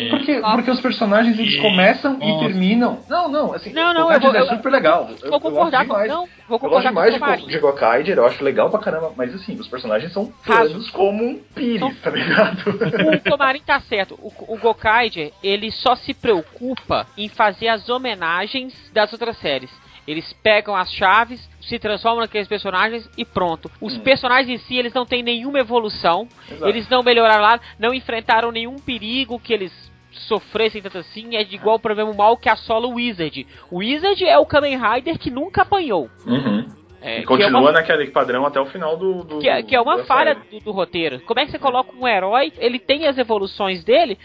Porque, 0.10 0.40
porque 0.42 0.72
os 0.72 0.82
personagens 0.82 1.38
eles 1.38 1.60
começam 1.60 2.18
e 2.22 2.28
Nossa. 2.28 2.46
terminam. 2.46 3.00
Não, 3.10 3.30
não, 3.30 3.54
assim, 3.54 3.72
Não, 3.74 3.94
não, 3.94 4.12
é 4.12 4.20
super 4.46 4.72
legal. 4.72 5.10
Eu- 5.24 5.32
Vou 5.32 5.40
concordar 5.40 5.88
com. 5.88 5.94
Não, 6.06 6.28
vou 6.48 6.60
Eu 6.62 6.70
gosto 6.70 6.88
concordar 6.90 7.38
com 7.38 7.46
de, 7.46 7.52
de 7.52 7.60
Gokaiger, 7.60 8.18
eu 8.18 8.26
acho 8.26 8.44
legal 8.44 8.70
pra 8.70 8.80
caramba, 8.80 9.14
mas 9.16 9.34
assim, 9.34 9.56
os 9.56 9.68
personagens 9.68 10.12
são 10.12 10.26
planos 10.46 10.90
como 10.92 11.24
um 11.24 11.40
pires, 11.56 11.80
São- 11.80 11.94
tá 11.96 12.10
ligado? 12.10 12.70
O 12.70 13.30
Comarim 13.32 13.62
tá 13.62 13.80
certo. 13.82 14.16
O, 14.22 14.32
o 14.54 14.58
Gokaiger, 14.58 15.32
ele 15.42 15.72
só 15.72 15.96
se 15.96 16.14
preocupa 16.14 17.08
em 17.18 17.30
fazer 17.30 17.70
as 17.70 17.88
homenagens 17.90 18.74
das 18.94 19.12
outras 19.14 19.38
séries. 19.38 19.72
Eles 20.06 20.34
pegam 20.44 20.76
as 20.76 20.92
chaves, 20.92 21.50
se 21.62 21.80
transformam 21.80 22.20
naqueles 22.20 22.48
personagens 22.48 23.10
e 23.18 23.24
pronto. 23.24 23.72
Os 23.80 23.96
Hum. 23.96 24.02
personagens 24.02 24.50
em 24.50 24.58
si, 24.66 24.76
eles 24.76 24.94
não 24.94 25.06
têm 25.06 25.24
nenhuma 25.24 25.60
evolução. 25.60 26.28
Exato. 26.52 26.68
Eles 26.68 26.90
não 26.90 27.02
melhoraram 27.02 27.42
lá, 27.42 27.60
não 27.80 27.94
enfrentaram 27.94 28.52
nenhum 28.52 28.76
perigo 28.76 29.40
que 29.40 29.54
eles 29.54 29.72
sofressem 30.20 30.82
tanto 30.82 30.98
assim. 30.98 31.36
É 31.36 31.44
de 31.44 31.56
igual 31.56 31.76
o 31.76 31.80
problema 31.80 32.14
mal 32.14 32.38
que 32.38 32.50
assola 32.50 32.88
o 32.88 32.96
Wizard. 32.96 33.46
O 33.72 33.78
Wizard 33.80 34.24
é 34.26 34.38
o 34.38 34.46
Kamen 34.46 34.78
Rider 34.78 35.18
que 35.18 35.30
nunca 35.32 35.62
apanhou. 35.64 36.10
Uhum. 36.26 36.66
É, 37.02 37.16
E 37.16 37.18
que 37.18 37.22
é 37.24 37.26
continua 37.26 37.60
uma- 37.60 37.72
naquele 37.74 38.08
padrão 38.12 38.46
até 38.46 38.62
o 38.62 38.66
final 38.66 38.96
do. 38.96 39.24
do 39.26 39.40
que 39.40 39.50
é, 39.50 39.62
que 39.62 39.76
é 39.76 39.82
uma 39.82 40.06
falha 40.06 40.36
do, 40.36 40.60
do 40.62 40.72
roteiro. 40.72 41.20
Como 41.22 41.38
é 41.40 41.46
que 41.46 41.52
você 41.52 41.60
coloca 41.60 41.92
um 41.94 42.08
herói? 42.08 42.54
Ele 42.58 42.80
tem 42.80 43.08
as 43.08 43.18
evoluções 43.18 43.84
dele, 43.84 44.18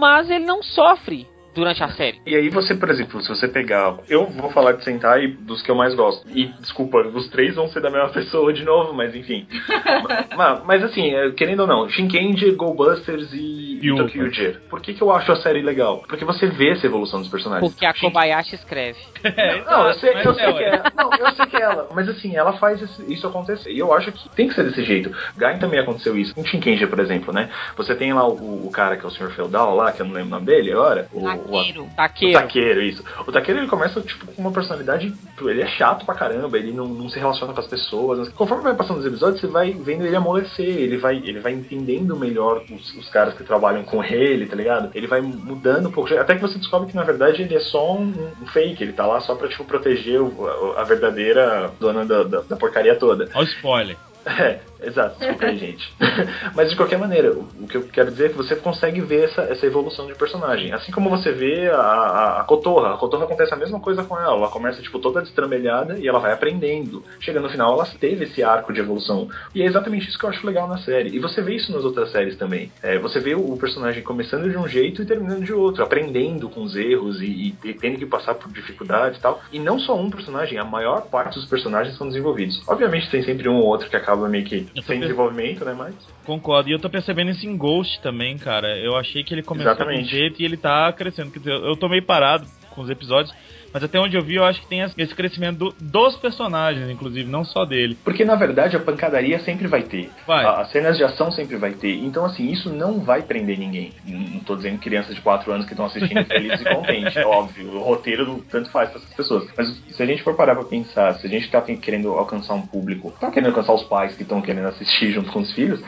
mas 0.00 0.28
ele 0.28 0.44
não 0.44 0.60
sofre 0.60 1.28
durante 1.54 1.82
a 1.82 1.88
série. 1.88 2.20
E 2.26 2.34
aí 2.34 2.48
você, 2.48 2.74
por 2.74 2.90
exemplo, 2.90 3.20
se 3.22 3.28
você 3.28 3.48
pegar. 3.48 3.96
Eu 4.08 4.26
vou 4.26 4.50
falar 4.50 4.72
de 4.72 4.84
Sentai 4.84 5.28
dos 5.28 5.62
que 5.62 5.70
eu 5.70 5.74
mais 5.74 5.94
gosto. 5.94 6.26
E, 6.28 6.46
desculpa, 6.60 6.98
os 6.98 7.28
três 7.28 7.54
vão 7.54 7.68
ser 7.68 7.80
da 7.80 7.90
mesma 7.90 8.08
pessoa 8.12 8.52
de 8.52 8.64
novo, 8.64 8.92
mas 8.92 9.14
enfim. 9.14 9.46
mas, 10.36 10.64
mas 10.64 10.84
assim, 10.84 11.14
é, 11.14 11.30
querendo 11.30 11.60
ou 11.60 11.66
não, 11.66 11.88
Shinkenger, 11.88 12.54
Go 12.56 12.74
Busters 12.74 13.32
e. 13.32 13.64
Kyuji. 14.10 14.56
Por 14.70 14.80
que, 14.80 14.94
que 14.94 15.02
eu 15.02 15.12
acho 15.12 15.30
a 15.30 15.36
série 15.36 15.60
legal? 15.60 16.02
Porque 16.08 16.24
você 16.24 16.46
vê 16.46 16.70
essa 16.70 16.86
evolução 16.86 17.20
dos 17.20 17.28
personagens. 17.28 17.70
Porque 17.70 17.84
a 17.84 17.92
Gente, 17.92 18.00
Kobayashi 18.00 18.54
escreve. 18.54 18.98
É, 19.36 19.62
Não, 19.64 19.88
eu 19.88 19.94
sei, 19.94 20.10
eu 20.22 20.34
sei 20.34 20.44
é, 20.44 20.52
que 20.52 20.62
é. 20.62 20.82
Não, 20.94 21.10
eu 21.14 21.32
sei 21.34 21.46
que 21.46 21.56
é 21.56 21.62
ela. 21.62 21.88
Mas 21.94 22.08
assim, 22.08 22.36
ela 22.36 22.52
faz 22.54 22.80
esse- 22.80 23.12
isso 23.12 23.26
acontecer. 23.26 23.70
E 23.72 23.78
eu 23.78 23.92
acho 23.92 24.12
que 24.12 24.28
tem 24.30 24.48
que 24.48 24.54
ser 24.54 24.64
desse 24.64 24.82
jeito. 24.84 25.10
Gain 25.36 25.58
também 25.58 25.80
aconteceu 25.80 26.16
isso. 26.16 26.32
Em 26.38 26.44
Shinkenja, 26.44 26.86
por 26.86 27.00
exemplo, 27.00 27.32
né? 27.32 27.50
Você 27.76 27.94
tem 27.94 28.12
lá 28.12 28.26
o, 28.28 28.66
o 28.66 28.70
cara 28.70 28.96
que 28.96 29.04
é 29.04 29.08
o 29.08 29.10
Sr. 29.10 29.30
Feudal 29.30 29.74
lá, 29.74 29.92
que 29.92 30.02
eu 30.02 30.06
não 30.06 30.12
lembro 30.14 30.28
o 30.28 30.30
nome 30.32 30.46
dele 30.46 30.72
agora. 30.72 31.08
O, 31.12 31.26
o, 31.46 31.52
Taqueiro. 31.52 31.82
o 31.84 31.90
Taqueiro. 31.96 32.32
taqueiro, 32.40 32.82
isso. 32.82 33.04
O 33.26 33.32
taqueiro 33.32 33.60
ele 33.60 33.66
começa 33.68 34.00
tipo 34.00 34.26
com 34.26 34.40
uma 34.42 34.52
personalidade. 34.52 35.12
Ele 35.40 35.62
é 35.62 35.66
chato 35.68 36.04
pra 36.06 36.14
caramba, 36.14 36.56
ele 36.58 36.72
não, 36.72 36.86
não 36.86 37.08
se 37.08 37.18
relaciona 37.18 37.52
com 37.52 37.60
as 37.60 37.66
pessoas. 37.66 38.28
Conforme 38.30 38.62
vai 38.64 38.74
passando 38.74 38.98
os 39.00 39.06
episódios, 39.06 39.40
você 39.40 39.46
vai 39.46 39.72
vendo 39.72 40.04
ele 40.06 40.16
amolecer, 40.16 40.66
ele 40.66 40.96
vai, 40.96 41.16
ele 41.16 41.40
vai 41.40 41.52
entendendo 41.52 42.16
melhor 42.16 42.62
os, 42.70 42.94
os 42.94 43.08
caras 43.10 43.34
que 43.34 43.44
trabalham 43.44 43.82
com 43.84 44.02
ele, 44.02 44.46
tá 44.46 44.56
ligado? 44.56 44.90
Ele 44.94 45.06
vai 45.06 45.20
mudando 45.20 45.88
um 45.88 45.92
pouco. 45.92 46.12
Até 46.14 46.34
que 46.34 46.40
você 46.42 46.58
descobre 46.58 46.88
que 46.90 46.96
na 46.96 47.02
verdade 47.04 47.42
ele 47.42 47.54
é 47.54 47.60
só 47.60 47.94
um, 47.96 48.12
um 48.42 48.46
fake, 48.46 48.82
ele 48.82 48.92
tá 48.92 49.06
lá 49.06 49.20
só 49.20 49.34
pra 49.34 49.48
tipo, 49.48 49.64
proteger 49.64 50.20
o- 50.20 50.72
a, 50.76 50.80
a 50.82 50.84
verdadeira 50.84 51.70
dona 51.80 52.04
da, 52.04 52.22
da- 52.24 52.40
da 52.42 52.56
porcaria 52.56 52.96
toda. 52.96 53.28
Olha 53.34 53.44
o 53.44 53.48
spoiler. 53.48 53.96
É, 54.26 54.60
exato, 54.86 55.18
desculpa 55.18 55.46
aí, 55.46 55.58
gente. 55.58 55.92
Mas 56.54 56.70
de 56.70 56.76
qualquer 56.76 56.98
maneira, 56.98 57.32
o 57.32 57.66
que 57.66 57.76
eu 57.76 57.82
quero 57.82 58.10
dizer 58.10 58.26
é 58.26 58.28
que 58.30 58.36
você 58.36 58.56
consegue 58.56 59.00
ver 59.00 59.24
essa, 59.24 59.42
essa 59.42 59.66
evolução 59.66 60.06
de 60.06 60.14
personagem. 60.14 60.72
Assim 60.72 60.92
como 60.92 61.10
você 61.10 61.32
vê 61.32 61.68
a, 61.70 61.76
a, 61.78 62.40
a 62.40 62.44
Cotorra. 62.44 62.94
A 62.94 62.96
Cotorra 62.98 63.24
acontece 63.24 63.52
a 63.52 63.56
mesma 63.56 63.80
coisa 63.80 64.02
com 64.04 64.18
ela. 64.18 64.36
Ela 64.36 64.48
começa, 64.48 64.80
tipo, 64.82 64.98
toda 64.98 65.22
destramelhada 65.22 65.98
e 65.98 66.06
ela 66.08 66.18
vai 66.18 66.32
aprendendo. 66.32 67.04
Chega 67.20 67.40
no 67.40 67.48
final, 67.48 67.74
ela 67.74 67.86
teve 67.98 68.24
esse 68.24 68.42
arco 68.42 68.72
de 68.72 68.80
evolução. 68.80 69.28
E 69.54 69.62
é 69.62 69.66
exatamente 69.66 70.08
isso 70.08 70.18
que 70.18 70.24
eu 70.24 70.30
acho 70.30 70.46
legal 70.46 70.66
na 70.68 70.78
série. 70.78 71.10
E 71.14 71.18
você 71.18 71.40
vê 71.42 71.54
isso 71.54 71.72
nas 71.72 71.84
outras 71.84 72.10
séries 72.10 72.36
também. 72.36 72.70
É, 72.82 72.98
você 72.98 73.20
vê 73.20 73.34
o 73.34 73.56
personagem 73.56 74.02
começando 74.02 74.50
de 74.50 74.56
um 74.56 74.66
jeito 74.68 75.02
e 75.02 75.06
terminando 75.06 75.44
de 75.44 75.52
outro, 75.52 75.82
aprendendo 75.82 76.48
com 76.48 76.62
os 76.62 76.74
erros 76.76 77.20
e, 77.20 77.26
e- 77.26 77.68
e 77.68 77.74
tendo 77.74 77.98
que 77.98 78.06
passar 78.06 78.34
por 78.34 78.50
dificuldades 78.52 79.18
e 79.18 79.22
tal. 79.22 79.40
E 79.52 79.58
não 79.58 79.78
só 79.78 79.96
um 79.96 80.10
personagem, 80.10 80.58
a 80.58 80.64
maior 80.64 81.02
parte 81.02 81.34
dos 81.38 81.46
personagens 81.46 81.96
são 81.96 82.06
desenvolvidos. 82.08 82.62
Obviamente 82.66 83.10
tem 83.10 83.22
sempre 83.22 83.48
um 83.48 83.56
ou 83.56 83.64
outro 83.66 83.88
que 83.88 83.96
acaba 83.96 84.28
meio 84.28 84.44
que 84.44 84.66
sem 84.82 85.00
desenvolvimento, 85.00 85.64
né? 85.64 85.74
Mas. 85.76 85.94
Concordo. 86.24 86.68
E 86.68 86.72
eu 86.72 86.78
tô 86.78 86.90
percebendo 86.90 87.30
isso 87.30 87.46
em 87.46 87.56
Ghost 87.56 88.00
também, 88.02 88.36
cara. 88.36 88.76
Eu 88.78 88.96
achei 88.96 89.22
que 89.22 89.32
ele 89.32 89.42
começou 89.42 89.72
Exatamente. 89.72 90.02
de 90.02 90.04
um 90.04 90.08
jeito 90.08 90.42
e 90.42 90.44
ele 90.44 90.56
tá 90.56 90.92
crescendo. 90.92 91.30
Quer 91.30 91.38
dizer, 91.38 91.52
eu 91.52 91.76
tô 91.76 91.88
meio 91.88 92.04
parado 92.04 92.46
com 92.70 92.82
os 92.82 92.90
episódios, 92.90 93.34
mas 93.74 93.82
até 93.84 93.98
onde 93.98 94.16
eu 94.16 94.22
vi, 94.22 94.36
eu 94.36 94.44
acho 94.44 94.60
que 94.62 94.68
tem 94.68 94.80
esse 94.96 95.14
crescimento 95.14 95.58
do- 95.58 95.74
dos 95.80 96.16
personagens, 96.16 96.88
inclusive, 96.88 97.28
não 97.28 97.44
só 97.44 97.64
dele. 97.64 97.98
Porque 98.04 98.24
na 98.24 98.36
verdade 98.36 98.76
a 98.76 98.80
pancadaria 98.80 99.38
sempre 99.40 99.66
vai 99.66 99.82
ter. 99.82 100.10
Vai. 100.26 100.44
As 100.46 100.70
cenas 100.70 100.96
de 100.96 101.02
ação 101.02 101.32
sempre 101.32 101.56
vai 101.56 101.72
ter. 101.72 101.96
Então, 101.96 102.24
assim, 102.24 102.50
isso 102.50 102.70
não 102.70 103.00
vai 103.00 103.22
prender 103.22 103.58
ninguém. 103.58 103.92
Não 104.06 104.40
tô 104.40 104.54
dizendo 104.54 104.78
crianças 104.78 105.14
de 105.14 105.20
4 105.20 105.50
anos 105.52 105.66
que 105.66 105.72
estão 105.72 105.86
assistindo 105.86 106.24
felizes 106.24 106.60
e 106.60 106.64
contentes. 106.64 107.16
É 107.16 107.26
óbvio. 107.26 107.72
O 107.74 107.82
roteiro 107.82 108.44
tanto 108.48 108.70
faz 108.70 108.90
pra 108.90 109.00
essas 109.00 109.12
pessoas. 109.14 109.48
Mas 109.58 109.68
se 109.90 110.02
a 110.02 110.06
gente 110.06 110.22
for 110.22 110.34
parar 110.36 110.54
pra 110.54 110.64
pensar, 110.64 111.14
se 111.14 111.26
a 111.26 111.30
gente 111.30 111.50
tá 111.50 111.60
querendo 111.60 112.10
alcançar 112.12 112.54
um 112.54 112.62
público, 112.66 113.12
tá 113.20 113.28
querendo 113.30 113.48
alcançar 113.48 113.74
os 113.74 113.82
pais 113.82 114.14
que 114.14 114.22
estão 114.22 114.40
querendo 114.40 114.68
assistir 114.68 115.10
junto 115.12 115.32
com 115.32 115.40
os 115.40 115.52
filhos. 115.52 115.82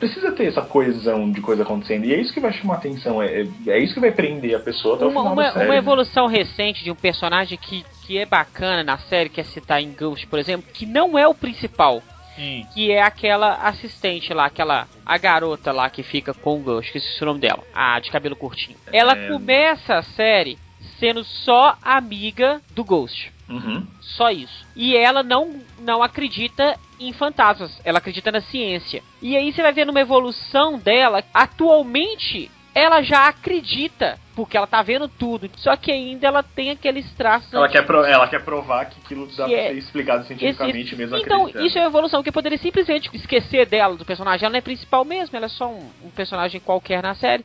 Precisa 0.00 0.32
ter 0.32 0.46
essa 0.46 0.62
coesão 0.62 1.30
de 1.30 1.40
coisa 1.40 1.62
acontecendo. 1.62 2.06
E 2.06 2.12
é 2.14 2.20
isso 2.20 2.32
que 2.34 2.40
vai 2.40 2.52
chamar 2.52 2.76
atenção. 2.76 3.22
É, 3.22 3.42
é, 3.42 3.46
é 3.68 3.78
isso 3.78 3.94
que 3.94 4.00
vai 4.00 4.10
prender 4.10 4.56
a 4.56 4.58
pessoa 4.58 4.96
até 4.96 5.04
o 5.04 5.08
Uma, 5.10 5.20
final 5.20 5.32
uma, 5.34 5.42
da 5.44 5.52
série. 5.52 5.64
uma 5.66 5.74
né? 5.74 5.78
evolução 5.78 6.26
recente 6.26 6.82
de 6.82 6.90
um 6.90 6.94
personagem 6.96 7.58
que, 7.58 7.84
que 8.06 8.18
é 8.18 8.24
bacana 8.26 8.82
na 8.82 8.96
série, 8.98 9.28
que 9.28 9.40
é 9.40 9.44
citar 9.44 9.80
em 9.80 9.92
Ghost, 9.92 10.26
por 10.26 10.38
exemplo, 10.38 10.68
que 10.72 10.86
não 10.86 11.18
é 11.18 11.28
o 11.28 11.34
principal, 11.34 12.02
Sim. 12.34 12.66
que 12.72 12.90
é 12.90 13.02
aquela 13.02 13.56
assistente 13.56 14.32
lá, 14.32 14.46
aquela 14.46 14.88
a 15.04 15.18
garota 15.18 15.70
lá 15.70 15.90
que 15.90 16.02
fica 16.02 16.32
com 16.32 16.56
o 16.58 16.62
Ghost, 16.62 16.90
que 16.90 16.98
esqueci 16.98 17.22
o 17.22 17.26
nome 17.26 17.40
dela, 17.40 17.62
a 17.74 18.00
de 18.00 18.10
cabelo 18.10 18.34
curtinho. 18.34 18.78
Ela 18.92 19.12
É. 19.12 19.28
começa 19.28 19.96
a 19.96 20.02
série 20.02 20.58
sendo 20.98 21.22
só 21.24 21.76
amiga 21.82 22.60
do 22.74 22.82
Ghost. 22.84 23.30
Uhum. 23.50 23.84
Só 24.00 24.30
isso. 24.30 24.64
E 24.76 24.96
ela 24.96 25.22
não, 25.22 25.60
não 25.80 26.02
acredita 26.02 26.78
em 27.00 27.12
fantasmas, 27.12 27.80
ela 27.84 27.98
acredita 27.98 28.30
na 28.30 28.40
ciência. 28.40 29.02
E 29.20 29.36
aí 29.36 29.52
você 29.52 29.60
vai 29.62 29.72
vendo 29.72 29.90
uma 29.90 30.00
evolução 30.00 30.78
dela. 30.78 31.24
Atualmente, 31.34 32.50
ela 32.74 33.02
já 33.02 33.26
acredita, 33.26 34.18
porque 34.36 34.56
ela 34.56 34.66
tá 34.66 34.82
vendo 34.82 35.08
tudo. 35.08 35.50
Só 35.56 35.74
que 35.76 35.90
ainda 35.90 36.26
ela 36.28 36.42
tem 36.42 36.70
aqueles 36.70 37.10
traços. 37.14 37.52
Ela, 37.52 37.68
quer 37.68 37.82
pro- 37.84 38.04
ela 38.04 38.28
quer 38.28 38.44
provar 38.44 38.84
que 38.86 39.00
aquilo 39.04 39.26
dá 39.36 39.46
Que 39.46 39.52
pra 39.52 39.60
é- 39.62 39.68
ser 39.70 39.78
explicado 39.78 40.24
cientificamente 40.26 40.86
Esse- 40.88 40.96
mesmo 40.96 41.16
então, 41.16 41.48
isso 41.64 41.76
é 41.78 41.80
uma 41.82 41.88
evolução 41.88 42.22
que 42.22 42.30
poderia 42.30 42.58
simplesmente 42.58 43.10
esquecer 43.14 43.66
dela, 43.66 43.96
do 43.96 44.04
personagem. 44.04 44.44
Ela 44.44 44.52
não 44.52 44.58
é 44.58 44.62
principal 44.62 45.04
mesmo, 45.04 45.36
ela 45.36 45.46
é 45.46 45.48
só 45.48 45.68
um, 45.68 45.90
um 46.04 46.10
personagem 46.10 46.60
qualquer 46.60 47.02
na 47.02 47.14
série. 47.14 47.44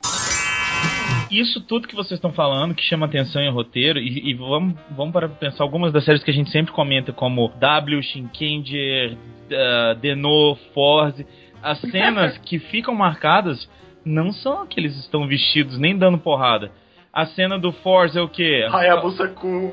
Isso 1.31 1.61
tudo 1.61 1.88
que 1.88 1.95
vocês 1.95 2.17
estão 2.17 2.31
falando, 2.31 2.75
que 2.75 2.83
chama 2.83 3.05
atenção 3.05 3.41
em 3.41 3.51
roteiro, 3.51 3.99
e, 3.99 4.29
e 4.29 4.33
vamos, 4.33 4.75
vamos 4.91 5.13
para 5.13 5.27
pensar 5.27 5.63
algumas 5.63 5.91
das 5.91 6.05
séries 6.05 6.23
que 6.23 6.31
a 6.31 6.33
gente 6.33 6.49
sempre 6.51 6.71
comenta, 6.71 7.11
como 7.11 7.49
W, 7.59 8.01
Shinkenger, 8.01 9.13
uh, 9.13 9.95
Deno, 9.99 10.55
Force. 10.73 11.25
As 11.61 11.79
cenas 11.81 12.38
que 12.45 12.59
ficam 12.59 12.93
marcadas 12.93 13.69
não 14.05 14.31
são 14.31 14.61
aqueles 14.61 14.93
que 14.93 14.99
estão 14.99 15.27
vestidos 15.27 15.79
nem 15.79 15.97
dando 15.97 16.17
porrada. 16.17 16.71
A 17.15 17.25
cena 17.28 17.58
do 17.58 17.71
Force 17.71 18.17
é 18.17 18.21
o 18.21 18.28
quê? 18.28 18.67
Hayabusa-kun. 18.69 19.71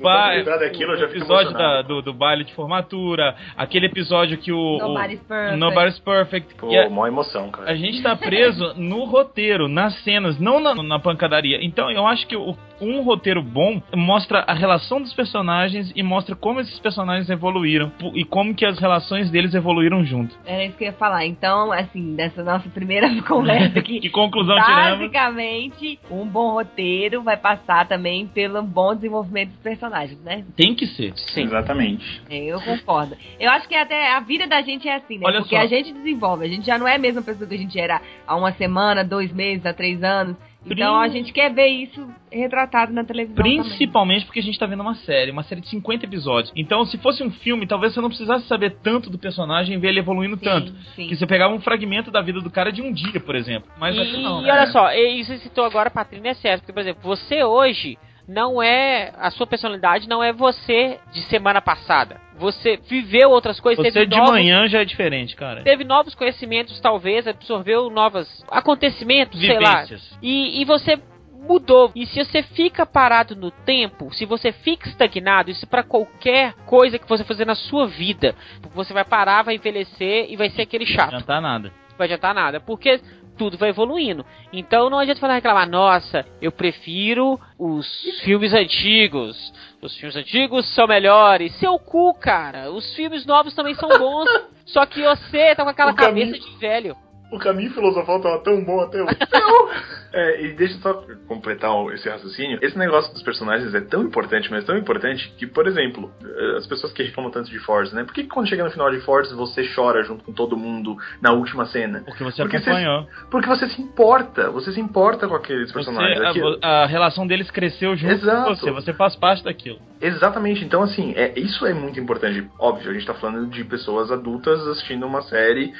Ba- 0.00 0.30
Lembrar 0.38 0.58
daquilo, 0.58 0.92
eu 0.92 0.98
já 0.98 1.04
episódio 1.06 1.52
da- 1.52 1.82
do, 1.82 2.00
do 2.02 2.12
baile 2.14 2.44
de 2.44 2.54
formatura, 2.54 3.34
aquele 3.56 3.86
episódio 3.86 4.38
que 4.38 4.52
o. 4.52 4.78
Nobody's 4.78 5.20
o, 5.20 5.24
Perfect. 5.24 5.56
Nobody's 5.58 5.98
Perfect. 5.98 6.54
Pô, 6.54 6.72
é- 6.72 6.88
mó 6.88 7.06
emoção, 7.08 7.50
cara. 7.50 7.68
a 7.68 7.74
gente 7.74 8.00
tá 8.00 8.14
preso 8.14 8.74
no 8.78 9.04
roteiro, 9.06 9.66
nas 9.66 9.92
cenas, 10.04 10.38
não 10.38 10.60
na, 10.60 10.74
na 10.76 10.98
pancadaria. 11.00 11.58
Então 11.64 11.90
eu 11.90 12.06
acho 12.06 12.26
que 12.28 12.36
o- 12.36 12.56
um 12.80 13.02
roteiro 13.02 13.42
bom 13.42 13.80
mostra 13.94 14.44
a 14.46 14.54
relação 14.54 15.00
dos 15.00 15.12
personagens 15.12 15.92
e 15.94 16.02
mostra 16.02 16.34
como 16.34 16.60
esses 16.60 16.78
personagens 16.78 17.28
evoluíram 17.30 17.92
e 18.14 18.24
como 18.24 18.54
que 18.54 18.64
as 18.64 18.78
relações 18.78 19.30
deles 19.30 19.54
evoluíram 19.54 20.04
junto. 20.04 20.36
Era 20.44 20.64
isso 20.64 20.76
que 20.76 20.84
eu 20.84 20.88
ia 20.88 20.92
falar. 20.92 21.24
Então, 21.26 21.72
assim, 21.72 22.14
dessa 22.14 22.42
nossa 22.42 22.68
primeira 22.68 23.08
conversa 23.22 23.78
aqui. 23.78 24.00
Que 24.00 24.10
conclusão 24.10 24.56
tiramos? 24.56 24.98
Basicamente, 25.00 25.98
um 26.10 26.26
bom 26.26 26.52
roteiro 26.52 27.22
vai 27.22 27.36
passar 27.36 27.86
também 27.86 28.26
pelo 28.26 28.62
bom 28.62 28.94
desenvolvimento 28.94 29.50
dos 29.50 29.60
personagens, 29.60 30.18
né? 30.20 30.44
Tem 30.56 30.74
que 30.74 30.86
ser. 30.86 31.12
Sim. 31.16 31.42
Exatamente. 31.44 32.22
É, 32.28 32.44
Eu 32.44 32.60
concordo. 32.60 33.16
Eu 33.38 33.50
acho 33.50 33.68
que 33.68 33.74
até 33.74 34.12
a 34.12 34.20
vida 34.20 34.46
da 34.46 34.62
gente 34.62 34.88
é 34.88 34.96
assim, 34.96 35.18
né? 35.18 35.24
Olha 35.26 35.40
Porque 35.40 35.56
só. 35.56 35.62
a 35.62 35.66
gente 35.66 35.92
desenvolve. 35.92 36.44
A 36.44 36.48
gente 36.48 36.66
já 36.66 36.78
não 36.78 36.86
é 36.88 36.96
a 36.96 36.98
mesma 36.98 37.22
pessoa 37.22 37.48
que 37.48 37.54
a 37.54 37.58
gente 37.58 37.78
era 37.78 38.00
há 38.26 38.36
uma 38.36 38.52
semana, 38.52 39.04
dois 39.04 39.32
meses, 39.32 39.64
há 39.66 39.72
três 39.72 40.02
anos. 40.02 40.36
Então 40.66 40.96
a 40.96 41.08
gente 41.08 41.32
quer 41.32 41.52
ver 41.52 41.68
isso 41.68 42.08
retratado 42.30 42.92
na 42.92 43.04
televisão. 43.04 43.36
também. 43.36 43.62
Principalmente 43.62 44.24
porque 44.24 44.40
a 44.40 44.42
gente 44.42 44.58
tá 44.58 44.66
vendo 44.66 44.80
uma 44.80 44.94
série, 44.94 45.30
uma 45.30 45.42
série 45.42 45.60
de 45.60 45.68
50 45.68 46.04
episódios. 46.04 46.52
Então, 46.56 46.84
se 46.84 46.98
fosse 46.98 47.22
um 47.22 47.30
filme, 47.30 47.66
talvez 47.66 47.94
você 47.94 48.00
não 48.00 48.08
precisasse 48.08 48.46
saber 48.46 48.76
tanto 48.82 49.10
do 49.10 49.18
personagem 49.18 49.74
e 49.74 49.78
ver 49.78 49.88
ele 49.88 50.00
evoluindo 50.00 50.36
Sim, 50.36 50.44
tanto. 50.44 50.72
sim. 50.96 51.08
Que 51.08 51.16
você 51.16 51.26
pegava 51.26 51.54
um 51.54 51.60
fragmento 51.60 52.10
da 52.10 52.20
vida 52.20 52.40
do 52.40 52.50
cara 52.50 52.72
de 52.72 52.82
um 52.82 52.92
dia, 52.92 53.20
por 53.20 53.36
exemplo. 53.36 53.70
Mas 53.78 53.96
e, 53.96 54.22
não. 54.22 54.40
e 54.40 54.44
né? 54.44 54.52
olha 54.52 54.66
só, 54.68 54.92
isso 54.92 55.32
que 55.32 55.38
citou 55.40 55.64
agora, 55.64 55.90
Patrícia, 55.90 56.28
é 56.28 56.34
certo. 56.34 56.60
Porque, 56.60 56.72
por 56.72 56.80
exemplo, 56.80 57.02
você 57.02 57.44
hoje 57.44 57.98
não 58.26 58.62
é. 58.62 59.12
A 59.18 59.30
sua 59.30 59.46
personalidade 59.46 60.08
não 60.08 60.22
é 60.22 60.32
você 60.32 60.98
de 61.12 61.22
semana 61.22 61.60
passada. 61.60 62.20
Você 62.36 62.76
viveu 62.88 63.30
outras 63.30 63.60
coisas, 63.60 63.84
Você 63.84 64.06
de 64.06 64.16
novos, 64.16 64.30
manhã 64.30 64.66
já 64.66 64.80
é 64.80 64.84
diferente, 64.84 65.36
cara. 65.36 65.62
teve 65.62 65.84
novos 65.84 66.14
conhecimentos, 66.14 66.80
talvez, 66.80 67.28
absorveu 67.28 67.88
novos 67.90 68.44
acontecimentos, 68.50 69.38
sei 69.40 69.58
lá. 69.60 69.82
Vivências. 69.82 70.18
E, 70.20 70.60
e 70.60 70.64
você 70.64 70.98
mudou. 71.46 71.92
E 71.94 72.06
se 72.06 72.24
você 72.24 72.42
fica 72.42 72.84
parado 72.84 73.36
no 73.36 73.50
tempo, 73.50 74.12
se 74.12 74.24
você 74.24 74.50
fica 74.50 74.88
estagnado, 74.88 75.50
isso 75.50 75.66
para 75.66 75.82
qualquer 75.82 76.54
coisa 76.66 76.98
que 76.98 77.08
você 77.08 77.22
fazer 77.22 77.44
na 77.44 77.54
sua 77.54 77.86
vida, 77.86 78.34
você 78.74 78.92
vai 78.92 79.04
parar, 79.04 79.42
vai 79.42 79.54
envelhecer 79.54 80.26
e 80.28 80.36
vai 80.36 80.50
ser 80.50 80.62
aquele 80.62 80.84
Não 80.86 80.92
chato. 80.92 81.08
adianta 81.14 81.40
nada. 81.40 81.68
Não 81.90 81.98
vai 81.98 82.06
adiantar 82.06 82.34
nada, 82.34 82.58
porque 82.60 83.00
tudo 83.36 83.58
vai 83.58 83.68
evoluindo. 83.70 84.24
Então 84.52 84.88
não 84.90 84.98
adianta 84.98 85.20
falar 85.20 85.34
reclamar, 85.34 85.68
nossa, 85.68 86.24
eu 86.40 86.50
prefiro 86.52 87.38
os 87.58 87.86
filmes 88.22 88.52
antigos. 88.54 89.52
Os 89.82 89.94
filmes 89.96 90.16
antigos 90.16 90.66
são 90.74 90.86
melhores. 90.86 91.54
Seu 91.58 91.78
cu, 91.78 92.14
cara. 92.14 92.70
Os 92.70 92.94
filmes 92.94 93.26
novos 93.26 93.54
também 93.54 93.74
são 93.74 93.88
bons. 93.98 94.28
só 94.64 94.86
que 94.86 95.02
você 95.02 95.54
tá 95.54 95.62
com 95.64 95.70
aquela 95.70 95.92
O 95.92 95.94
caminho- 95.94 96.32
cabeça 96.32 96.50
de 96.50 96.56
velho. 96.58 96.96
O 97.34 97.38
caminho 97.38 97.70
filosofal 97.72 98.20
tava 98.20 98.38
tão 98.38 98.62
bom 98.64 98.80
até 98.80 99.02
hoje. 99.02 99.16
é, 100.12 100.44
e 100.44 100.52
deixa 100.52 100.74
eu 100.74 100.80
só 100.80 101.04
completar 101.26 101.70
o- 101.74 101.90
esse 101.92 102.08
raciocínio. 102.08 102.58
Esse 102.62 102.78
negócio 102.78 103.12
dos 103.12 103.22
personagens 103.22 103.74
é 103.74 103.80
tão 103.80 104.02
importante, 104.02 104.50
mas 104.50 104.64
tão 104.64 104.76
importante, 104.76 105.32
que, 105.36 105.46
por 105.46 105.66
exemplo, 105.66 106.12
eh, 106.24 106.56
as 106.58 106.66
pessoas 106.66 106.92
que 106.92 107.02
reclamam 107.02 107.30
tanto 107.30 107.50
de 107.50 107.58
Force, 107.58 107.94
né? 107.94 108.04
Por 108.04 108.14
que, 108.14 108.24
quando 108.24 108.48
chega 108.48 108.62
no 108.64 108.70
final 108.70 108.90
de 108.90 109.00
Force 109.00 109.34
você 109.34 109.66
chora 109.74 110.02
junto 110.04 110.22
com 110.24 110.32
todo 110.32 110.56
mundo 110.56 110.96
na 111.20 111.32
última 111.32 111.66
cena? 111.66 112.02
Porque 112.06 112.22
você 112.22 112.42
Porque 112.42 112.58
você- 112.58 112.70
acompanhou. 112.70 113.06
Porque 113.30 113.48
você 113.48 113.68
se 113.68 113.82
importa, 113.82 114.50
você 114.50 114.72
se 114.72 114.80
importa 114.80 115.26
com 115.26 115.34
aqueles 115.34 115.68
Você, 115.68 115.74
personagens. 115.74 116.20
Aquilo- 116.22 116.58
a, 116.62 116.82
a 116.84 116.86
relação 116.86 117.26
deles 117.26 117.50
cresceu 117.50 117.96
junto 117.96 118.12
Exato. 118.12 118.48
com 118.50 118.54
você. 118.56 118.70
Você 118.70 118.92
faz 118.92 119.16
parte 119.16 119.42
daquilo. 119.42 119.78
Exatamente, 120.00 120.64
então 120.64 120.82
assim, 120.82 121.12
é, 121.16 121.32
isso 121.38 121.66
é 121.66 121.72
muito 121.74 121.98
importante. 121.98 122.46
Óbvio, 122.58 122.90
a 122.90 122.94
gente 122.94 123.06
tá 123.06 123.14
falando 123.14 123.46
de 123.48 123.64
pessoas 123.64 124.12
adultas 124.12 124.60
assistindo 124.68 125.06
uma 125.06 125.22
série 125.22 125.72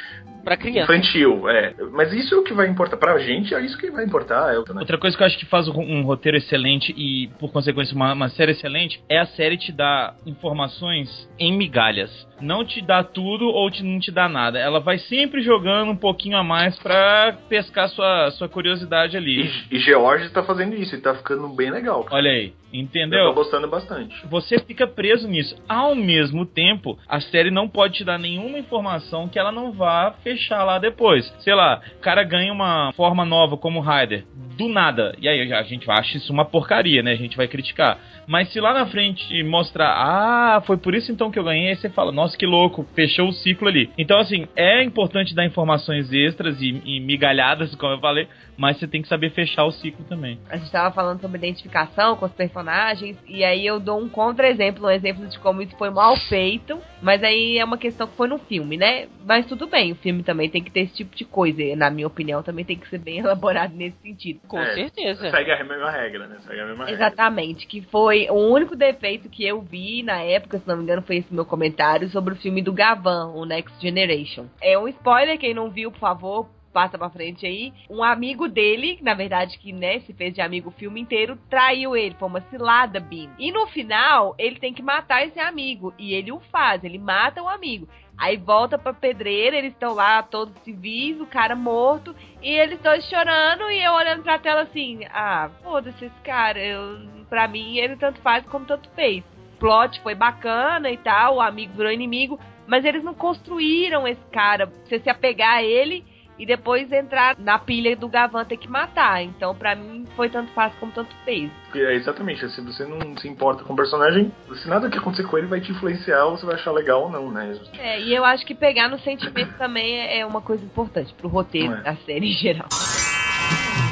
Pra 0.42 0.56
criança. 0.56 0.92
infantil, 0.92 1.43
É. 1.48 1.74
Mas 1.92 2.12
isso 2.12 2.34
é 2.34 2.38
o 2.38 2.42
que 2.42 2.54
vai 2.54 2.68
importar. 2.68 2.96
Pra 2.96 3.18
gente, 3.18 3.54
é 3.54 3.60
isso 3.60 3.76
que 3.78 3.90
vai 3.90 4.04
importar. 4.04 4.52
É, 4.52 4.56
né? 4.72 4.80
Outra 4.80 4.98
coisa 4.98 5.16
que 5.16 5.22
eu 5.22 5.26
acho 5.26 5.38
que 5.38 5.46
faz 5.46 5.68
um 5.68 6.02
roteiro 6.02 6.36
excelente 6.36 6.94
e, 6.96 7.28
por 7.38 7.50
consequência, 7.52 7.94
uma, 7.94 8.12
uma 8.12 8.28
série 8.28 8.52
excelente 8.52 9.02
é 9.08 9.18
a 9.18 9.26
série 9.26 9.56
te 9.56 9.72
dar 9.72 10.16
informações 10.26 11.08
em 11.38 11.56
migalhas. 11.56 12.10
Não 12.40 12.64
te 12.64 12.80
dá 12.82 13.02
tudo 13.02 13.46
ou 13.46 13.70
te, 13.70 13.82
não 13.82 13.98
te 13.98 14.10
dá 14.10 14.28
nada. 14.28 14.58
Ela 14.58 14.80
vai 14.80 14.98
sempre 14.98 15.42
jogando 15.42 15.90
um 15.90 15.96
pouquinho 15.96 16.36
a 16.36 16.44
mais 16.44 16.78
pra 16.78 17.36
pescar 17.48 17.88
sua, 17.88 18.30
sua 18.32 18.48
curiosidade 18.48 19.16
ali. 19.16 19.50
E, 19.70 19.76
e 19.76 19.78
George 19.78 20.30
tá 20.30 20.42
fazendo 20.42 20.74
isso 20.74 20.94
e 20.94 21.00
tá 21.00 21.14
ficando 21.14 21.48
bem 21.48 21.70
legal. 21.70 22.06
Olha 22.10 22.30
aí, 22.30 22.52
entendeu? 22.72 23.20
Eu 23.20 23.28
tô 23.28 23.34
gostando 23.34 23.68
bastante. 23.68 24.14
Você 24.28 24.58
fica 24.58 24.86
preso 24.86 25.28
nisso. 25.28 25.56
Ao 25.68 25.94
mesmo 25.94 26.44
tempo, 26.44 26.98
a 27.08 27.20
série 27.20 27.50
não 27.50 27.68
pode 27.68 27.94
te 27.94 28.04
dar 28.04 28.18
nenhuma 28.18 28.58
informação 28.58 29.28
que 29.28 29.38
ela 29.38 29.52
não 29.52 29.72
vá 29.72 30.14
fechar 30.22 30.64
lá 30.64 30.78
depois. 30.78 31.23
Sei 31.40 31.54
lá, 31.54 31.80
o 31.96 32.00
cara 32.00 32.22
ganha 32.22 32.52
uma 32.52 32.92
forma 32.94 33.24
nova 33.24 33.56
como 33.56 33.80
Ryder. 33.80 34.24
Do 34.56 34.68
nada. 34.68 35.14
E 35.20 35.28
aí 35.28 35.52
a 35.52 35.62
gente 35.62 35.90
acha 35.90 36.16
isso 36.16 36.32
uma 36.32 36.44
porcaria, 36.44 37.02
né? 37.02 37.12
A 37.12 37.16
gente 37.16 37.36
vai 37.36 37.48
criticar. 37.48 37.98
Mas 38.26 38.52
se 38.52 38.60
lá 38.60 38.72
na 38.72 38.86
frente 38.86 39.42
mostrar, 39.42 39.90
ah, 39.90 40.62
foi 40.62 40.76
por 40.76 40.94
isso 40.94 41.12
então 41.12 41.30
que 41.30 41.38
eu 41.38 41.44
ganhei, 41.44 41.70
aí 41.70 41.76
você 41.76 41.90
fala, 41.90 42.12
nossa, 42.12 42.36
que 42.36 42.46
louco, 42.46 42.86
fechou 42.94 43.28
o 43.28 43.32
ciclo 43.32 43.68
ali. 43.68 43.90
Então, 43.98 44.18
assim, 44.18 44.46
é 44.56 44.82
importante 44.82 45.34
dar 45.34 45.44
informações 45.44 46.12
extras 46.12 46.60
e, 46.60 46.80
e 46.84 47.00
migalhadas, 47.00 47.74
como 47.74 47.92
eu 47.92 48.00
falei, 48.00 48.28
mas 48.56 48.78
você 48.78 48.86
tem 48.86 49.02
que 49.02 49.08
saber 49.08 49.30
fechar 49.30 49.64
o 49.64 49.70
ciclo 49.70 50.04
também. 50.04 50.38
A 50.48 50.56
gente 50.56 50.66
estava 50.66 50.94
falando 50.94 51.20
sobre 51.20 51.38
identificação 51.38 52.16
com 52.16 52.26
os 52.26 52.32
personagens, 52.32 53.16
e 53.28 53.44
aí 53.44 53.66
eu 53.66 53.80
dou 53.80 54.00
um 54.00 54.08
contra-exemplo, 54.08 54.86
um 54.86 54.90
exemplo 54.90 55.26
de 55.26 55.38
como 55.38 55.62
isso 55.62 55.76
foi 55.76 55.90
mal 55.90 56.16
feito, 56.16 56.78
mas 57.02 57.22
aí 57.22 57.58
é 57.58 57.64
uma 57.64 57.78
questão 57.78 58.06
que 58.06 58.16
foi 58.16 58.28
no 58.28 58.38
filme, 58.38 58.76
né? 58.76 59.06
Mas 59.26 59.46
tudo 59.46 59.66
bem, 59.66 59.92
o 59.92 59.96
filme 59.96 60.22
também 60.22 60.48
tem 60.48 60.62
que 60.62 60.70
ter 60.70 60.80
esse 60.80 60.94
tipo 60.94 61.13
de 61.16 61.24
coisa, 61.24 61.62
e, 61.62 61.76
na 61.76 61.90
minha 61.90 62.06
opinião, 62.06 62.42
também 62.42 62.64
tem 62.64 62.76
que 62.76 62.88
ser 62.88 62.98
bem 62.98 63.18
elaborado 63.24 63.74
nesse 63.74 63.96
sentido. 63.98 64.40
Com 64.48 64.58
é, 64.58 64.74
certeza. 64.74 65.30
Segue 65.30 65.52
a 65.52 65.64
mesma 65.64 65.90
regra, 65.90 66.26
né? 66.26 66.36
Segue 66.46 66.60
a 66.60 66.66
mesma 66.66 66.90
Exatamente, 66.90 67.60
regra. 67.60 67.68
que 67.68 67.80
foi 67.82 68.28
o 68.30 68.34
único 68.34 68.76
defeito 68.76 69.28
que 69.28 69.46
eu 69.46 69.60
vi 69.60 70.02
na 70.02 70.20
época, 70.22 70.58
se 70.58 70.66
não 70.66 70.76
me 70.76 70.82
engano, 70.82 71.02
foi 71.02 71.16
esse 71.16 71.32
meu 71.32 71.44
comentário 71.44 72.08
sobre 72.08 72.34
o 72.34 72.36
filme 72.36 72.62
do 72.62 72.72
Gavan, 72.72 73.32
o 73.34 73.44
Next 73.44 73.80
Generation. 73.80 74.46
É 74.60 74.78
um 74.78 74.88
spoiler, 74.88 75.38
quem 75.38 75.54
não 75.54 75.70
viu, 75.70 75.90
por 75.90 76.00
favor, 76.00 76.48
passa 76.74 76.98
pra 76.98 77.08
frente 77.08 77.46
aí. 77.46 77.72
Um 77.88 78.02
amigo 78.02 78.48
dele, 78.48 78.98
na 79.00 79.14
verdade, 79.14 79.56
que 79.58 79.72
né, 79.72 80.00
se 80.00 80.12
fez 80.12 80.34
de 80.34 80.40
amigo 80.40 80.70
o 80.70 80.72
filme 80.72 81.00
inteiro, 81.00 81.38
traiu 81.48 81.96
ele. 81.96 82.16
Foi 82.18 82.28
uma 82.28 82.40
cilada, 82.50 82.98
Bean. 82.98 83.30
E 83.38 83.52
no 83.52 83.68
final, 83.68 84.34
ele 84.36 84.58
tem 84.58 84.74
que 84.74 84.82
matar 84.82 85.24
esse 85.24 85.38
amigo. 85.38 85.94
E 85.96 86.12
ele 86.12 86.32
o 86.32 86.40
faz, 86.50 86.82
ele 86.82 86.98
mata 86.98 87.40
o 87.40 87.48
amigo. 87.48 87.88
Aí 88.16 88.36
volta 88.36 88.78
pra 88.78 88.92
pedreira, 88.92 89.56
eles 89.56 89.72
estão 89.72 89.92
lá 89.92 90.22
todos 90.22 90.54
civis, 90.62 91.20
o 91.20 91.26
cara 91.26 91.56
morto, 91.56 92.14
e 92.40 92.48
eles 92.48 92.78
dois 92.80 93.04
chorando 93.08 93.70
e 93.70 93.82
eu 93.82 93.92
olhando 93.92 94.22
pra 94.22 94.38
tela 94.38 94.62
assim, 94.62 95.00
ah, 95.10 95.50
foda-se 95.62 96.04
esse 96.04 96.20
cara, 96.22 96.58
eu, 96.58 97.24
pra 97.28 97.48
mim 97.48 97.76
ele 97.78 97.96
tanto 97.96 98.20
faz 98.20 98.46
como 98.46 98.66
tanto 98.66 98.88
fez. 98.90 99.24
O 99.54 99.58
plot 99.58 100.00
foi 100.00 100.14
bacana 100.14 100.90
e 100.90 100.96
tal, 100.96 101.36
o 101.36 101.40
amigo 101.40 101.74
virou 101.74 101.90
inimigo, 101.90 102.38
mas 102.66 102.84
eles 102.84 103.02
não 103.02 103.14
construíram 103.14 104.06
esse 104.06 104.24
cara, 104.30 104.66
você 104.66 105.00
se 105.00 105.10
apegar 105.10 105.54
a 105.54 105.62
ele 105.62 106.04
e 106.38 106.46
depois 106.46 106.90
entrar 106.92 107.36
na 107.38 107.58
pilha 107.58 107.96
do 107.96 108.08
Gavan 108.08 108.44
ter 108.44 108.56
que 108.56 108.68
matar. 108.68 109.22
Então, 109.22 109.54
para 109.54 109.74
mim, 109.74 110.04
foi 110.16 110.28
tanto 110.28 110.52
fácil 110.52 110.78
como 110.80 110.92
tanto 110.92 111.14
fez. 111.24 111.50
É, 111.74 111.94
exatamente. 111.94 112.48
Se 112.50 112.60
você 112.60 112.84
não 112.84 113.16
se 113.16 113.28
importa 113.28 113.64
com 113.64 113.72
o 113.72 113.76
personagem, 113.76 114.32
se 114.54 114.68
nada 114.68 114.88
que 114.90 114.98
acontecer 114.98 115.24
com 115.24 115.38
ele 115.38 115.46
vai 115.46 115.60
te 115.60 115.70
influenciar, 115.72 116.24
você 116.26 116.46
vai 116.46 116.56
achar 116.56 116.72
legal 116.72 117.04
ou 117.04 117.10
não, 117.10 117.30
né? 117.30 117.58
É, 117.78 118.00
e 118.00 118.14
eu 118.14 118.24
acho 118.24 118.44
que 118.46 118.54
pegar 118.54 118.88
no 118.88 118.98
sentimento 119.00 119.56
também 119.58 120.18
é 120.18 120.24
uma 120.26 120.40
coisa 120.40 120.64
importante 120.64 121.12
pro 121.14 121.28
roteiro 121.28 121.74
é. 121.74 121.82
da 121.82 121.96
série 121.96 122.30
em 122.30 122.32
geral. 122.32 122.68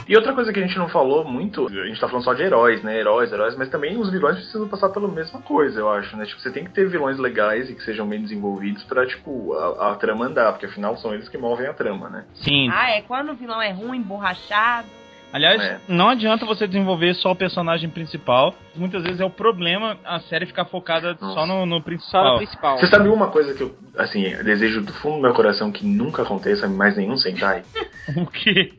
E 0.09 0.17
outra 0.17 0.33
coisa 0.33 0.53
que 0.53 0.59
a 0.59 0.67
gente 0.67 0.77
não 0.79 0.89
falou 0.89 1.25
muito, 1.25 1.67
a 1.67 1.87
gente 1.87 2.01
tá 2.01 2.09
falando 2.09 2.25
só 2.25 2.35
de 2.35 2.43
heróis, 2.43 2.83
né? 2.83 2.99
Heróis, 2.99 3.33
heróis, 3.33 3.57
mas 3.57 3.69
também 3.69 3.97
os 3.99 4.11
vilões 4.11 4.37
precisam 4.37 4.69
passar 4.69 4.89
pela 4.89 5.09
mesma 5.09 5.41
coisa, 5.43 5.81
eu 5.81 5.91
acho, 5.91 6.17
né? 6.17 6.25
Tipo, 6.25 6.41
você 6.41 6.51
tem 6.51 6.65
que 6.65 6.71
ter 6.71 6.89
vilões 6.89 7.19
legais 7.19 7.71
e 7.71 7.75
que 7.75 7.83
sejam 7.83 8.07
bem 8.07 8.21
desenvolvidos 8.21 8.83
pra, 8.85 9.07
tipo, 9.07 9.55
a, 9.55 9.93
a 9.93 9.95
trama 9.95 10.27
andar, 10.27 10.53
porque 10.53 10.67
afinal 10.67 10.97
são 10.97 11.15
eles 11.15 11.29
que 11.29 11.39
movem 11.39 11.67
a 11.67 11.73
trama, 11.73 12.09
né? 12.09 12.25
Sim. 12.35 12.69
Ah, 12.73 12.91
é 12.91 13.03
quando 13.03 13.31
o 13.31 13.35
vilão 13.35 13.61
é 13.61 13.71
ruim, 13.71 14.03
borrachado. 14.03 14.89
Aliás, 15.33 15.63
é. 15.63 15.81
não 15.89 16.11
adianta 16.11 16.45
você 16.45 16.67
desenvolver 16.67 17.15
só 17.15 17.31
o 17.31 17.37
personagem 17.37 17.89
principal. 17.89 18.55
Muitas 18.77 19.03
vezes 19.03 19.19
é 19.19 19.25
o 19.25 19.31
problema 19.31 19.97
a 20.05 20.21
série 20.21 20.45
ficar 20.45 20.67
focada 20.67 21.17
Nossa. 21.19 21.35
só 21.35 21.47
no, 21.47 21.65
no, 21.65 21.81
principal. 21.81 22.25
Só 22.25 22.33
no 22.33 22.37
principal. 22.37 22.79
Você 22.79 22.87
sabe 22.89 23.09
uma 23.09 23.29
coisa 23.29 23.55
que 23.55 23.63
eu, 23.63 23.75
assim, 23.97 24.25
desejo 24.45 24.83
do 24.83 24.93
fundo 24.93 25.17
do 25.17 25.23
meu 25.23 25.33
coração 25.33 25.73
que 25.73 25.87
nunca 25.87 26.21
aconteça 26.21 26.69
mais 26.69 26.99
nenhum 26.99 27.17
Sentai? 27.17 27.63
o 28.15 28.27
quê? 28.27 28.75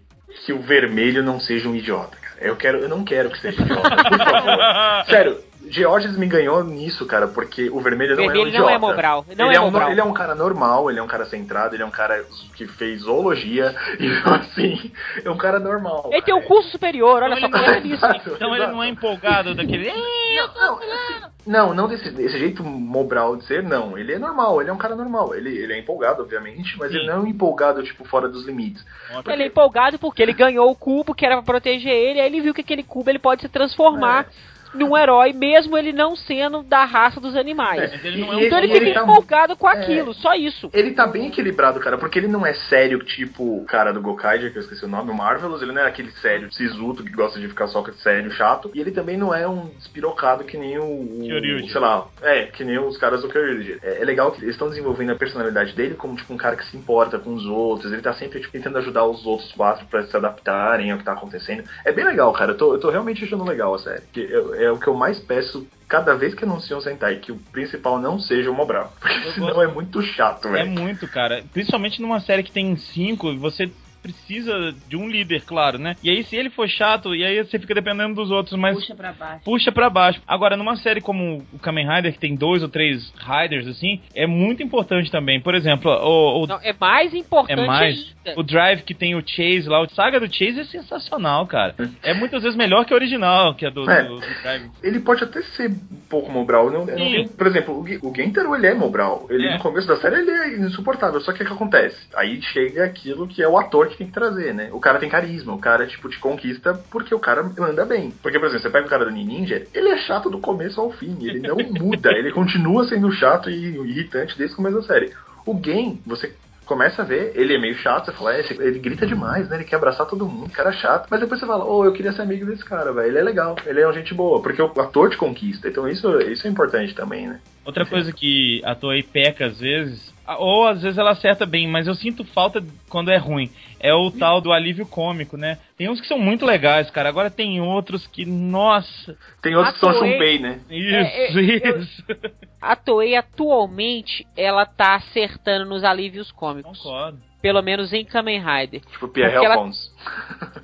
Que 0.46 0.54
o 0.54 0.60
vermelho 0.60 1.24
não 1.24 1.40
seja 1.40 1.68
um 1.68 1.76
idiota, 1.76 2.18
cara. 2.18 2.36
Eu, 2.42 2.56
quero, 2.56 2.80
eu 2.80 2.90
não 2.90 3.04
quero 3.04 3.30
que 3.30 3.40
seja 3.40 3.62
idiota, 3.62 3.96
por 3.96 4.18
favor. 4.18 5.06
Sério, 5.10 5.38
Georges 5.74 6.16
me 6.16 6.28
ganhou 6.28 6.64
nisso, 6.64 7.06
cara, 7.08 7.28
porque 7.28 7.68
o 7.70 7.82
vermelho 7.82 8.16
não 8.16 8.28
vermelho 8.28 8.42
é 8.42 8.46
um 8.46 8.48
idiota. 8.48 8.64
Não 8.64 8.70
é 8.70 8.78
Mobral. 8.78 9.26
Não 9.36 9.48
ele, 9.48 9.56
é, 9.56 9.58
é 9.58 9.62
um, 9.62 9.90
ele 9.90 10.00
é 10.00 10.04
um 10.04 10.14
cara 10.14 10.36
normal, 10.36 10.90
ele 10.90 11.00
é 11.00 11.04
um 11.04 11.08
cara 11.08 11.26
centrado, 11.26 11.76
ele 11.76 11.82
é 11.82 11.86
um 11.86 11.92
cara 11.92 12.24
que 12.56 12.68
fez 12.68 13.02
zoologia, 13.02 13.76
e 14.00 14.08
assim, 14.30 14.92
é 15.26 15.30
um 15.30 15.38
cara 15.38 15.60
normal. 15.60 16.04
Ele 16.12 16.22
cara. 16.22 16.26
tem 16.26 16.36
um 16.36 16.44
curso 16.44 16.70
superior, 16.70 17.24
olha 17.24 17.40
só, 17.40 17.48
é 17.48 17.80
isso. 17.80 18.06
Então 18.36 18.56
ele 18.56 18.68
não 18.68 18.84
é 18.84 18.90
empolgado 18.90 19.56
daquele. 19.56 19.92
Não, 19.92 20.54
não, 20.54 20.78
assim, 20.78 21.34
não, 21.46 21.74
não 21.74 21.88
desse, 21.88 22.12
desse 22.12 22.38
jeito 22.38 22.64
Mobral 22.64 23.36
de 23.36 23.46
ser, 23.46 23.64
não. 23.64 23.98
Ele 23.98 24.14
é 24.14 24.20
normal, 24.20 24.62
ele 24.62 24.70
é 24.70 24.74
um 24.74 24.78
cara 24.78 24.96
normal. 24.96 25.34
Ele, 25.34 25.58
ele 25.58 25.74
é 25.74 25.80
empolgado, 25.80 26.22
obviamente, 26.22 26.78
mas 26.78 26.92
Sim. 26.92 26.98
ele 26.98 27.08
não 27.08 27.16
é 27.16 27.20
um 27.20 27.28
empolgado, 27.28 27.82
tipo, 27.84 28.06
fora 28.06 28.30
dos 28.30 28.46
limites. 28.46 28.86
Porque... 29.12 29.32
Ele 29.32 29.44
é 29.44 29.48
empolgado 29.48 29.98
porque 29.98 30.22
ele 30.22 30.34
ganhou 30.34 30.70
o 30.70 30.76
cubo 30.76 31.16
que 31.16 31.26
era 31.26 31.36
pra 31.36 31.44
proteger 31.44 31.92
ele, 31.92 32.22
aí 32.22 32.28
ele 32.28 32.42
viu 32.42 32.54
que 32.54 32.62
aquele 32.62 32.84
cubo 32.84 33.10
ele 33.10 33.20
pode 33.20 33.42
se 33.42 33.50
transformar. 33.50 34.28
É 34.50 34.53
num 34.74 34.98
herói, 34.98 35.34
mesmo 35.34 35.78
ele 35.78 35.94
não 35.94 36.16
sendo 36.16 36.64
da 36.64 36.86
raça 36.86 37.20
dos 37.20 37.36
animais. 37.36 37.92
É, 37.94 38.08
ele 38.08 38.22
então 38.22 38.38
ele, 38.40 38.68
ele 38.68 38.68
fica 38.74 38.78
ele 38.78 38.94
tá, 38.94 39.04
empolgado 39.04 39.56
com 39.56 39.70
é. 39.70 39.74
aquilo, 39.74 40.12
é, 40.12 40.16
só 40.16 40.34
isso. 40.34 40.70
Ele 40.74 40.92
tá 40.92 41.08
bem 41.08 41.28
equilibrado, 41.28 41.80
cara, 41.80 41.98
porque 41.98 42.20
ele 42.20 42.28
não 42.28 42.46
é 42.46 42.54
sério, 42.54 43.00
tipo 43.00 43.44
o 43.58 43.66
cara 43.66 43.94
do 43.94 44.02
Gokaiger, 44.02 44.52
que 44.52 44.58
eu 44.58 44.62
esqueci 44.62 44.86
o 44.86 44.88
nome, 44.88 45.12
o 45.12 45.14
Marvelous, 45.14 45.62
ele 45.62 45.72
não 45.72 45.82
é 45.82 45.88
aquele 45.88 46.12
sério 46.14 46.52
sisuto 46.52 47.04
que 47.04 47.12
gosta 47.12 47.40
de 47.40 47.48
ficar 47.48 47.68
só 47.68 47.84
sério, 48.02 48.32
chato, 48.32 48.72
e 48.74 48.80
ele 48.80 48.92
também 48.92 49.18
não 49.18 49.34
é 49.34 49.48
um 49.48 49.70
despirocado 49.78 50.44
que 50.44 50.58
nem 50.58 50.78
o, 50.78 50.84
o 50.84 51.70
sei 51.70 51.82
lá, 51.82 52.08
é, 52.22 52.46
que 52.46 52.64
nem 52.64 52.80
os 52.80 52.98
caras 52.98 53.22
do 53.22 53.30
Kyoriuji. 53.30 53.80
É, 53.84 54.02
é 54.02 54.06
legal 54.06 54.32
que 54.32 54.42
eles 54.42 54.56
estão 54.56 54.70
desenvolvendo 54.70 55.12
a 55.12 55.16
personalidade 55.16 55.74
dele 55.74 55.96
como 55.96 56.16
tipo 56.16 56.34
um 56.34 56.38
cara 56.38 56.56
que 56.56 56.66
se 56.66 56.78
importa 56.78 57.20
com 57.20 57.34
os 57.34 57.46
outros, 57.46 57.92
ele 57.92 58.02
tá 58.02 58.14
sempre 58.14 58.40
tipo, 58.40 58.52
tentando 58.52 58.78
ajudar 58.78 59.06
os 59.06 59.26
outros 59.26 59.52
quatro 59.52 59.86
para 59.88 60.04
se 60.04 60.16
adaptarem 60.16 60.92
ao 60.92 60.98
que 60.98 61.04
tá 61.04 61.14
acontecendo. 61.14 61.64
É 61.86 61.92
bem 61.92 62.06
legal, 62.06 62.32
cara, 62.34 62.52
eu 62.52 62.58
tô, 62.58 62.74
eu 62.74 62.80
tô 62.80 62.90
realmente 62.90 63.24
achando 63.24 63.44
legal 63.44 63.74
a 63.74 63.80
série. 63.80 64.04
É, 64.16 64.63
é 64.64 64.72
o 64.72 64.80
que 64.80 64.88
eu 64.88 64.94
mais 64.94 65.20
peço 65.20 65.68
cada 65.88 66.16
vez 66.16 66.34
que 66.34 66.44
anunciam 66.44 66.80
um 66.80 66.82
Sentai 66.82 67.18
que 67.18 67.32
o 67.32 67.38
principal 67.52 68.00
não 68.00 68.18
seja 68.20 68.50
o 68.50 68.54
Mobral. 68.54 68.92
Porque 69.00 69.28
eu 69.28 69.32
senão 69.34 69.48
gosto. 69.48 69.62
é 69.62 69.68
muito 69.68 70.02
chato, 70.02 70.50
velho. 70.50 70.58
É 70.58 70.66
muito, 70.66 71.08
cara. 71.08 71.44
Principalmente 71.54 72.02
numa 72.02 72.20
série 72.20 72.44
que 72.44 72.52
tem 72.52 72.76
cinco, 72.76 73.36
você 73.38 73.72
precisa 74.04 74.76
de 74.90 74.98
um 74.98 75.08
líder, 75.08 75.44
claro, 75.46 75.80
né? 75.80 75.96
E 76.04 76.10
aí, 76.10 76.24
se 76.26 76.36
ele 76.36 76.50
for 76.50 76.68
chato, 76.68 77.16
e 77.16 77.24
aí 77.24 77.42
você 77.42 77.58
fica 77.58 77.74
dependendo 77.74 78.14
dos 78.14 78.30
outros, 78.30 78.60
mas. 78.60 78.76
Puxa 78.76 78.96
pra 78.96 79.14
baixo. 79.14 79.44
Puxa 79.46 79.72
pra 79.72 79.90
baixo. 79.90 80.22
Agora, 80.28 80.58
numa 80.58 80.76
série 80.76 81.00
como 81.00 81.42
o 81.54 81.60
Kamen 81.60 81.88
Rider, 81.88 82.14
que 82.14 82.20
tem 82.20 82.36
dois 82.36 82.62
ou 82.62 82.68
três 82.68 83.14
Riders, 83.18 83.68
assim, 83.68 84.02
é 84.14 84.28
muito 84.28 84.62
importante 84.62 85.10
também. 85.10 85.40
Por 85.40 85.56
exemplo, 85.56 85.90
o. 85.90 86.44
o 86.44 86.48
Não, 86.48 86.60
é 86.62 86.76
mais 86.78 87.14
importante 87.14 87.62
é 87.62 87.66
mais, 87.66 88.16
ainda. 88.26 88.40
O 88.40 88.44
Drive 88.44 88.82
que 88.84 88.94
tem 88.94 89.16
o 89.16 89.24
Chase 89.26 89.68
lá. 89.68 89.82
O 89.82 89.90
Saga 89.90 90.20
do 90.20 90.28
Chase 90.28 90.60
é 90.60 90.66
sensacional, 90.66 91.48
cara. 91.48 91.76
É 92.02 92.14
muitas 92.14 92.44
vezes 92.44 92.58
melhor 92.58 92.86
que 92.86 92.94
o 92.94 92.98
original, 92.98 93.56
que 93.56 93.66
é 93.66 93.72
do, 93.72 93.90
é, 93.90 94.04
do, 94.04 94.16
do 94.16 94.42
Drive. 94.42 94.70
Ele 94.82 95.00
pode 95.00 95.24
até 95.24 95.42
ser 95.42 95.70
um 95.70 96.10
pouco 96.10 96.32
Mobral. 96.32 96.70
Não, 96.70 96.86
não 96.86 96.96
tem, 96.96 97.28
por 97.28 97.48
exemplo, 97.48 97.74
o, 97.76 98.10
o 98.10 98.16
Gentaro, 98.16 98.56
ele 98.56 98.68
é 98.68 98.74
Mobral. 98.74 99.28
Ele, 99.30 99.48
é. 99.48 99.54
no 99.54 99.60
começo 99.60 99.88
da 99.88 99.98
série, 99.98 100.18
ele 100.18 100.32
é 100.32 100.58
insuportável. 100.60 101.22
Só 101.22 101.32
que 101.32 101.44
o 101.44 101.46
que 101.46 101.54
acontece? 101.54 101.98
Aí 102.16 102.42
chega 102.42 102.86
aquilo 102.86 103.28
que 103.28 103.42
é 103.42 103.48
o 103.48 103.58
ator 103.58 103.93
que 103.94 104.00
tem 104.00 104.08
que 104.08 104.14
trazer, 104.14 104.54
né? 104.54 104.70
O 104.74 104.80
cara 104.80 105.00
tem 105.00 105.10
carisma, 105.10 105.54
o 105.54 105.60
cara, 105.60 105.88
tipo, 105.88 106.10
te 106.10 106.20
conquista 106.20 106.74
porque 106.92 107.16
o 107.16 107.20
cara 107.20 107.50
anda 107.60 107.86
bem. 107.86 108.12
Porque, 108.22 108.38
por 108.38 108.48
exemplo, 108.48 108.64
você 108.64 108.70
pega 108.70 108.86
o 108.86 108.90
cara 108.90 109.06
do 109.06 109.12
Ninja, 109.12 109.66
ele 109.74 109.90
é 109.90 109.98
chato 109.98 110.30
do 110.30 110.40
começo 110.40 110.80
ao 110.82 110.92
fim, 110.92 111.18
ele 111.22 111.40
não 111.40 111.58
muda, 111.80 112.12
ele 112.12 112.32
continua 112.32 112.88
sendo 112.88 113.12
chato 113.12 113.50
e 113.50 113.78
irritante 113.90 114.38
desde 114.38 114.54
o 114.54 114.58
começo 114.58 114.78
da 114.78 114.84
série. 114.84 115.14
O 115.46 115.54
Game, 115.54 116.02
você 116.06 116.34
começa 116.66 117.02
a 117.02 117.06
ver, 117.06 117.34
ele 117.36 117.56
é 117.56 117.60
meio 117.60 117.76
chato, 117.76 118.06
você 118.06 118.12
fala, 118.14 118.36
é, 118.36 118.42
ele 118.60 118.80
grita 118.80 119.06
demais, 119.06 119.50
né? 119.50 119.58
Ele 119.58 119.66
quer 119.66 119.76
abraçar 119.76 120.08
todo 120.08 120.28
mundo, 120.28 120.50
cara 120.52 120.72
chato. 120.72 121.08
Mas 121.10 121.20
depois 121.20 121.40
você 121.40 121.46
fala, 121.46 121.66
oh, 121.66 121.86
eu 121.86 121.94
queria 121.94 122.14
ser 122.14 122.22
amigo 122.22 122.46
desse 122.46 122.64
cara, 122.64 122.92
velho. 122.94 123.08
Ele 123.08 123.18
é 123.18 123.24
legal, 123.24 123.56
ele 123.66 123.82
é 123.82 123.86
uma 123.86 123.94
gente 123.94 124.14
boa, 124.14 124.42
porque 124.42 124.62
o 124.62 124.82
ator 124.82 125.10
te 125.10 125.18
conquista. 125.18 125.68
Então 125.68 125.88
isso, 125.88 126.10
isso 126.22 126.48
é 126.48 126.50
importante 126.50 126.96
também, 126.96 127.28
né? 127.28 127.40
Outra 127.66 127.86
coisa 127.86 128.12
que 128.12 128.62
ator 128.64 128.94
aí 128.94 129.04
peca 129.04 129.48
às 129.48 129.60
vezes, 129.60 130.13
ou 130.40 130.68
às 130.68 130.82
vezes 130.82 130.98
ela 130.98 131.12
acerta 131.12 131.46
bem, 131.46 131.68
mas 131.68 131.88
eu 131.88 131.96
sinto 131.96 132.24
falta 132.26 132.64
quando 132.90 133.12
é 133.12 133.18
ruim. 133.18 133.50
É 133.80 133.94
o 133.94 134.10
tal 134.12 134.40
do 134.40 134.54
alívio 134.54 134.86
cômico, 134.86 135.36
né? 135.36 135.58
Tem 135.78 135.90
uns 135.90 136.00
que 136.00 136.08
são 136.08 136.18
muito 136.18 136.46
legais, 136.46 136.90
cara. 136.90 137.10
Agora 137.10 137.30
tem 137.30 137.60
outros 137.60 138.08
que, 138.08 138.26
nossa. 138.26 139.18
Tem 139.42 139.56
outros 139.56 139.74
que 139.74 139.80
são 139.82 139.94
Shunpei, 139.94 140.40
né? 140.40 140.62
Isso, 140.70 140.96
é, 140.96 141.26
é, 141.26 141.78
isso. 141.80 142.04
Eu, 142.08 142.32
A 142.62 142.76
Toei 142.78 143.16
atualmente 143.16 144.26
ela 144.38 144.66
tá 144.66 144.96
acertando 144.96 145.66
nos 145.70 145.84
alívios 145.84 146.32
cômicos. 146.32 146.78
Concordo. 146.80 147.20
Pelo 147.42 147.62
menos 147.62 147.92
em 147.92 148.06
Kamen 148.06 148.42
Rider. 148.42 148.80
Tipo 148.90 149.10
Pierre 149.10 149.34
Porque 149.34 149.46
ela- 149.46 149.56
Alphonse. 149.56 149.92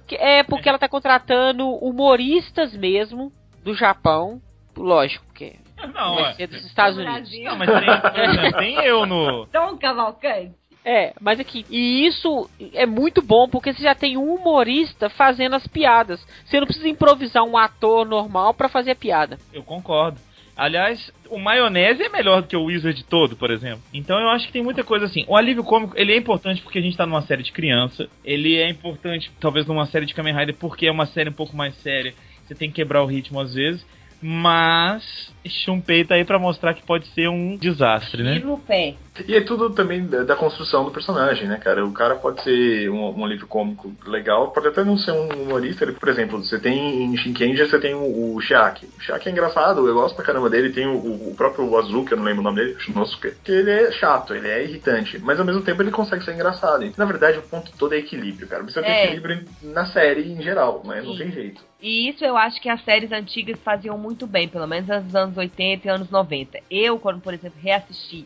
Que- 0.08 0.16
É 0.16 0.44
porque 0.44 0.70
ela 0.70 0.80
tá 0.80 0.88
contratando 0.88 1.68
humoristas 1.70 2.74
mesmo 2.74 3.34
do 3.66 3.74
Japão. 3.74 4.42
Lógico, 4.78 5.26
porque 5.26 5.58
Não, 5.88 6.16
vai 6.16 6.32
é. 6.32 6.34
ser 6.34 6.48
dos 6.48 6.66
Estados 6.66 6.98
No 6.98 7.04
Unidos. 7.04 7.32
Não, 7.44 7.56
mas 7.58 7.70
tem, 7.70 8.52
tem 8.54 8.86
eu 8.86 9.06
no. 9.06 9.46
Tom 9.48 9.78
Cavalcante. 9.78 10.52
É, 10.84 11.14
mas 11.20 11.40
aqui, 11.40 11.66
e 11.70 12.08
isso 12.08 12.50
é 12.74 12.86
muito 12.86 13.22
bom 13.22 13.50
porque 13.50 13.74
você 13.74 13.84
já 13.84 13.94
tem 13.94 14.18
um 14.18 14.34
humorista 14.34 15.10
fazendo 15.10 15.56
as 15.56 15.68
piadas. 15.68 16.26
Você 16.46 16.60
não 16.60 16.66
precisa 16.66 16.88
improvisar 16.88 17.44
um 17.44 17.58
ator 17.58 18.08
normal 18.08 18.54
pra 18.54 18.70
fazer 18.70 18.92
a 18.92 18.96
piada. 18.96 19.38
Eu 19.54 19.62
concordo. 19.62 20.20
Aliás, 20.56 21.12
o 21.30 21.40
maionese 21.40 22.04
é 22.04 22.10
melhor 22.10 22.42
do 22.42 22.48
que 22.48 22.56
o 22.56 22.66
Wizard 22.66 23.02
todo, 23.06 23.36
por 23.36 23.50
exemplo. 23.50 23.82
Então 23.94 24.20
eu 24.20 24.30
acho 24.30 24.48
que 24.48 24.52
tem 24.52 24.64
muita 24.64 24.84
coisa 24.84 25.06
assim. 25.06 25.24
O 25.28 25.38
alívio 25.38 25.64
cômico, 25.64 25.94
ele 25.96 26.12
é 26.12 26.18
importante 26.18 26.62
porque 26.62 26.80
a 26.80 26.82
gente 26.82 26.98
tá 26.98 27.06
numa 27.06 27.22
série 27.22 27.44
de 27.44 27.52
criança. 27.52 28.10
Ele 28.26 28.58
é 28.58 28.70
importante, 28.70 29.32
talvez, 29.40 29.66
numa 29.66 29.86
série 29.86 30.06
de 30.06 30.14
Kamen 30.14 30.36
Rider 30.36 30.56
porque 30.56 30.88
é 30.88 30.92
uma 30.92 31.06
série 31.06 31.30
um 31.30 31.34
pouco 31.34 31.56
mais 31.56 31.76
séria. 31.76 32.14
Você 32.46 32.56
tem 32.56 32.70
que 32.70 32.76
quebrar 32.76 33.02
o 33.04 33.06
ritmo 33.06 33.40
às 33.40 33.54
vezes. 33.54 33.86
Mas 34.22 35.04
Shumpei 35.48 36.04
tá 36.04 36.16
aí 36.16 36.26
pra 36.26 36.38
mostrar 36.38 36.74
que 36.74 36.86
pode 36.86 37.08
ser 37.08 37.30
um 37.30 37.56
desastre, 37.56 38.24
né? 38.24 38.34
Tiro 38.34 38.58
pé. 38.58 38.96
E 39.28 39.36
é 39.36 39.42
tudo 39.42 39.70
também 39.72 40.06
da, 40.06 40.24
da 40.24 40.36
construção 40.36 40.86
do 40.86 40.92
personagem, 40.92 41.48
né, 41.48 41.58
cara? 41.58 41.86
O 41.86 41.92
cara 41.92 42.16
pode 42.16 42.42
ser 42.44 42.90
um, 42.90 43.20
um 43.20 43.26
alívio 43.26 43.48
cômico 43.48 43.92
legal, 44.06 44.52
pode 44.52 44.68
até 44.68 44.84
não 44.84 44.98
ser 44.98 45.12
um 45.12 45.28
humorista. 45.44 45.84
Ele, 45.84 45.94
por 45.94 46.10
exemplo, 46.10 46.44
você 46.44 46.60
tem 46.60 47.04
em 47.04 47.18
Shinkenja, 47.18 47.68
você 47.68 47.80
tem 47.80 47.94
o, 47.96 48.36
o 48.36 48.42
Shiaki. 48.42 48.88
O 48.98 49.02
Shiaki 49.02 49.30
é 49.30 49.32
engraçado, 49.32 49.88
eu 49.88 49.94
gosto 49.94 50.16
pra 50.16 50.26
caramba 50.26 50.50
dele. 50.50 50.72
Tem 50.72 50.88
o, 50.88 51.30
o 51.30 51.34
próprio 51.36 51.78
Azul, 51.78 52.06
que 52.06 52.14
eu 52.14 52.18
não 52.18 52.26
lembro 52.26 52.42
o 52.42 52.44
nome 52.44 52.58
dele, 52.58 52.76
Shinosuke, 52.80 53.34
que 53.44 53.52
ele 53.52 53.72
é 53.72 53.92
chato, 53.92 54.34
ele 54.34 54.48
é 54.48 54.64
irritante, 54.64 55.20
mas 55.20 55.40
ao 55.40 55.46
mesmo 55.46 55.62
tempo 55.62 55.82
ele 55.82 55.92
consegue 55.92 56.24
ser 56.24 56.34
engraçado. 56.34 56.84
Então, 56.84 57.06
na 57.06 57.12
verdade, 57.12 57.38
o 57.40 57.44
ponto 57.44 57.72
todo 57.78 57.94
é 57.94 57.98
equilíbrio, 57.98 58.48
cara. 58.48 58.64
Precisa 58.64 58.84
ter 58.86 58.92
É. 58.92 59.06
equilíbrio 59.06 59.46
na 59.64 59.86
série 59.88 60.32
em 60.32 60.42
geral, 60.42 60.82
né? 60.86 61.02
Não 61.02 61.14
Sim. 61.14 61.20
tem 61.20 61.32
jeito. 61.32 61.70
E 61.82 62.10
isso 62.10 62.26
eu 62.26 62.36
acho 62.36 62.62
que 62.62 62.68
as 62.68 62.84
séries 62.84 63.10
antigas 63.12 63.58
faziam 63.64 63.98
muito 63.98 64.28
bem, 64.28 64.50
pelo 64.50 64.68
menos 64.68 64.90
nos 64.90 65.16
anos 65.16 65.38
80 65.38 65.88
e 65.88 65.90
anos 65.90 66.10
90. 66.10 66.60
Eu, 66.70 67.00
quando, 67.00 67.22
por 67.22 67.34
exemplo, 67.34 67.58
reassisti 67.62 68.26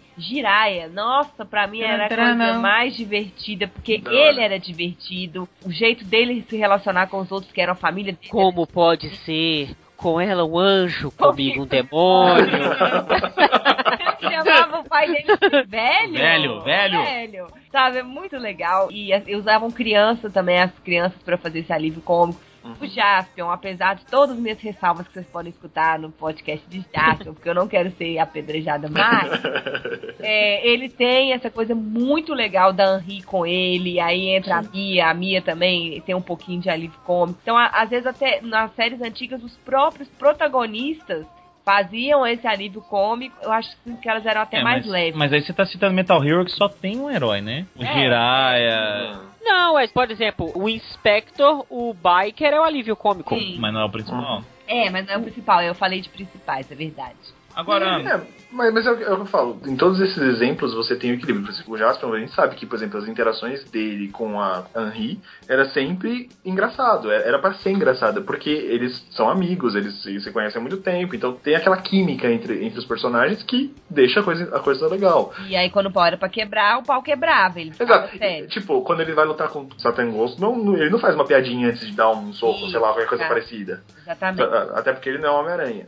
Nossa, 0.88 1.46
pra 1.46 1.68
mim 1.68 1.82
era 1.82 2.06
a 2.06 2.10
coisa 2.10 2.60
mais 2.60 2.96
divertida, 2.96 3.68
porque 3.68 3.98
Da 3.98 4.12
ele 4.12 4.34
hora. 4.40 4.42
era 4.44 4.60
divertido, 4.60 5.48
o 5.66 5.72
jeito 5.72 6.04
dele 6.06 6.46
se 6.50 6.58
relacionar 6.58 7.08
com 7.08 7.20
os 7.20 7.32
outros, 7.32 7.52
que 7.52 7.62
eram 7.62 7.74
a 7.74 7.76
família 7.76 8.14
dele. 8.14 8.30
Como 8.30 8.66
pode 8.68 9.10
ser 9.18 9.76
com 9.98 10.20
ela 10.20 10.44
um 10.44 10.58
anjo, 10.58 11.12
comigo 11.12 11.64
um 11.64 11.66
demônio? 11.66 12.44
chamava 14.20 14.80
o 14.80 14.84
pai 14.84 15.08
dele 15.08 15.38
de 15.38 15.64
velho. 15.64 16.14
Velho, 16.14 16.62
velho. 16.62 17.02
Velho. 17.02 17.48
Sabe, 17.72 18.00
é 18.00 18.04
muito 18.04 18.38
legal. 18.38 18.90
E 18.92 19.12
e 19.14 19.36
usavam 19.36 19.72
criança 19.72 20.30
também, 20.30 20.60
as 20.60 20.72
crianças, 20.80 21.22
pra 21.24 21.38
fazer 21.38 21.60
esse 21.60 21.74
alívio 21.74 22.02
cômico. 22.02 22.40
O 22.82 22.86
Jaspion, 22.88 23.50
apesar 23.50 23.96
de 23.96 24.06
todas 24.06 24.36
as 24.36 24.42
minhas 24.42 24.60
ressalvas 24.62 25.06
que 25.08 25.14
vocês 25.14 25.26
podem 25.28 25.52
escutar 25.52 26.00
no 26.00 26.10
podcast 26.12 26.66
de 26.70 26.86
Jaspion, 26.96 27.34
porque 27.34 27.50
eu 27.50 27.54
não 27.56 27.68
quero 27.68 27.92
ser 27.92 28.18
apedrejada 28.20 28.90
mais, 28.90 29.32
é, 30.22 30.66
ele 30.68 30.88
tem 30.90 31.34
essa 31.34 31.50
coisa 31.50 31.76
muito 31.76 32.34
legal 32.34 32.72
da 32.72 32.98
Henri 33.00 33.22
com 33.24 33.46
ele, 33.46 34.00
aí 34.00 34.30
entra 34.30 34.58
a 34.60 34.62
Mia, 34.62 35.10
a 35.10 35.14
Mia 35.14 35.42
também 35.42 36.00
tem 36.02 36.16
um 36.16 36.22
pouquinho 36.22 36.62
de 36.62 36.70
alívio 36.70 37.00
cômico. 37.06 37.40
Então, 37.42 37.58
a- 37.58 37.68
às 37.68 37.90
vezes 37.90 38.08
até 38.08 38.40
nas 38.42 38.74
séries 38.76 39.02
antigas, 39.02 39.44
os 39.44 39.56
próprios 39.58 40.08
protagonistas 40.18 41.26
faziam 41.66 42.26
esse 42.28 42.46
alívio 42.46 42.82
cômico, 42.82 43.36
eu 43.42 43.52
acho 43.52 43.70
que 44.02 44.10
elas 44.10 44.26
eram 44.26 44.42
até 44.42 44.58
É, 44.60 44.64
mais 44.64 44.84
mas, 44.84 44.92
leves. 44.92 45.16
mas 45.18 45.32
aí 45.34 45.42
você 45.42 45.54
tá 45.54 45.66
citando 45.66 45.94
Metal 45.94 46.24
Hero 46.24 46.44
que 46.46 46.52
só 46.52 46.68
tem 46.68 47.00
um 47.00 47.10
herói, 47.10 47.42
né? 47.42 47.66
O 47.76 47.84
É. 47.84 47.94
Jiraiya. 47.94 49.20
Não, 49.42 49.78
é, 49.80 49.88
por 49.88 50.10
exemplo, 50.10 50.52
o 50.56 50.70
Inspector, 50.70 51.66
o 51.70 51.94
Biker 51.94 52.54
é 52.54 52.60
o 52.60 52.64
alívio 52.64 52.96
cômico. 52.96 53.36
Sim. 53.38 53.58
Mas 53.60 53.74
não 53.74 53.82
é 53.82 53.86
o 53.86 53.90
principal. 53.90 54.44
É, 54.68 54.90
mas 54.90 55.06
não 55.06 55.14
é 55.14 55.18
o 55.18 55.22
principal, 55.22 55.62
eu 55.62 55.76
falei 55.76 56.02
de 56.02 56.10
principais, 56.10 56.70
é 56.72 56.76
verdade. 56.76 57.16
Agora, 57.56 58.02
É, 58.02 58.22
mas, 58.54 58.74
mas 58.74 58.86
é, 58.86 58.92
o 58.92 58.98
que- 58.98 59.04
é 59.04 59.12
o 59.12 59.16
que 59.16 59.22
eu 59.22 59.26
falo. 59.26 59.60
Em 59.66 59.76
todos 59.76 60.00
esses 60.00 60.18
exemplos 60.18 60.74
você 60.74 60.96
tem 60.96 61.12
o 61.12 61.14
equilíbrio. 61.16 61.46
Por 61.46 61.52
exemplo, 61.52 61.74
o 61.74 61.78
Jasper, 61.78 62.10
a 62.10 62.20
gente 62.20 62.34
sabe 62.34 62.56
que, 62.56 62.66
por 62.66 62.76
exemplo, 62.76 63.00
as 63.00 63.08
interações 63.08 63.64
dele 63.72 64.10
com 64.10 64.40
a 64.40 64.64
Henri 64.76 65.20
era 65.48 65.66
sempre 65.66 66.30
engraçado. 66.46 67.12
é- 67.12 67.28
Era 67.28 67.40
pra 67.40 67.54
ser 67.56 67.72
engraçado, 67.72 68.22
porque 68.24 68.50
eles 68.50 69.04
são 69.12 69.30
amigos, 69.30 69.76
eles 69.76 70.02
se, 70.02 70.32
conhecem 70.32 70.60
há 70.60 70.62
muito 70.62 70.78
tempo. 70.78 71.16
Então 71.16 71.34
tem 71.34 71.56
aquela 71.56 71.78
química 71.78 72.30
entre, 72.32 72.64
entre 72.66 72.80
os 72.80 72.86
personagens 72.86 73.42
que 73.44 73.74
deixa 73.90 74.20
a 74.20 74.24
coisa, 74.24 74.56
a 74.56 74.60
coisa 74.60 74.88
legal. 74.88 75.34
E 75.48 75.56
aí, 75.56 75.70
quando 75.70 75.88
o 75.88 75.92
pau 75.92 76.06
era 76.06 76.18
pra 76.18 76.30
quebrar, 76.30 76.78
o 76.80 76.84
pau 76.84 77.02
quebrava. 77.02 77.60
Ele 77.60 77.72
Exato. 77.80 78.18
sério. 78.18 78.48
Tipo, 78.48 78.82
quando 78.84 79.02
ele 79.02 79.14
vai 79.14 79.26
lutar 79.26 79.48
com 79.50 79.62
o 79.62 79.70
Satan 79.80 80.12
Ghost, 80.12 80.40
não, 80.40 80.76
ele 80.76 80.90
não 80.90 81.00
faz 81.00 81.16
uma 81.16 81.26
piadinha 81.26 81.70
antes 81.70 81.86
de 81.88 81.94
dar 81.94 82.12
um 82.12 82.32
soco, 82.34 82.60
Sim, 82.66 82.72
sei 82.72 82.80
lá, 82.80 82.90
qualquer 82.90 83.08
coisa 83.08 83.26
parecida. 83.26 83.84
Exatamente. 84.02 84.44
Até 84.76 84.94
porque 84.94 85.10
ele 85.10 85.18
não 85.20 85.30
é 85.30 85.40
Homem-Aranha. 85.40 85.86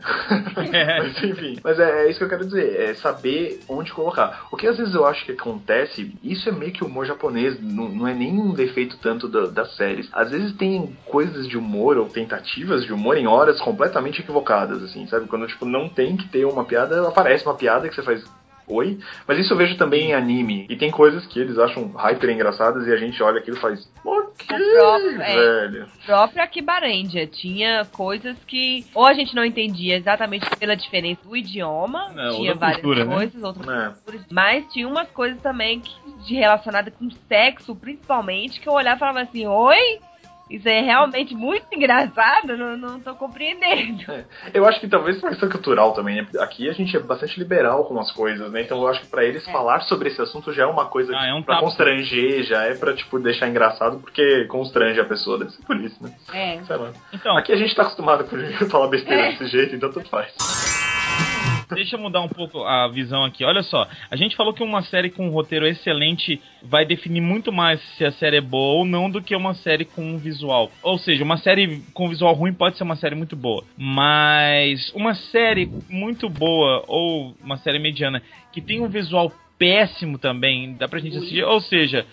É. 0.72 0.98
Mas 1.02 1.22
enfim. 1.22 1.58
Mas 1.62 1.78
é, 1.78 2.06
é 2.06 2.10
isso 2.10 2.18
que 2.18 2.24
eu 2.24 2.28
quero 2.28 2.44
dizer, 2.44 2.55
é 2.58 2.94
saber 2.94 3.60
onde 3.68 3.92
colocar. 3.92 4.46
O 4.50 4.56
que 4.56 4.66
às 4.66 4.76
vezes 4.76 4.94
eu 4.94 5.06
acho 5.06 5.24
que 5.24 5.32
acontece, 5.32 6.14
isso 6.22 6.48
é 6.48 6.52
meio 6.52 6.72
que 6.72 6.84
humor 6.84 7.06
japonês, 7.06 7.60
não, 7.60 7.88
não 7.88 8.08
é 8.08 8.14
nem 8.14 8.32
um 8.38 8.52
defeito 8.52 8.96
tanto 8.98 9.28
da- 9.28 9.46
das 9.46 9.74
séries. 9.76 10.08
Às 10.12 10.30
vezes 10.30 10.52
tem 10.56 10.96
coisas 11.06 11.48
de 11.48 11.56
humor 11.56 11.96
ou 11.96 12.08
tentativas 12.08 12.84
de 12.84 12.92
humor 12.92 13.16
em 13.16 13.26
horas 13.26 13.60
completamente 13.60 14.20
equivocadas, 14.20 14.82
assim, 14.82 15.06
sabe? 15.06 15.26
Quando, 15.26 15.46
tipo, 15.46 15.64
não 15.64 15.88
tem 15.88 16.16
que 16.16 16.28
ter 16.28 16.44
uma 16.44 16.64
piada, 16.64 17.06
aparece 17.08 17.44
uma 17.44 17.54
piada 17.54 17.88
que 17.88 17.94
você 17.94 18.02
faz. 18.02 18.24
Oi? 18.68 18.98
Mas 19.28 19.38
isso 19.38 19.52
eu 19.52 19.56
vejo 19.56 19.76
também 19.76 20.10
em 20.10 20.14
anime. 20.14 20.66
E 20.68 20.76
tem 20.76 20.90
coisas 20.90 21.24
que 21.26 21.38
eles 21.38 21.58
acham 21.58 21.92
hyper 21.96 22.30
engraçadas 22.30 22.86
e 22.86 22.92
a 22.92 22.96
gente 22.96 23.22
olha 23.22 23.38
aquilo 23.38 23.56
e 23.56 23.60
faz. 23.60 23.88
Ok, 24.04 24.56
O 24.56 24.72
próprio- 24.72 25.22
é. 25.22 25.34
velho. 25.68 25.86
própria 26.04 26.46
Kibarendia 26.46 27.26
tinha 27.26 27.84
coisas 27.92 28.36
que 28.46 28.84
ou 28.94 29.06
a 29.06 29.14
gente 29.14 29.34
não 29.34 29.44
entendia 29.44 29.96
exatamente 29.96 30.48
pela 30.56 30.74
diferença 30.76 31.20
do 31.24 31.36
idioma, 31.36 32.08
Não, 32.12 32.36
tinha 32.36 32.52
outra 32.52 32.54
várias 32.54 32.80
cultura, 32.82 33.04
né? 33.04 33.14
coisas, 33.16 33.42
outras 33.42 33.68
É. 33.68 33.88
culturas, 33.90 34.26
mas 34.30 34.72
tinha 34.72 34.88
umas 34.88 35.08
coisas 35.10 35.40
também 35.40 35.80
que, 35.80 35.94
de 36.26 36.34
relacionadas 36.34 36.92
com 36.94 37.08
sexo, 37.28 37.74
principalmente, 37.76 38.60
que 38.60 38.68
eu 38.68 38.72
olhava 38.72 38.96
e 38.96 38.98
falava 39.00 39.20
assim, 39.20 39.46
oi? 39.46 40.00
Isso 40.48 40.68
é 40.68 40.80
realmente 40.80 41.34
muito 41.34 41.66
engraçado, 41.72 42.56
não, 42.56 42.76
não 42.76 43.00
tô 43.00 43.14
compreendendo. 43.16 44.04
Eu 44.54 44.64
acho 44.66 44.78
que 44.80 44.86
talvez 44.88 45.20
por 45.20 45.30
questão 45.30 45.48
cultural 45.48 45.92
também, 45.92 46.16
né? 46.22 46.28
Aqui 46.38 46.68
a 46.68 46.72
gente 46.72 46.96
é 46.96 47.00
bastante 47.00 47.38
liberal 47.38 47.84
com 47.84 47.98
as 47.98 48.12
coisas, 48.12 48.50
né? 48.52 48.62
Então 48.62 48.80
eu 48.80 48.86
acho 48.88 49.00
que 49.00 49.08
pra 49.08 49.24
eles 49.24 49.46
É. 49.48 49.52
falar 49.52 49.80
sobre 49.82 50.08
esse 50.08 50.22
assunto 50.22 50.52
já 50.52 50.62
é 50.62 50.66
uma 50.66 50.86
coisa 50.86 51.12
Ah, 51.16 51.26
é 51.26 51.34
um 51.34 51.42
pra 51.42 51.56
tabu. 51.56 51.66
constranger, 51.66 52.44
já 52.44 52.62
é 52.62 52.74
pra, 52.74 52.94
tipo, 52.94 53.18
deixar 53.18 53.48
engraçado, 53.48 53.98
porque 53.98 54.44
constrange 54.44 55.00
a 55.00 55.04
pessoa, 55.04 55.38
deve 55.38 55.50
ser 55.50 55.62
por 55.64 55.76
isso, 55.80 56.00
né? 56.02 56.14
É. 56.32 56.62
Sei 56.64 56.76
lá. 56.76 56.92
então, 57.12 57.36
Aqui 57.36 57.52
a 57.52 57.56
gente 57.56 57.74
tá 57.74 57.82
acostumado 57.82 58.24
com 58.24 58.36
falar 58.70 58.86
besteira 58.88 59.22
É. 59.22 59.30
desse 59.32 59.46
jeito, 59.48 59.74
então 59.74 59.90
tudo 59.92 60.08
faz. 60.08 60.32
Deixa 61.74 61.96
eu 61.96 62.00
mudar 62.00 62.20
um 62.20 62.28
pouco 62.28 62.62
a 62.62 62.88
visão 62.88 63.24
aqui. 63.24 63.44
Olha 63.44 63.62
só, 63.62 63.86
a 64.10 64.16
gente 64.16 64.36
falou 64.36 64.52
que 64.52 64.62
uma 64.62 64.82
série 64.82 65.10
com 65.10 65.26
um 65.26 65.30
roteiro 65.30 65.66
excelente 65.66 66.40
vai 66.62 66.84
definir 66.84 67.20
muito 67.20 67.52
mais 67.52 67.80
se 67.96 68.04
a 68.04 68.12
série 68.12 68.36
é 68.36 68.40
boa 68.40 68.78
ou 68.78 68.84
não 68.84 69.10
do 69.10 69.22
que 69.22 69.34
uma 69.34 69.54
série 69.54 69.84
com 69.84 70.02
um 70.02 70.18
visual. 70.18 70.70
Ou 70.82 70.98
seja, 70.98 71.24
uma 71.24 71.36
série 71.36 71.82
com 71.92 72.08
visual 72.08 72.34
ruim 72.34 72.52
pode 72.52 72.76
ser 72.76 72.84
uma 72.84 72.96
série 72.96 73.14
muito 73.14 73.36
boa, 73.36 73.64
mas 73.76 74.92
uma 74.94 75.14
série 75.14 75.70
muito 75.88 76.28
boa 76.28 76.84
ou 76.86 77.34
uma 77.42 77.56
série 77.58 77.78
mediana 77.78 78.22
que 78.52 78.60
tem 78.60 78.80
um 78.80 78.88
visual 78.88 79.32
péssimo 79.58 80.18
também, 80.18 80.74
dá 80.74 80.88
pra 80.88 80.98
gente 80.98 81.16
assistir. 81.16 81.44
Ou 81.44 81.60
seja, 81.60 82.06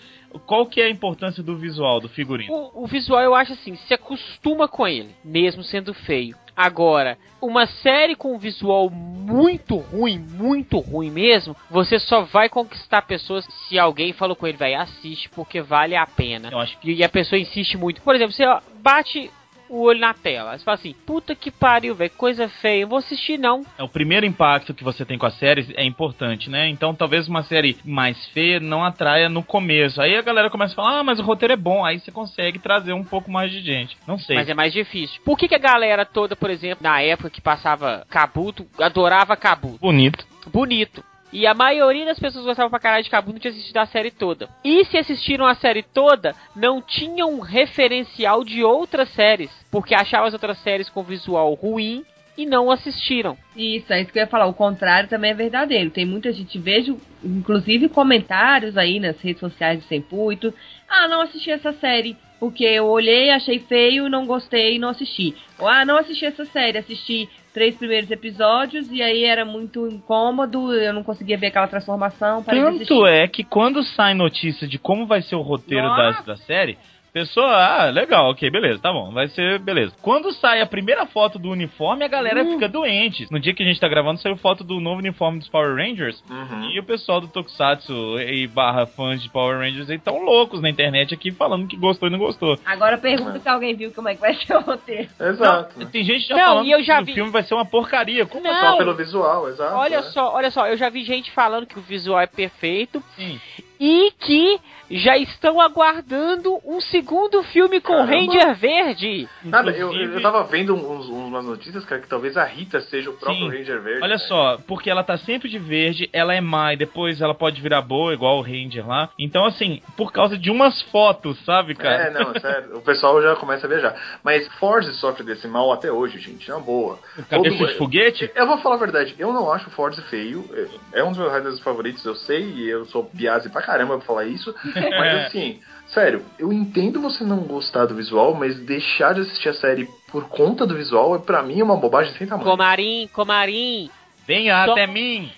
qual 0.46 0.66
que 0.66 0.80
é 0.80 0.86
a 0.86 0.90
importância 0.90 1.42
do 1.42 1.56
visual, 1.56 2.00
do 2.00 2.08
figurino? 2.08 2.52
O, 2.52 2.84
o 2.84 2.86
visual 2.86 3.20
eu 3.20 3.34
acho 3.34 3.52
assim, 3.52 3.76
se 3.76 3.94
acostuma 3.94 4.68
com 4.68 4.86
ele, 4.86 5.10
mesmo 5.24 5.62
sendo 5.62 5.94
feio. 5.94 6.36
Agora, 6.56 7.18
uma 7.40 7.66
série 7.66 8.14
com 8.14 8.34
um 8.34 8.38
visual 8.38 8.88
muito 8.88 9.76
ruim, 9.76 10.18
muito 10.18 10.78
ruim 10.78 11.10
mesmo, 11.10 11.56
você 11.70 11.98
só 11.98 12.22
vai 12.22 12.48
conquistar 12.48 13.02
pessoas 13.02 13.44
se 13.68 13.78
alguém 13.78 14.12
falou 14.12 14.36
com 14.36 14.46
ele, 14.46 14.56
vai 14.56 14.74
assiste 14.74 15.28
porque 15.30 15.60
vale 15.60 15.96
a 15.96 16.06
pena. 16.06 16.50
Eu 16.50 16.60
acho 16.60 16.78
que 16.78 16.90
E, 16.90 16.96
e 16.96 17.04
a 17.04 17.08
pessoa 17.08 17.38
insiste 17.38 17.76
muito. 17.76 18.00
Por 18.02 18.14
exemplo, 18.14 18.32
você 18.32 18.44
bate 18.80 19.30
o 19.68 19.82
olho 19.82 20.00
na 20.00 20.14
tela, 20.14 20.56
você 20.56 20.64
fala 20.64 20.76
assim, 20.76 20.94
puta 21.06 21.34
que 21.34 21.50
pariu, 21.50 21.94
velho, 21.94 22.10
coisa 22.16 22.48
feia, 22.48 22.82
eu 22.82 22.88
vou 22.88 22.98
assistir 22.98 23.38
não. 23.38 23.62
É, 23.78 23.82
o 23.82 23.88
primeiro 23.88 24.26
impacto 24.26 24.74
que 24.74 24.84
você 24.84 25.04
tem 25.04 25.18
com 25.18 25.26
a 25.26 25.30
série 25.30 25.72
é 25.76 25.84
importante, 25.84 26.50
né? 26.50 26.68
Então 26.68 26.94
talvez 26.94 27.28
uma 27.28 27.42
série 27.42 27.76
mais 27.84 28.26
feia 28.28 28.60
não 28.60 28.84
atraia 28.84 29.28
no 29.28 29.42
começo. 29.42 30.00
Aí 30.00 30.16
a 30.16 30.22
galera 30.22 30.50
começa 30.50 30.72
a 30.72 30.76
falar, 30.76 31.00
ah, 31.00 31.04
mas 31.04 31.18
o 31.18 31.22
roteiro 31.22 31.54
é 31.54 31.56
bom. 31.56 31.84
Aí 31.84 31.98
você 31.98 32.10
consegue 32.10 32.58
trazer 32.58 32.92
um 32.92 33.04
pouco 33.04 33.30
mais 33.30 33.50
de 33.50 33.60
gente. 33.60 33.96
Não 34.06 34.18
sei. 34.18 34.36
Mas 34.36 34.48
é 34.48 34.54
mais 34.54 34.72
difícil. 34.72 35.20
Por 35.24 35.38
que, 35.38 35.48
que 35.48 35.54
a 35.54 35.58
galera 35.58 36.04
toda, 36.04 36.36
por 36.36 36.50
exemplo, 36.50 36.82
na 36.82 37.00
época 37.00 37.30
que 37.30 37.40
passava 37.40 38.06
Kabuto, 38.08 38.66
adorava 38.78 39.36
Kabuto? 39.36 39.78
bonito. 39.78 40.26
bonito. 40.52 41.04
E 41.34 41.48
a 41.48 41.52
maioria 41.52 42.06
das 42.06 42.18
pessoas 42.18 42.44
gostavam 42.44 42.70
pra 42.70 42.78
caralho 42.78 43.02
de 43.02 43.10
Kabuto 43.10 43.32
não 43.32 43.40
tinha 43.40 43.50
assistido 43.50 43.76
a 43.78 43.86
série 43.86 44.12
toda. 44.12 44.48
E 44.64 44.84
se 44.84 44.96
assistiram 44.96 45.44
a 45.44 45.56
série 45.56 45.82
toda, 45.82 46.32
não 46.54 46.80
tinham 46.80 47.28
um 47.34 47.40
referencial 47.40 48.44
de 48.44 48.62
outras 48.62 49.08
séries. 49.08 49.50
Porque 49.68 49.96
achavam 49.96 50.28
as 50.28 50.32
outras 50.32 50.56
séries 50.58 50.88
com 50.88 51.02
visual 51.02 51.52
ruim 51.54 52.04
e 52.38 52.46
não 52.46 52.70
assistiram. 52.70 53.36
Isso, 53.56 53.92
é 53.92 54.02
isso 54.02 54.12
que 54.12 54.18
eu 54.20 54.22
ia 54.22 54.28
falar. 54.28 54.46
O 54.46 54.54
contrário 54.54 55.08
também 55.08 55.32
é 55.32 55.34
verdadeiro. 55.34 55.90
Tem 55.90 56.06
muita 56.06 56.32
gente, 56.32 56.56
vejo, 56.56 57.00
inclusive, 57.24 57.88
comentários 57.88 58.76
aí 58.76 59.00
nas 59.00 59.20
redes 59.20 59.40
sociais 59.40 59.80
de 59.80 59.88
Sempuito. 59.88 60.54
Ah, 60.88 61.08
não 61.08 61.20
assisti 61.20 61.50
essa 61.50 61.72
série. 61.72 62.16
Porque 62.38 62.64
eu 62.64 62.86
olhei, 62.86 63.30
achei 63.30 63.58
feio, 63.58 64.08
não 64.08 64.24
gostei 64.24 64.76
e 64.76 64.78
não 64.78 64.90
assisti. 64.90 65.34
Ou, 65.58 65.66
ah, 65.66 65.84
não 65.84 65.96
assisti 65.96 66.26
essa 66.26 66.44
série, 66.44 66.78
assisti 66.78 67.28
três 67.54 67.76
primeiros 67.76 68.10
episódios 68.10 68.90
e 68.90 69.00
aí 69.00 69.24
era 69.24 69.44
muito 69.44 69.86
incômodo, 69.86 70.74
eu 70.74 70.92
não 70.92 71.04
conseguia 71.04 71.38
ver 71.38 71.46
aquela 71.46 71.68
transformação. 71.68 72.42
Tanto 72.42 73.06
é 73.06 73.28
que 73.28 73.44
quando 73.44 73.80
sai 73.84 74.12
notícia 74.12 74.66
de 74.66 74.76
como 74.76 75.06
vai 75.06 75.22
ser 75.22 75.36
o 75.36 75.40
roteiro 75.40 75.86
da, 75.86 76.10
da 76.22 76.36
série, 76.36 76.76
pessoa, 77.14 77.46
ah, 77.54 77.90
legal, 77.90 78.28
ok, 78.30 78.50
beleza, 78.50 78.80
tá 78.80 78.92
bom, 78.92 79.12
vai 79.12 79.28
ser 79.28 79.60
beleza. 79.60 79.94
Quando 80.02 80.32
sai 80.32 80.60
a 80.60 80.66
primeira 80.66 81.06
foto 81.06 81.38
do 81.38 81.48
uniforme, 81.48 82.04
a 82.04 82.08
galera 82.08 82.42
Hum. 82.42 82.54
fica 82.54 82.68
doente. 82.68 83.26
No 83.30 83.38
dia 83.38 83.54
que 83.54 83.62
a 83.62 83.66
gente 83.66 83.78
tá 83.78 83.86
gravando, 83.88 84.20
saiu 84.20 84.36
foto 84.36 84.64
do 84.64 84.80
novo 84.80 84.98
uniforme 84.98 85.38
dos 85.38 85.48
Power 85.48 85.76
Rangers. 85.76 86.20
Uhum. 86.28 86.70
E 86.72 86.80
o 86.80 86.84
pessoal 86.84 87.20
do 87.20 87.28
Tokusatsu 87.28 88.18
e 88.20 88.48
barra 88.48 88.84
fãs 88.84 89.22
de 89.22 89.28
Power 89.30 89.58
Rangers 89.58 89.88
aí 89.88 89.98
tão 89.98 90.24
loucos 90.24 90.60
na 90.60 90.68
internet 90.68 91.14
aqui 91.14 91.30
falando 91.30 91.68
que 91.68 91.76
gostou 91.76 92.08
e 92.08 92.10
não 92.12 92.18
gostou. 92.18 92.58
Agora 92.66 92.98
pergunta 92.98 93.38
se 93.38 93.48
alguém 93.48 93.76
viu 93.76 93.92
como 93.92 94.08
é 94.08 94.14
que 94.16 94.20
vai 94.20 94.34
ser 94.34 94.56
o 94.56 94.60
roteiro. 94.60 95.08
Exato. 95.20 95.86
Tem 95.86 96.02
gente 96.02 96.26
já 96.26 96.34
Não, 96.34 96.44
falando 96.46 96.66
e 96.66 96.72
eu 96.72 96.78
que 96.78 96.84
já 96.84 97.00
o 97.00 97.04
vi- 97.04 97.14
filme 97.14 97.30
vai 97.30 97.44
ser 97.44 97.54
uma 97.54 97.64
porcaria. 97.64 98.26
Como 98.26 98.42
Não. 98.42 98.54
Só 98.72 98.76
pelo 98.76 98.94
visual, 98.94 99.48
exato. 99.48 99.76
Olha 99.76 99.96
é. 99.98 100.02
só, 100.02 100.34
olha 100.34 100.50
só, 100.50 100.66
eu 100.66 100.76
já 100.76 100.88
vi 100.88 101.04
gente 101.04 101.30
falando 101.30 101.64
que 101.66 101.78
o 101.78 101.82
visual 101.82 102.18
é 102.20 102.26
perfeito 102.26 103.00
assim? 103.12 103.40
E 103.80 104.10
que 104.20 104.58
já 104.90 105.16
estão 105.16 105.60
aguardando 105.60 106.58
um 106.64 106.80
segundo 106.80 107.42
filme 107.44 107.80
com 107.80 107.92
Caramba. 107.94 108.12
Ranger 108.14 108.54
Verde. 108.56 109.28
Nada, 109.42 109.70
eu, 109.70 109.88
Inclusive- 109.88 110.16
eu 110.16 110.22
tava 110.22 110.44
vendo 110.44 110.74
uns- 110.74 111.08
umas 111.34 111.46
notícias, 111.46 111.84
cara, 111.84 112.00
que 112.00 112.08
talvez 112.08 112.36
a 112.36 112.44
Rita 112.44 112.80
seja 112.80 113.10
o 113.10 113.14
próprio 113.14 113.50
Sim. 113.50 113.58
Ranger 113.58 113.80
Verde. 113.82 114.02
Olha 114.02 114.16
cara. 114.16 114.28
só, 114.28 114.58
porque 114.66 114.88
ela 114.90 115.02
tá 115.02 115.16
sempre 115.18 115.48
de 115.48 115.58
verde, 115.58 116.08
ela 116.12 116.34
é 116.34 116.40
má 116.40 116.72
e 116.72 116.76
depois 116.76 117.20
ela 117.20 117.34
pode 117.34 117.60
virar 117.60 117.82
boa, 117.82 118.12
igual 118.14 118.38
o 118.38 118.42
Ranger 118.42 118.86
lá. 118.86 119.10
Então, 119.18 119.44
assim, 119.44 119.80
por 119.96 120.12
causa 120.12 120.38
de 120.38 120.50
umas 120.50 120.80
fotos, 120.90 121.38
sabe, 121.44 121.74
cara? 121.74 122.04
É, 122.04 122.10
não, 122.10 122.32
sério. 122.40 122.76
O 122.76 122.80
pessoal 122.82 123.20
já 123.22 123.36
começa 123.36 123.66
a 123.66 123.68
viajar. 123.68 123.94
Mas 124.22 124.46
Force 124.58 124.92
sofre 124.94 125.24
desse 125.24 125.46
mal 125.48 125.72
até 125.72 125.90
hoje, 125.90 126.18
gente. 126.18 126.50
É 126.50 126.54
uma 126.54 126.62
boa. 126.64 126.98
Cabeça 127.28 127.56
Todo- 127.58 127.68
de 127.68 127.74
foguete? 127.78 128.30
Eu 128.34 128.46
vou 128.46 128.58
falar 128.58 128.76
a 128.76 128.78
verdade, 128.78 129.14
eu 129.18 129.32
não 129.32 129.52
acho 129.52 129.70
Force 129.70 130.00
feio. 130.02 130.44
É 130.92 131.02
um 131.02 131.08
dos 131.08 131.18
meus 131.18 131.32
Riders 131.32 131.60
favoritos, 131.60 132.04
eu 132.04 132.14
sei, 132.14 132.42
e 132.44 132.68
eu 132.68 132.84
sou 132.86 133.10
biase 133.12 133.48
pra 133.50 133.62
caramba 133.62 133.96
pra 133.96 134.06
falar 134.06 134.24
isso. 134.26 134.54
Mas 134.74 135.26
assim, 135.26 135.60
sério, 135.94 136.24
eu 136.38 136.52
entendo 136.52 137.00
você 137.00 137.24
não 137.24 137.38
gostar 137.38 137.86
do 137.86 137.94
visual, 137.94 138.34
mas 138.34 138.58
deixar 138.60 139.14
de 139.14 139.20
assistir 139.22 139.48
a 139.48 139.54
série 139.54 139.88
por 140.10 140.28
conta 140.28 140.66
do 140.66 140.74
visual, 140.76 141.14
é 141.16 141.18
pra 141.18 141.42
mim 141.42 141.62
uma 141.62 141.76
bobagem 141.76 142.12
sem 142.14 142.26
tamanho. 142.26 142.48
Comarim, 142.50 143.08
Comarim, 143.12 143.90
Venha 144.26 144.64
Só- 144.64 144.72
até 144.72 144.86
mim! 144.86 145.30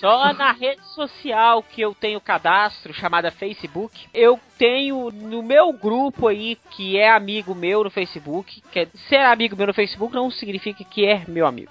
só 0.00 0.32
na 0.34 0.50
rede 0.50 0.82
social 0.94 1.62
que 1.62 1.80
eu 1.80 1.94
tenho 1.94 2.20
cadastro, 2.20 2.92
chamada 2.92 3.30
Facebook, 3.30 4.06
eu 4.12 4.40
tenho 4.58 5.08
no 5.12 5.40
meu 5.40 5.72
grupo 5.72 6.26
aí, 6.26 6.58
que 6.72 6.98
é 6.98 7.10
amigo 7.10 7.54
meu 7.54 7.84
no 7.84 7.90
Facebook, 7.90 8.60
que 8.72 8.80
é- 8.80 8.88
ser 9.08 9.18
amigo 9.20 9.56
meu 9.56 9.68
no 9.68 9.72
Facebook 9.74 10.12
não 10.12 10.32
significa 10.32 10.82
que 10.82 11.06
é 11.06 11.22
meu 11.28 11.46
amigo. 11.46 11.70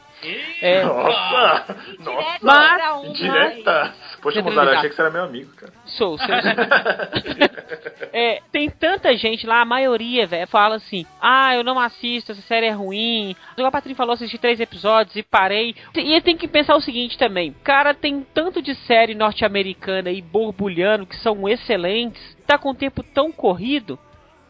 É, 0.61 0.85
Nossa! 0.85 1.75
Nossa! 1.99 2.37
Mas- 2.41 2.73
Pra 2.77 2.93
uma- 2.95 3.07
Indiretas! 3.09 4.12
Poxa, 4.23 4.39
ligar. 4.39 4.69
achei 4.69 4.89
que 4.89 4.95
você 4.95 5.01
era 5.01 5.11
meu 5.11 5.23
amigo, 5.23 5.51
cara. 5.53 5.73
Sou, 5.85 6.17
seu. 6.17 6.33
é, 8.13 8.41
tem 8.53 8.69
tanta 8.69 9.13
gente 9.17 9.45
lá, 9.45 9.59
a 9.59 9.65
maioria, 9.65 10.25
velho, 10.25 10.47
fala 10.47 10.75
assim: 10.75 11.05
ah, 11.21 11.53
eu 11.53 11.63
não 11.63 11.77
assisto, 11.77 12.31
essa 12.31 12.41
série 12.43 12.67
é 12.67 12.71
ruim. 12.71 13.35
O 13.57 13.69
Patrício 13.69 13.97
falou, 13.97 14.13
assisti 14.13 14.37
três 14.37 14.61
episódios 14.61 15.17
e 15.17 15.23
parei. 15.23 15.75
E 15.93 16.21
tem 16.21 16.37
que 16.37 16.47
pensar 16.47 16.77
o 16.77 16.81
seguinte 16.81 17.17
também: 17.17 17.53
cara, 17.65 17.93
tem 17.93 18.25
tanto 18.33 18.61
de 18.61 18.73
série 18.73 19.13
norte-americana 19.13 20.09
e 20.09 20.21
borbulhando 20.21 21.05
que 21.05 21.17
são 21.17 21.47
excelentes, 21.49 22.37
tá 22.47 22.57
com 22.57 22.69
o 22.69 22.75
tempo 22.75 23.03
tão 23.03 23.29
corrido 23.29 23.99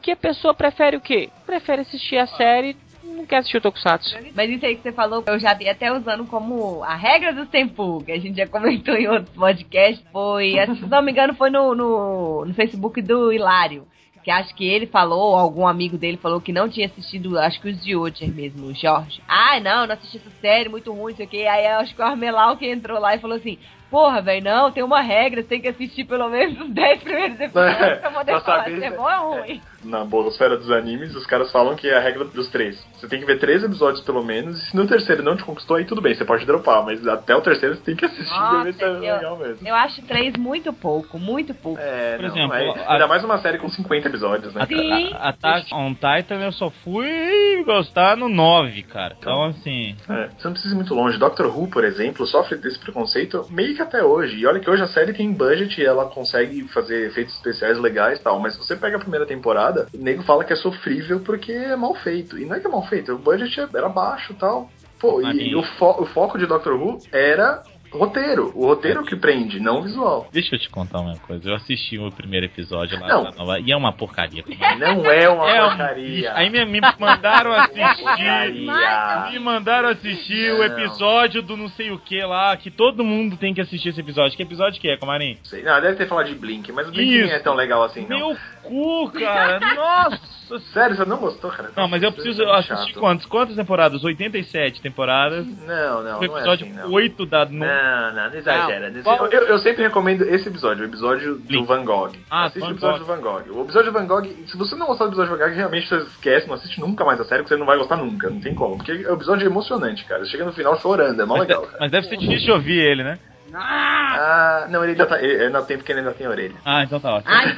que 0.03 0.11
a 0.11 0.17
pessoa 0.17 0.53
prefere 0.53 0.97
o 0.97 1.01
quê? 1.01 1.29
Prefere 1.45 1.81
assistir 1.81 2.17
a 2.17 2.27
série, 2.27 2.75
não 3.23 3.27
quer 3.27 3.37
assistir 3.37 3.57
o 3.57 3.61
Tokusatsu. 3.61 4.15
Mas 4.35 4.49
isso 4.49 4.65
aí 4.65 4.75
que 4.75 4.83
você 4.83 4.91
falou, 4.91 5.23
eu 5.25 5.39
já 5.39 5.53
vi 5.53 5.67
até 5.67 5.91
usando 5.91 6.25
como 6.25 6.83
a 6.83 6.95
regra 6.95 7.33
do 7.33 7.45
tempo, 7.45 8.03
que 8.05 8.11
a 8.11 8.19
gente 8.19 8.37
já 8.37 8.47
comentou 8.47 8.95
em 8.95 9.07
outros 9.07 9.35
podcasts, 9.35 10.05
foi, 10.11 10.53
se 10.75 10.85
não 10.87 11.01
me 11.01 11.11
engano, 11.11 11.33
foi 11.33 11.49
no, 11.49 11.73
no, 11.75 12.45
no 12.45 12.53
Facebook 12.53 13.01
do 13.01 13.31
Hilário. 13.33 13.87
Que 14.23 14.31
acho 14.31 14.55
que 14.55 14.65
ele 14.65 14.87
falou, 14.87 15.31
ou 15.31 15.35
algum 15.35 15.67
amigo 15.67 15.97
dele 15.97 16.15
falou 16.15 16.39
que 16.39 16.53
não 16.53 16.69
tinha 16.69 16.85
assistido, 16.85 17.37
acho 17.37 17.59
que 17.59 17.67
os 17.67 17.83
de 17.83 17.93
Ocher 17.93 18.33
mesmo, 18.33 18.67
o 18.67 18.73
Jorge. 18.73 19.21
Ah, 19.27 19.59
não, 19.59 19.85
não 19.85 19.95
assisti 19.95 20.15
essa 20.15 20.29
série, 20.39 20.69
muito 20.69 20.93
ruim, 20.93 21.11
não 21.11 21.17
sei 21.17 21.25
o 21.25 21.29
que. 21.29 21.45
Aí 21.45 21.67
acho 21.67 21.93
que 21.93 22.01
o 22.01 22.05
Armelau 22.05 22.55
que 22.55 22.65
entrou 22.71 23.01
lá 23.01 23.13
e 23.15 23.19
falou 23.19 23.35
assim: 23.35 23.57
Porra, 23.91 24.21
velho, 24.21 24.41
não, 24.41 24.71
tem 24.71 24.81
uma 24.81 25.01
regra, 25.01 25.41
você 25.41 25.47
tem 25.49 25.59
que 25.59 25.67
assistir 25.67 26.05
pelo 26.05 26.29
menos 26.29 26.57
os 26.57 26.69
10 26.69 27.03
primeiros 27.03 27.37
episódios 27.37 27.99
pra 27.99 28.11
poder 28.11 28.39
falar 28.39 28.63
se 28.63 28.81
é 28.81 28.89
se- 28.91 28.95
bom 28.95 29.03
ou 29.25 29.39
ruim. 29.41 29.61
Na 29.83 30.03
bolosfera 30.05 30.57
dos 30.57 30.71
animes, 30.71 31.15
os 31.15 31.25
caras 31.25 31.51
falam 31.51 31.75
que 31.75 31.87
é 31.87 31.97
a 31.97 31.99
regra 31.99 32.25
dos 32.25 32.47
três. 32.49 32.83
Você 32.95 33.07
tem 33.07 33.19
que 33.19 33.25
ver 33.25 33.39
três 33.39 33.63
episódios 33.63 34.01
pelo 34.03 34.23
menos, 34.23 34.57
e 34.61 34.69
se 34.69 34.75
no 34.75 34.87
terceiro 34.87 35.21
não 35.23 35.35
te 35.35 35.43
conquistou, 35.43 35.75
aí 35.77 35.85
tudo 35.85 36.01
bem, 36.01 36.13
você 36.15 36.23
pode 36.25 36.45
dropar, 36.45 36.83
mas 36.85 37.05
até 37.07 37.35
o 37.35 37.41
terceiro 37.41 37.75
você 37.75 37.81
tem 37.81 37.95
que 37.95 38.05
assistir 38.05 38.33
pra 38.33 38.63
ver 38.63 38.73
se 38.73 38.83
é 38.83 38.87
Nossa, 38.87 38.97
eu- 39.05 39.15
legal 39.15 39.37
mesmo. 39.37 39.67
Eu 39.67 39.75
acho 39.75 40.01
três 40.03 40.35
muito 40.37 40.71
pouco, 40.73 41.17
muito 41.19 41.53
pouco. 41.53 41.79
É, 41.81 42.15
Por 42.17 42.23
não, 42.27 42.35
exemplo, 42.35 42.55
é- 42.55 42.79
a- 42.85 42.93
ainda 42.93 43.07
mais 43.07 43.23
uma 43.23 43.37
série 43.39 43.57
com 43.57 43.69
50 43.69 44.07
episódios, 44.07 44.53
né? 44.53 44.65
Sim. 44.67 45.13
a, 45.13 45.17
a 45.17 45.29
Attack 45.29 45.73
on 45.73 45.93
Titan 45.93 46.39
eu 46.43 46.51
só 46.51 46.69
fui 46.69 47.63
gostar 47.65 48.15
no 48.17 48.29
9, 48.29 48.83
cara. 48.83 49.15
Então, 49.17 49.45
assim. 49.45 49.95
É, 50.09 50.29
você 50.37 50.45
não 50.47 50.53
precisa 50.53 50.73
ir 50.73 50.77
muito 50.77 50.93
longe. 50.93 51.17
Doctor 51.17 51.47
Who, 51.47 51.67
por 51.69 51.83
exemplo, 51.83 52.25
sofre 52.27 52.57
desse 52.57 52.79
preconceito 52.79 53.45
meio 53.49 53.75
que 53.75 53.81
até 53.81 54.03
hoje. 54.03 54.37
E 54.37 54.45
olha 54.45 54.59
que 54.59 54.69
hoje 54.69 54.81
a 54.83 54.87
série 54.87 55.13
tem 55.13 55.31
budget 55.31 55.79
e 55.79 55.85
ela 55.85 56.05
consegue 56.05 56.67
fazer 56.69 57.07
efeitos 57.07 57.33
especiais 57.35 57.77
legais 57.79 58.19
e 58.19 58.23
tal. 58.23 58.39
Mas 58.39 58.53
se 58.53 58.59
você 58.59 58.75
pega 58.75 58.97
a 58.97 58.99
primeira 58.99 59.25
temporada, 59.25 59.72
o 59.93 59.97
nego 59.97 60.23
fala 60.23 60.43
que 60.43 60.53
é 60.53 60.55
sofrível 60.55 61.19
porque 61.21 61.51
é 61.51 61.75
mal 61.75 61.95
feito. 61.95 62.37
E 62.37 62.45
não 62.45 62.55
é 62.55 62.59
que 62.59 62.67
é 62.67 62.69
mal 62.69 62.85
feito, 62.87 63.13
o 63.13 63.17
budget 63.17 63.59
era 63.75 63.89
baixo 63.89 64.33
e 64.33 64.35
tal. 64.35 64.69
Pô, 64.99 65.21
e, 65.21 65.49
e 65.49 65.55
o, 65.55 65.63
fo- 65.77 66.01
o 66.01 66.05
foco 66.05 66.37
de 66.37 66.45
Doctor 66.45 66.73
Who 66.81 66.97
era 67.11 67.61
roteiro. 67.99 68.51
O 68.55 68.65
roteiro 68.67 69.03
que 69.03 69.15
prende, 69.15 69.59
não 69.59 69.79
o 69.79 69.83
visual. 69.83 70.27
Deixa 70.31 70.55
eu 70.55 70.59
te 70.59 70.69
contar 70.69 70.99
uma 70.99 71.17
coisa. 71.17 71.49
Eu 71.49 71.55
assisti 71.55 71.97
o 71.97 72.11
primeiro 72.11 72.45
episódio 72.45 72.99
lá 72.99 73.07
Não. 73.07 73.23
da 73.25 73.31
nova. 73.31 73.59
E 73.59 73.71
é 73.71 73.75
uma 73.77 73.91
porcaria. 73.93 74.43
Não 74.79 75.05
é 75.09 75.29
uma 75.29 75.49
É 75.53 75.63
um 75.63 75.67
porcaria. 75.69 76.03
lixo. 76.07 76.31
Aí 76.33 76.49
me, 76.49 76.65
me 76.65 76.81
mandaram 76.99 77.53
assistir. 77.53 78.03
Porcaria. 78.03 79.31
Me 79.31 79.39
mandaram 79.39 79.89
assistir 79.89 80.53
o 80.53 80.57
Não. 80.57 80.63
episódio 80.65 81.41
do 81.41 81.55
não 81.57 81.69
sei 81.69 81.91
o 81.91 81.99
que 81.99 82.21
lá, 82.23 82.55
que 82.57 82.69
todo 82.71 83.03
mundo 83.03 83.37
tem 83.37 83.53
que 83.53 83.61
assistir 83.61 83.89
esse 83.89 83.99
episódio. 83.99 84.35
Que 84.35 84.43
episódio 84.43 84.79
que 84.81 84.89
é, 84.89 84.97
Comarim? 84.97 85.37
Sei. 85.43 85.61
Não, 85.63 85.79
deve 85.81 85.95
ter 85.95 86.07
falado 86.07 86.27
de 86.27 86.35
Blink, 86.35 86.71
mas 86.71 86.87
o 86.87 86.91
Blink 86.91 87.11
nem 87.11 87.25
Isso. 87.25 87.33
é 87.33 87.39
tão 87.39 87.53
legal 87.55 87.83
assim, 87.83 88.05
não. 88.07 88.17
Meu 88.17 88.37
cu, 88.63 89.11
cara. 89.11 89.59
Nossa 89.75 90.42
Sério, 90.73 90.95
você 90.95 91.05
não 91.05 91.17
gostou, 91.17 91.49
cara? 91.51 91.71
Não, 91.75 91.87
mas 91.87 92.01
eu 92.03 92.11
preciso 92.11 92.43
é 92.43 92.51
assistir 92.59 92.75
chato. 92.93 92.99
quantas? 92.99 93.25
Quantas 93.25 93.55
temporadas? 93.55 94.03
87 94.03 94.81
temporadas. 94.81 95.45
Não, 95.45 95.55
não, 95.67 95.99
o 95.99 96.03
não 96.03 96.21
é 96.21 96.25
episódio 96.25 96.67
assim, 96.67 96.75
não. 96.75 96.91
8 96.91 97.25
da. 97.25 97.45
No... 97.45 97.51
Não, 97.59 98.13
não, 98.13 98.29
não 98.29 98.35
exagera. 98.35 98.89
Não. 98.89 99.27
Eu, 99.27 99.41
eu 99.43 99.57
sempre 99.59 99.83
recomendo 99.83 100.23
esse 100.23 100.47
episódio, 100.49 100.83
o 100.83 100.87
episódio 100.87 101.35
do. 101.37 101.65
Van 101.65 101.83
Gogh. 101.83 102.11
Ah, 102.29 102.45
assiste 102.45 102.59
Van 102.61 102.67
o 102.67 102.71
episódio 102.71 102.99
Gogh. 102.99 102.99
do 102.99 103.05
Van 103.05 103.21
Gogh. 103.21 103.59
O 103.59 103.63
episódio 103.63 103.91
do 103.91 103.99
Van 103.99 104.05
Gogh, 104.07 104.25
se 104.47 104.57
você 104.57 104.75
não 104.75 104.87
gostar 104.87 105.05
do 105.05 105.09
episódio 105.11 105.31
do 105.33 105.37
Van 105.39 105.45
Gogh, 105.45 105.55
realmente 105.55 105.87
você 105.89 105.97
esquece, 105.97 106.47
não 106.47 106.55
assiste 106.55 106.79
nunca 106.79 107.03
mais 107.05 107.19
a 107.19 107.23
série, 107.25 107.41
porque 107.43 107.53
você 107.53 107.59
não 107.59 107.65
vai 107.65 107.77
gostar 107.77 107.97
nunca, 107.97 108.29
não 108.29 108.39
tem 108.39 108.53
como. 108.53 108.77
Porque 108.77 108.91
o 108.91 109.13
episódio 109.13 109.43
é 109.45 109.49
emocionante, 109.49 110.03
cara. 110.05 110.23
Você 110.25 110.31
chega 110.31 110.45
no 110.45 110.53
final 110.53 110.79
chorando, 110.79 111.21
é 111.21 111.25
mó 111.25 111.37
Mas, 111.37 111.47
legal, 111.47 111.61
de- 111.61 111.67
cara. 111.67 111.77
mas 111.81 111.91
deve 111.91 112.07
ser 112.07 112.17
difícil 112.17 112.45
de 112.45 112.51
ouvir 112.51 112.79
ele, 112.79 113.03
né? 113.03 113.19
Ah, 113.59 114.67
não, 114.69 114.83
ele 114.83 114.93
ainda 114.93 115.05
tá. 115.05 115.21
Ele, 115.21 115.49
não 115.49 115.65
tem 115.65 115.77
porque 115.77 115.91
ele 115.91 115.99
ainda 115.99 116.13
tem 116.13 116.27
orelha. 116.27 116.55
Ah, 116.65 116.83
então 116.83 116.99
tá 116.99 117.15
ótimo. 117.15 117.33
Ai, 117.33 117.55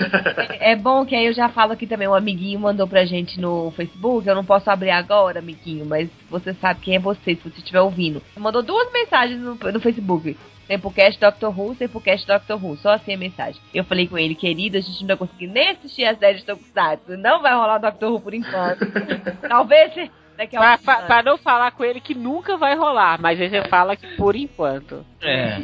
é 0.60 0.76
bom 0.76 1.06
que 1.06 1.16
aí 1.16 1.26
eu 1.26 1.34
já 1.34 1.50
falo 1.50 1.74
aqui 1.74 1.88
também, 1.88 2.08
um 2.08 2.14
amiguinho 2.14 2.60
mandou 2.60 2.88
pra 2.88 3.06
gente 3.06 3.39
no 3.39 3.72
Facebook, 3.72 4.28
eu 4.28 4.36
não 4.36 4.46
posso 4.46 4.70
abrir 4.70 4.91
agora, 4.91 5.39
amiguinho, 5.39 5.86
mas 5.86 6.10
você 6.30 6.54
sabe 6.56 6.82
quem 6.82 6.96
é 6.96 7.00
você, 7.00 7.36
se 7.36 7.41
você 7.43 7.60
estiver 7.60 7.82
ouvindo. 7.82 8.22
Mandou 8.38 8.62
duas 8.62 8.91
mensagens 8.91 9.39
no, 9.39 9.56
no 9.56 9.80
Facebook. 9.80 10.38
Tempocast 10.68 11.20
Doctor 11.20 11.60
Who, 11.60 11.76
Tempocast 11.76 12.26
Doctor 12.26 12.64
Who, 12.64 12.78
só 12.78 12.93
assim 12.93 13.14
a 13.14 13.18
mensagem. 13.18 13.62
Eu 13.74 13.84
falei 13.84 14.08
com 14.08 14.18
ele, 14.18 14.34
querido, 14.34 14.78
a 14.78 14.82
gente 14.82 15.00
não 15.02 15.08
vai 15.08 15.18
conseguir 15.18 15.48
nem 15.48 15.70
assistir 15.70 16.06
a 16.06 16.16
série 16.16 16.39
de 16.39 16.46
Tokusatsu, 16.46 17.18
não 17.18 17.41
vai 17.41 17.54
rolar 17.54 17.78
Doctor 17.78 18.12
Who 18.12 18.20
por 18.20 18.34
enquanto. 18.34 18.80
Talvez 19.48 19.93
daqui 20.38 20.55
a 20.55 20.59
Pra, 20.59 20.71
alguns 20.71 20.86
pra- 20.86 21.01
pra 21.03 21.23
não 21.23 21.38
falar 21.38 21.71
com 21.71 21.83
ele 21.83 21.99
que 21.99 22.13
nunca 22.15 22.57
vai 22.57 22.75
rolar, 22.75 23.19
mas 23.21 23.39
aí 23.39 23.49
você 23.49 23.63
fala 23.67 23.95
que 23.95 24.07
por 24.15 24.36
enquanto. 24.36 25.05
É. 25.21 25.57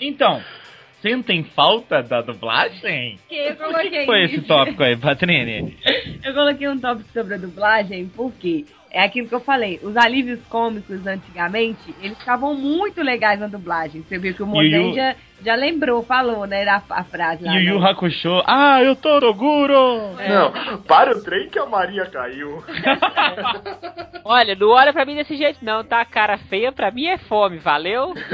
Então, 0.00 0.42
sentem 1.00 1.44
falta 1.44 2.02
da 2.02 2.20
dublagem? 2.20 3.18
Que 3.28 3.34
eu 3.36 3.56
coloquei 3.56 3.90
que 3.90 4.06
foi 4.06 4.24
esse 4.24 4.40
tópico 4.42 4.82
aí, 4.82 4.96
Patrini? 4.96 5.76
Eu 6.24 6.34
coloquei 6.34 6.68
um 6.68 6.78
tópico 6.78 7.08
sobre 7.12 7.34
a 7.34 7.38
dublagem 7.38 8.06
porque 8.14 8.64
é 8.90 9.02
aquilo 9.02 9.28
que 9.28 9.34
eu 9.34 9.40
falei. 9.40 9.80
Os 9.82 9.96
alívios 9.96 10.40
cômicos 10.48 11.06
antigamente, 11.06 11.94
eles 12.00 12.18
ficavam 12.18 12.54
muito 12.54 13.02
legais 13.02 13.38
na 13.40 13.46
dublagem. 13.46 14.02
Você 14.02 14.18
viu 14.18 14.34
que 14.34 14.42
o 14.42 14.46
Mozenja 14.46 15.16
já 15.42 15.54
lembrou, 15.54 16.02
falou, 16.02 16.46
né? 16.46 16.66
A, 16.68 16.82
a 16.90 17.04
frase 17.04 17.44
lá. 17.44 17.52
Yu 17.54 17.60
Yu 17.74 17.80
né? 17.80 17.90
Hakusho. 17.90 18.42
Ah, 18.46 18.82
eu 18.82 18.94
tô 18.96 19.18
Roguro! 19.18 20.14
É. 20.18 20.28
Não, 20.28 20.78
para 20.82 21.16
o 21.16 21.22
trem 21.22 21.48
que 21.48 21.58
a 21.58 21.66
Maria 21.66 22.06
caiu. 22.06 22.62
Olha, 24.26 24.54
não 24.54 24.68
olha 24.70 24.90
pra 24.92 25.04
mim 25.04 25.14
desse 25.14 25.36
jeito 25.36 25.58
não, 25.62 25.84
tá? 25.84 26.02
Cara 26.04 26.38
feia 26.38 26.72
pra 26.72 26.90
mim 26.90 27.06
é 27.06 27.18
fome, 27.18 27.58
valeu? 27.58 28.14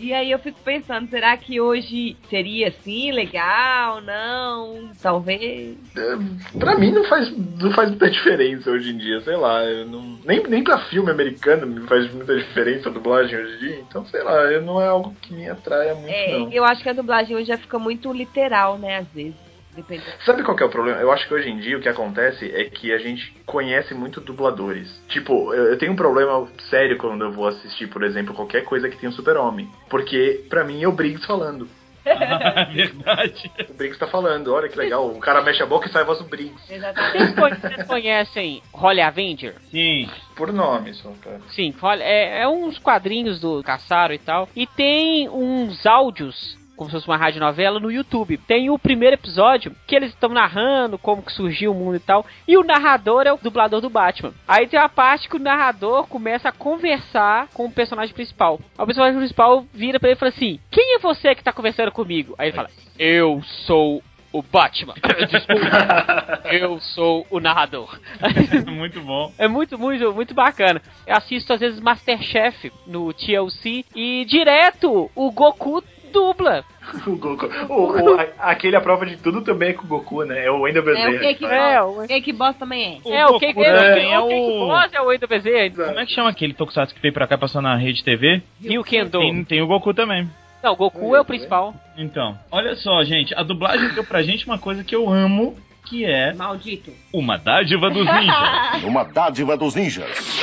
E 0.00 0.14
aí 0.14 0.30
eu 0.30 0.38
fico 0.38 0.60
pensando, 0.64 1.08
será 1.10 1.36
que 1.36 1.60
hoje 1.60 2.16
seria 2.30 2.68
assim, 2.68 3.10
legal? 3.10 4.00
Não? 4.00 4.90
Talvez. 5.02 5.76
É, 5.96 6.56
pra 6.58 6.76
mim 6.76 6.92
não 6.92 7.02
faz, 7.04 7.36
não 7.36 7.72
faz 7.72 7.88
muita 7.88 8.08
diferença 8.08 8.70
hoje 8.70 8.90
em 8.90 8.96
dia, 8.96 9.20
sei 9.22 9.36
lá. 9.36 9.64
Eu 9.64 9.86
não, 9.86 10.18
nem, 10.24 10.40
nem 10.46 10.62
pra 10.62 10.78
filme 10.78 11.10
americano 11.10 11.66
me 11.66 11.80
faz 11.88 12.12
muita 12.14 12.36
diferença 12.36 12.88
a 12.88 12.92
dublagem 12.92 13.38
hoje 13.40 13.54
em 13.56 13.58
dia. 13.58 13.80
Então, 13.80 14.04
sei 14.06 14.22
lá, 14.22 14.34
eu- 14.52 14.62
não 14.62 14.80
é 14.80 14.86
algo 14.86 15.14
que 15.20 15.32
me 15.34 15.48
atraia 15.48 15.96
muito, 15.98 16.14
É, 16.14 16.38
não. 16.38 16.52
eu 16.52 16.64
acho 16.64 16.82
que 16.82 16.88
a 16.88 16.92
dublagem 16.92 17.36
hoje 17.36 17.46
já 17.46 17.58
fica 17.58 17.78
muito 17.78 18.12
literal, 18.12 18.78
né? 18.78 18.98
Às 18.98 19.08
vezes. 19.08 19.48
Depende. 19.74 20.02
Sabe 20.24 20.42
qual 20.42 20.56
que 20.56 20.62
é 20.64 20.66
o 20.66 20.70
problema? 20.70 20.98
Eu 21.00 21.12
acho 21.12 21.28
que 21.28 21.32
hoje 21.34 21.48
em 21.48 21.58
dia 21.58 21.78
o 21.78 21.80
que 21.80 21.88
acontece 21.88 22.50
é 22.52 22.64
que 22.64 22.92
a 22.92 22.98
gente 22.98 23.32
conhece 23.46 23.94
muito 23.94 24.20
dubladores. 24.20 24.88
Tipo, 25.08 25.54
eu, 25.54 25.66
eu 25.66 25.78
tenho 25.78 25.92
um 25.92 25.96
problema 25.96 26.48
sério 26.68 26.98
quando 26.98 27.24
eu 27.24 27.30
vou 27.30 27.46
assistir, 27.46 27.86
por 27.86 28.02
exemplo, 28.02 28.34
qualquer 28.34 28.64
coisa 28.64 28.88
que 28.88 28.96
tenha 28.96 29.10
um 29.10 29.12
super-homem. 29.14 29.68
Porque, 29.88 30.44
pra 30.50 30.64
mim, 30.64 30.82
é 30.82 30.88
o 30.88 30.92
Briggs 30.92 31.24
falando. 31.24 31.68
Verdade. 32.72 33.50
O 33.68 33.74
Briggs 33.74 33.98
tá 33.98 34.06
falando, 34.06 34.52
olha 34.52 34.68
que 34.68 34.78
legal. 34.78 35.06
O 35.08 35.20
cara 35.20 35.42
mexe 35.42 35.62
a 35.62 35.66
boca 35.66 35.88
e 35.88 35.92
sai 35.92 36.02
a 36.02 36.06
voz 36.06 36.18
do 36.18 36.24
Briggs. 36.24 36.72
Exatamente. 36.72 37.12
Vocês, 37.18 37.34
conhe- 37.34 37.54
vocês 37.56 37.86
conhecem 37.86 38.62
Holly 38.72 39.00
Avenger? 39.00 39.54
Sim. 39.70 40.08
Por 40.36 40.52
nome, 40.52 40.94
só, 40.94 41.10
cara. 41.22 41.40
Sim, 41.50 41.74
é, 42.00 42.42
é 42.42 42.48
uns 42.48 42.78
quadrinhos 42.78 43.40
do 43.40 43.62
Caçaro 43.62 44.12
e 44.12 44.18
tal. 44.18 44.48
E 44.54 44.66
tem 44.66 45.28
uns 45.28 45.84
áudios, 45.86 46.57
como 46.78 46.88
se 46.88 46.96
fosse 46.96 47.08
uma 47.08 47.16
radionovela, 47.16 47.80
no 47.80 47.90
YouTube. 47.90 48.38
Tem 48.38 48.70
o 48.70 48.78
primeiro 48.78 49.14
episódio 49.14 49.74
que 49.86 49.96
eles 49.96 50.10
estão 50.10 50.30
narrando 50.30 50.96
como 50.96 51.22
que 51.22 51.32
surgiu 51.32 51.72
o 51.72 51.74
mundo 51.74 51.96
e 51.96 52.00
tal. 52.00 52.24
E 52.46 52.56
o 52.56 52.62
narrador 52.62 53.26
é 53.26 53.32
o 53.32 53.36
dublador 53.36 53.80
do 53.80 53.90
Batman. 53.90 54.32
Aí 54.46 54.66
tem 54.68 54.78
uma 54.78 54.88
parte 54.88 55.28
que 55.28 55.36
o 55.36 55.40
narrador 55.40 56.06
começa 56.06 56.48
a 56.48 56.52
conversar 56.52 57.48
com 57.48 57.66
o 57.66 57.72
personagem 57.72 58.14
principal. 58.14 58.60
O 58.78 58.86
personagem 58.86 59.18
principal 59.18 59.66
vira 59.74 59.98
pra 59.98 60.08
ele 60.08 60.16
e 60.16 60.20
fala 60.20 60.30
assim: 60.30 60.60
Quem 60.70 60.94
é 60.94 60.98
você 61.00 61.34
que 61.34 61.42
tá 61.42 61.52
conversando 61.52 61.90
comigo? 61.90 62.34
Aí 62.38 62.48
ele 62.48 62.56
fala: 62.56 62.70
Eu 62.96 63.42
sou 63.66 64.02
o 64.32 64.42
Batman. 64.42 64.94
Desculpa, 65.30 66.42
eu 66.52 66.78
sou 66.80 67.26
o 67.30 67.40
narrador. 67.40 67.98
Muito 68.66 69.00
bom. 69.00 69.32
É 69.38 69.48
muito, 69.48 69.78
muito, 69.78 70.12
muito 70.12 70.34
bacana. 70.34 70.80
Eu 71.06 71.16
assisto 71.16 71.52
às 71.52 71.60
vezes 71.60 71.80
Masterchef 71.80 72.70
no 72.86 73.12
TLC 73.12 73.84
e 73.94 74.24
direto 74.26 75.10
o 75.14 75.30
Goku 75.32 75.82
dubla. 76.12 76.64
O 77.06 77.16
Goku. 77.16 77.46
O, 77.68 77.92
o- 78.14 78.20
a- 78.20 78.50
aquele 78.50 78.74
a 78.76 78.80
prova 78.80 79.04
de 79.06 79.16
tudo 79.18 79.42
também 79.42 79.70
é 79.70 79.72
com 79.74 79.84
o 79.84 79.88
Goku, 79.88 80.24
né? 80.24 80.44
É 80.46 80.50
o 80.50 80.60
Wendel 80.62 80.82
É 80.82 80.92
o 80.92 80.94
Bezerra. 80.94 81.18
Cake 81.18 81.44
É, 81.44 81.80
Boss. 81.80 82.04
o- 82.04 82.08
Cake 82.08 82.32
Boss 82.32 82.56
também 82.56 83.00
é. 83.06 83.18
é, 83.20 83.26
o 83.26 83.38
que 83.38 83.46
Goku 83.52 83.62
é, 83.64 83.74
também 83.88 84.12
é 84.12 84.18
o 84.18 84.28
Cake 84.28 84.40
o- 84.40 84.66
Boss 84.68 84.92
é 84.94 85.00
o 85.00 85.06
Wendel 85.06 85.28
Bezerra. 85.28 85.70
Como 85.88 86.00
é 86.00 86.06
que 86.06 86.12
chama 86.12 86.30
aquele 86.30 86.54
Tokusatsu 86.54 86.94
que 86.94 87.00
veio 87.02 87.12
pra 87.14 87.26
cá 87.26 87.34
e 87.34 87.38
passou 87.38 87.60
na 87.62 87.76
rede 87.76 88.02
TV? 88.02 88.42
E 88.60 88.78
o 88.78 88.84
Kendo. 88.84 89.18
Tem, 89.18 89.44
tem 89.44 89.62
o 89.62 89.66
Goku 89.66 89.92
também. 89.92 90.28
Não, 90.62 90.72
o 90.72 90.76
Goku 90.76 91.14
é 91.14 91.20
o 91.20 91.24
principal. 91.24 91.72
Então, 91.96 92.36
olha 92.50 92.74
só, 92.76 93.04
gente, 93.04 93.34
a 93.34 93.42
dublagem 93.42 93.90
deu 93.90 94.02
pra 94.04 94.22
gente 94.22 94.44
uma 94.46 94.58
coisa 94.58 94.82
que 94.82 94.94
eu 94.96 95.08
amo, 95.08 95.56
que 95.88 96.04
é 96.04 96.32
Maldito. 96.34 96.90
uma 97.12 97.36
dádiva 97.38 97.88
dos 97.90 98.04
ninjas. 98.04 98.82
Uma 98.84 99.04
dádiva 99.04 99.56
dos 99.56 99.74
ninjas. 99.74 100.38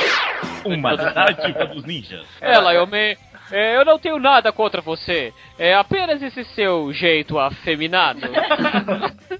Uma 0.64 0.96
dádiva 0.96 1.66
dos 1.66 1.84
ninjas. 1.84 2.26
É, 2.40 2.58
Lionman, 2.58 3.16
é, 3.50 3.76
eu 3.76 3.84
não 3.84 3.98
tenho 3.98 4.18
nada 4.18 4.52
contra 4.52 4.80
você. 4.80 5.32
É 5.58 5.74
apenas 5.74 6.22
esse 6.22 6.44
seu 6.54 6.92
jeito 6.92 7.38
afeminado. 7.38 8.20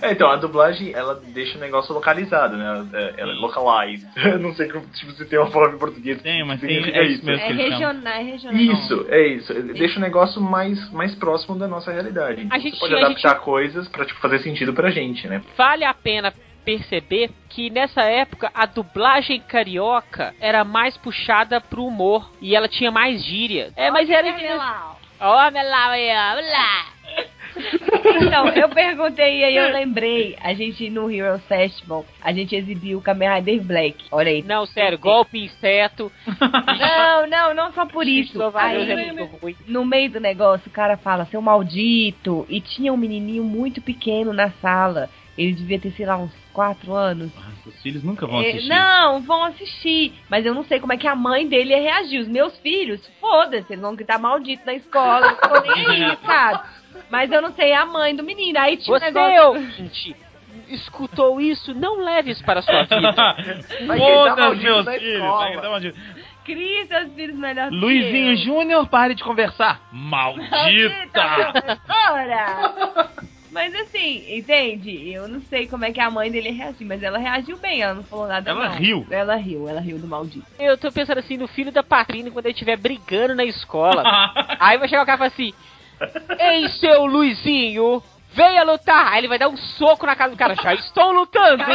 É, 0.00 0.12
então, 0.12 0.30
a 0.30 0.36
dublagem, 0.36 0.92
ela 0.94 1.20
deixa 1.34 1.58
o 1.58 1.60
negócio 1.60 1.92
localizado, 1.92 2.56
né? 2.56 2.64
Ela, 2.64 2.88
é- 2.92 3.14
ela 3.18 3.32
é 3.32 3.34
localized. 3.34 4.08
Não 4.40 4.54
sei 4.54 4.68
como, 4.68 4.86
tipo, 4.86 5.10
se 5.12 5.24
tem 5.26 5.38
uma 5.38 5.50
palavra 5.50 5.74
em 5.74 5.78
português 5.80 6.22
Tem, 6.22 6.44
mas 6.46 6.60
tem- 6.60 6.76
é 6.94 7.04
isso 7.06 7.26
mesmo. 7.26 7.42
É 7.44 7.52
regional, 7.52 8.12
é 8.12 8.22
regional. 8.22 8.56
Isso, 8.60 9.06
é 9.08 9.26
isso. 9.26 9.52
Deixa 9.74 9.98
o 9.98 10.00
negócio 10.00 10.40
mais, 10.40 10.90
mais 10.92 11.12
próximo 11.16 11.58
da 11.58 11.66
nossa 11.66 11.90
realidade. 11.90 12.42
Então, 12.42 12.56
A 12.56 12.60
gente- 12.60 12.74
você 12.78 12.80
pode 12.80 12.94
a 12.94 12.98
adaptar 13.06 13.30
gente- 13.34 13.44
coisas 13.44 13.88
pra 13.88 14.04
tipo, 14.06 14.20
fazer 14.20 14.38
sentido 14.38 14.72
pra 14.72 14.90
gente, 14.90 15.26
né? 15.26 15.42
vale 15.58 15.84
a 15.84 15.92
pena 15.92 16.32
perceber 16.64 17.30
que 17.48 17.70
nessa 17.70 18.02
época 18.02 18.50
a 18.54 18.66
dublagem 18.66 19.40
carioca 19.40 20.34
era 20.40 20.64
mais 20.64 20.96
puxada 20.96 21.60
pro 21.60 21.84
humor 21.84 22.30
e 22.40 22.54
ela 22.54 22.68
tinha 22.68 22.90
mais 22.90 23.24
gíria. 23.24 23.72
É, 23.76 23.90
mas 23.90 24.08
era 24.08 24.32
meu 24.32 24.56
lá, 24.56 24.96
meu 25.50 25.68
lá. 26.50 26.86
Então, 28.22 28.48
eu 28.48 28.68
perguntei 28.68 29.40
e 29.40 29.44
aí 29.44 29.56
eu 29.56 29.72
lembrei. 29.72 30.36
A 30.40 30.54
gente 30.54 30.88
no 30.88 31.10
Heroes 31.10 31.44
Festival, 31.46 32.04
a 32.22 32.32
gente 32.32 32.54
exibiu 32.54 32.98
o 32.98 33.02
Kamen 33.02 33.34
Rider 33.34 33.62
Black. 33.62 34.04
Olha 34.10 34.30
aí. 34.30 34.42
Não, 34.42 34.66
sério, 34.66 34.98
golpe 34.98 35.38
inseto. 35.38 36.10
Não, 36.80 37.26
não, 37.26 37.54
não 37.54 37.72
só 37.72 37.84
por 37.84 38.06
isso. 38.06 38.40
Aí, 38.54 38.90
é 38.90 39.28
no 39.66 39.84
meio 39.84 40.10
do 40.10 40.20
negócio, 40.20 40.68
o 40.68 40.72
cara 40.72 40.96
fala, 40.96 41.26
seu 41.26 41.42
maldito. 41.42 42.46
E 42.48 42.60
tinha 42.60 42.92
um 42.92 42.96
menininho 42.96 43.44
muito 43.44 43.80
pequeno 43.82 44.32
na 44.32 44.50
sala. 44.62 45.10
Ele 45.42 45.52
devia 45.52 45.78
ter, 45.80 45.90
sei 45.92 46.04
lá, 46.04 46.16
uns 46.18 46.32
4 46.52 46.92
anos. 46.94 47.30
Ah, 47.38 47.50
Os 47.66 47.80
filhos 47.82 48.02
nunca 48.02 48.26
vão 48.26 48.42
É, 48.42 48.48
assistir. 48.50 48.68
não, 48.68 49.20
vão 49.22 49.44
assistir. 49.44 50.12
Mas 50.28 50.44
eu 50.44 50.52
não 50.54 50.64
sei 50.64 50.78
como 50.80 50.92
é 50.92 50.96
que 50.96 51.06
a 51.06 51.14
mãe 51.14 51.48
dele 51.48 51.70
ia 51.70 51.80
reagir. 51.80 52.20
Os 52.20 52.28
meus 52.28 52.56
filhos, 52.58 53.00
foda-se, 53.20 53.72
eles 53.72 53.80
vão 53.80 53.94
gritar 53.96 54.18
maldito 54.18 54.66
na 54.66 54.74
escola. 54.74 55.26
Eu 55.28 55.36
tô 55.48 55.60
nem 55.74 55.86
aí, 55.86 56.16
cara. 56.26 56.64
Mas 57.08 57.30
eu 57.32 57.40
não 57.40 57.52
sei 57.54 57.72
a 57.72 57.86
mãe 57.86 58.14
do 58.14 58.22
menino. 58.22 58.58
Aí 58.58 58.76
tinha 58.76 58.94
um 58.94 58.98
Você, 58.98 59.06
negócio. 59.10 59.48
ouvinte, 59.48 60.16
escutou 60.68 61.40
isso? 61.40 61.72
Não 61.74 62.02
leve 62.04 62.32
isso 62.32 62.44
para 62.44 62.60
a 62.60 62.62
sua 62.62 62.82
vida. 62.82 63.12
Gritar 63.80 63.96
Foda-se, 63.96 64.56
meus 64.62 64.84
na 64.84 64.92
filhos. 64.92 65.20
Vai 65.30 65.52
gritar 65.52 65.70
maldito. 65.70 65.98
Crie 66.44 66.86
seus 66.86 67.12
filhos 67.14 67.36
melhor 67.36 67.70
Luizinho. 67.70 68.34
Júnior, 68.36 68.86
pare 68.88 69.14
de 69.14 69.22
conversar. 69.22 69.80
Maldita! 69.92 71.52
professora! 71.52 73.09
Mas 73.52 73.74
assim, 73.74 74.36
entende? 74.38 75.10
Eu 75.12 75.26
não 75.28 75.40
sei 75.42 75.66
como 75.66 75.84
é 75.84 75.92
que 75.92 76.00
a 76.00 76.10
mãe 76.10 76.30
dele 76.30 76.50
reagiu, 76.50 76.86
mas 76.86 77.02
ela 77.02 77.18
reagiu 77.18 77.58
bem, 77.58 77.82
ela 77.82 77.94
não 77.94 78.04
falou 78.04 78.28
nada 78.28 78.50
Ela 78.50 78.68
não. 78.70 78.76
riu. 78.76 79.06
Ela 79.10 79.36
riu, 79.36 79.68
ela 79.68 79.80
riu 79.80 79.98
do 79.98 80.06
maldito. 80.06 80.46
Eu 80.58 80.78
tô 80.78 80.90
pensando 80.92 81.18
assim 81.18 81.36
no 81.36 81.48
filho 81.48 81.72
da 81.72 81.82
Patrina 81.82 82.30
quando 82.30 82.46
ele 82.46 82.52
estiver 82.54 82.76
brigando 82.76 83.34
na 83.34 83.44
escola. 83.44 84.02
Aí 84.60 84.78
vai 84.78 84.88
chegar 84.88 85.02
o 85.02 85.06
cara 85.06 85.16
e 85.16 85.18
falar 85.18 85.28
assim: 85.28 85.52
Ei, 86.38 86.68
seu 86.68 87.04
Luizinho, 87.06 88.02
venha 88.34 88.64
lutar. 88.64 89.12
Aí 89.12 89.20
ele 89.20 89.28
vai 89.28 89.38
dar 89.38 89.48
um 89.48 89.56
soco 89.56 90.06
na 90.06 90.16
cara 90.16 90.30
do 90.30 90.36
cara. 90.36 90.54
Já 90.54 90.74
estou 90.74 91.12
lutando. 91.12 91.62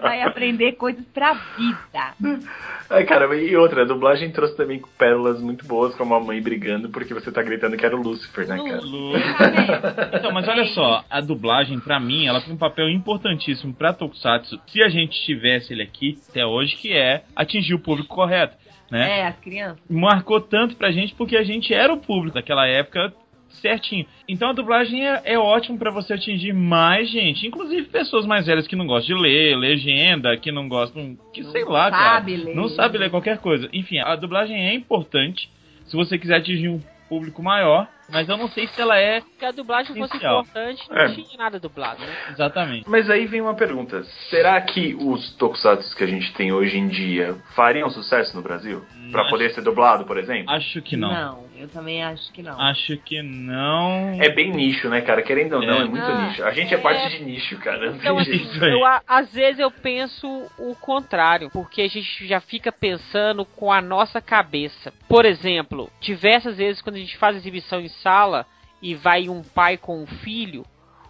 Vai 0.00 0.22
aprender 0.22 0.72
coisas 0.72 1.04
pra 1.06 1.34
vida. 1.34 2.40
Ai, 2.88 3.04
cara, 3.04 3.34
e 3.36 3.56
outra, 3.56 3.82
a 3.82 3.84
dublagem 3.84 4.30
trouxe 4.30 4.56
também 4.56 4.82
pérolas 4.98 5.40
muito 5.40 5.64
boas, 5.66 5.94
como 5.94 6.14
a 6.14 6.20
mãe 6.20 6.40
brigando 6.42 6.88
porque 6.88 7.14
você 7.14 7.30
tá 7.30 7.42
gritando 7.42 7.76
que 7.76 7.86
era 7.86 7.96
o 7.96 8.02
Lucifer, 8.02 8.48
né, 8.48 8.56
cara? 8.56 10.16
Então, 10.18 10.32
mas 10.32 10.48
olha 10.48 10.66
só, 10.66 11.04
a 11.08 11.20
dublagem, 11.20 11.78
pra 11.78 12.00
mim, 12.00 12.26
ela 12.26 12.40
tem 12.40 12.52
um 12.52 12.58
papel 12.58 12.88
importantíssimo 12.90 13.72
pra 13.72 13.92
Tokusatsu, 13.92 14.60
se 14.66 14.82
a 14.82 14.88
gente 14.88 15.22
tivesse 15.24 15.72
ele 15.72 15.82
aqui 15.82 16.18
até 16.28 16.44
hoje, 16.44 16.76
que 16.76 16.92
é 16.92 17.22
atingir 17.36 17.74
o 17.74 17.80
público 17.80 18.08
correto, 18.08 18.56
né? 18.90 19.20
É, 19.20 19.26
as 19.26 19.38
crianças. 19.38 19.78
Marcou 19.88 20.40
tanto 20.40 20.76
pra 20.76 20.90
gente 20.90 21.14
porque 21.14 21.36
a 21.36 21.44
gente 21.44 21.72
era 21.72 21.92
o 21.92 21.98
público 21.98 22.34
daquela 22.34 22.66
época 22.66 23.12
certinho. 23.60 24.06
Então 24.28 24.50
a 24.50 24.52
dublagem 24.52 25.06
é, 25.06 25.22
é 25.24 25.38
ótimo 25.38 25.78
pra 25.78 25.90
você 25.90 26.14
atingir 26.14 26.52
mais 26.52 27.10
gente, 27.10 27.46
inclusive 27.46 27.88
pessoas 27.88 28.24
mais 28.26 28.46
velhas 28.46 28.66
que 28.66 28.76
não 28.76 28.86
gostam 28.86 29.16
de 29.16 29.22
ler, 29.22 29.56
legenda, 29.56 30.36
que 30.36 30.50
não 30.52 30.68
gostam, 30.68 31.16
que 31.32 31.44
sei 31.44 31.64
lá, 31.64 31.90
cara, 31.90 32.14
sabe 32.16 32.36
ler. 32.36 32.54
não 32.54 32.68
sabe 32.68 32.98
ler 32.98 33.10
qualquer 33.10 33.38
coisa. 33.38 33.68
Enfim, 33.72 33.98
a 33.98 34.14
dublagem 34.16 34.56
é 34.68 34.74
importante 34.74 35.50
se 35.86 35.96
você 35.96 36.18
quiser 36.18 36.36
atingir 36.36 36.68
um 36.68 36.80
público 37.08 37.42
maior, 37.42 37.88
mas 38.08 38.28
eu 38.28 38.36
não 38.36 38.48
sei 38.48 38.68
se 38.68 38.80
ela 38.80 38.96
é 38.98 39.20
Se 39.38 39.44
a 39.44 39.50
dublagem 39.50 39.96
fosse 39.96 40.10
Essencial. 40.16 40.40
importante, 40.42 40.82
não 40.88 40.96
É. 40.96 41.08
tinha 41.12 41.26
nada 41.38 41.58
dublado, 41.58 42.00
né? 42.00 42.12
exatamente. 42.30 42.88
Mas 42.88 43.10
aí 43.10 43.26
vem 43.26 43.40
uma 43.40 43.54
pergunta: 43.54 44.04
será 44.28 44.60
que 44.60 44.94
os 44.94 45.32
tokusatsu 45.36 45.96
que 45.96 46.04
a 46.04 46.06
gente 46.06 46.32
tem 46.34 46.52
hoje 46.52 46.78
em 46.78 46.86
dia 46.88 47.36
fariam 47.56 47.90
sucesso 47.90 48.36
no 48.36 48.42
Brasil? 48.42 48.84
Pra 49.10 49.22
Acho- 49.22 49.30
poder 49.30 49.50
ser 49.50 49.62
dublado, 49.62 50.04
por 50.04 50.18
exemplo? 50.18 50.50
Acho 50.52 50.80
que 50.82 50.96
não. 50.96 51.12
Não, 51.12 51.44
eu 51.60 51.68
também 51.68 52.02
acho 52.02 52.32
que 52.32 52.42
não. 52.42 52.60
Acho 52.60 52.96
que 52.98 53.22
não. 53.22 54.16
É 54.20 54.30
bem 54.30 54.50
nicho, 54.50 54.88
né, 54.88 55.00
cara? 55.02 55.22
Querendo 55.22 55.56
ou 55.56 55.62
não, 55.62 55.80
é, 55.80 55.82
É. 55.82 55.84
muito 55.84 56.04
Ah, 56.04 56.28
nicho. 56.28 56.44
A 56.44 56.52
gente 56.52 56.74
é, 56.74 56.78
é. 56.78 56.80
parte 56.80 57.18
de 57.18 57.24
nicho, 57.24 57.56
cara. 57.58 57.90
Não 57.90 57.96
Então, 57.96 58.16
tem 58.24 58.34
assim, 58.34 58.64
eu, 58.66 58.80
às 59.06 59.30
vezes 59.32 59.60
eu 59.60 59.70
penso 59.70 60.26
o 60.58 60.74
contrário, 60.74 61.50
porque 61.50 61.82
a 61.82 61.88
gente 61.88 62.26
já 62.26 62.40
fica 62.40 62.72
pensando 62.72 63.44
com 63.44 63.70
a 63.70 63.80
nossa 63.80 64.20
cabeça. 64.20 64.92
Por 65.08 65.24
exemplo, 65.24 65.90
diversas 66.00 66.56
vezes 66.56 66.80
quando 66.80 66.96
a 66.96 67.00
gente 67.00 67.16
faz 67.18 67.36
exibição 67.36 67.80
em 67.80 67.88
sala 67.88 68.46
e 68.82 68.94
vai 68.94 69.28
um 69.28 69.42
pai 69.42 69.76
com 69.76 70.02
um 70.02 70.06
filho, 70.06 70.64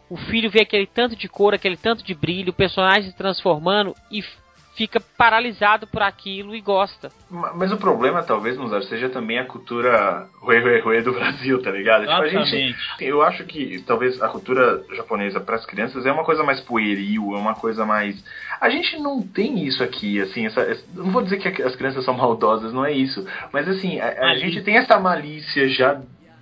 o 0.09 0.17
filho 0.17 0.51
vê 0.51 0.63
aquele 0.63 0.87
tanto 0.87 1.15
de 1.15 1.29
cor, 1.29 1.55
aquele 1.55 1.77
tanto 1.77 2.03
de 2.03 2.15
brilho, 2.15 2.51
o 2.51 2.55
personagem 2.55 3.11
se 3.11 3.17
transformando 3.17 3.95
e 4.11 4.25
fica 4.81 4.99
paralisado 5.19 5.87
por 5.87 6.01
aquilo 6.01 6.57
e 6.57 6.61
gosta. 6.63 7.13
Ma- 7.31 7.53
Mas 7.53 7.71
o 7.71 7.77
problema, 7.77 8.23
talvez, 8.23 8.57
Mozart, 8.57 8.85
seja 8.85 9.11
também 9.11 9.39
a 9.39 9.45
cultura 9.45 10.27
ruê, 10.41 10.59
ruê, 10.59 10.81
ruê 10.81 11.03
do 11.03 11.13
Brasil, 11.21 11.61
tá 11.61 11.71
ligado? 11.71 12.01
Tipo, 12.07 12.13
a 12.15 12.27
gente, 12.29 12.39
Exatamente. 12.57 12.77
eu 13.01 13.21
acho 13.21 13.45
que 13.45 13.83
talvez 13.87 14.23
a 14.23 14.29
cultura 14.29 14.83
japonesa 14.97 15.39
para 15.39 15.57
as 15.57 15.67
crianças 15.67 16.07
é 16.07 16.11
uma 16.11 16.25
coisa 16.25 16.43
mais 16.43 16.61
pueril, 16.63 17.35
é 17.35 17.39
uma 17.39 17.55
coisa 17.55 17.85
mais. 17.85 18.25
A 18.59 18.71
gente 18.71 18.99
não 18.99 19.21
tem 19.21 19.67
isso 19.67 19.85
aqui, 19.85 20.19
assim, 20.19 20.47
essa, 20.47 20.63
essa- 20.63 20.83
não 20.95 21.11
vou 21.11 21.21
dizer 21.21 21.37
que 21.41 21.63
as 21.63 21.77
crianças 21.77 22.03
são 22.03 22.15
maldosas, 22.15 22.73
não 22.73 22.87
é 22.87 22.91
isso. 22.93 23.23
Mas 23.53 23.69
assim, 23.69 24.01
a, 24.01 24.31
a 24.31 24.35
gente 24.37 24.63
tem 24.63 24.79
essa 24.79 24.99
malícia 24.99 25.69
já 25.69 26.01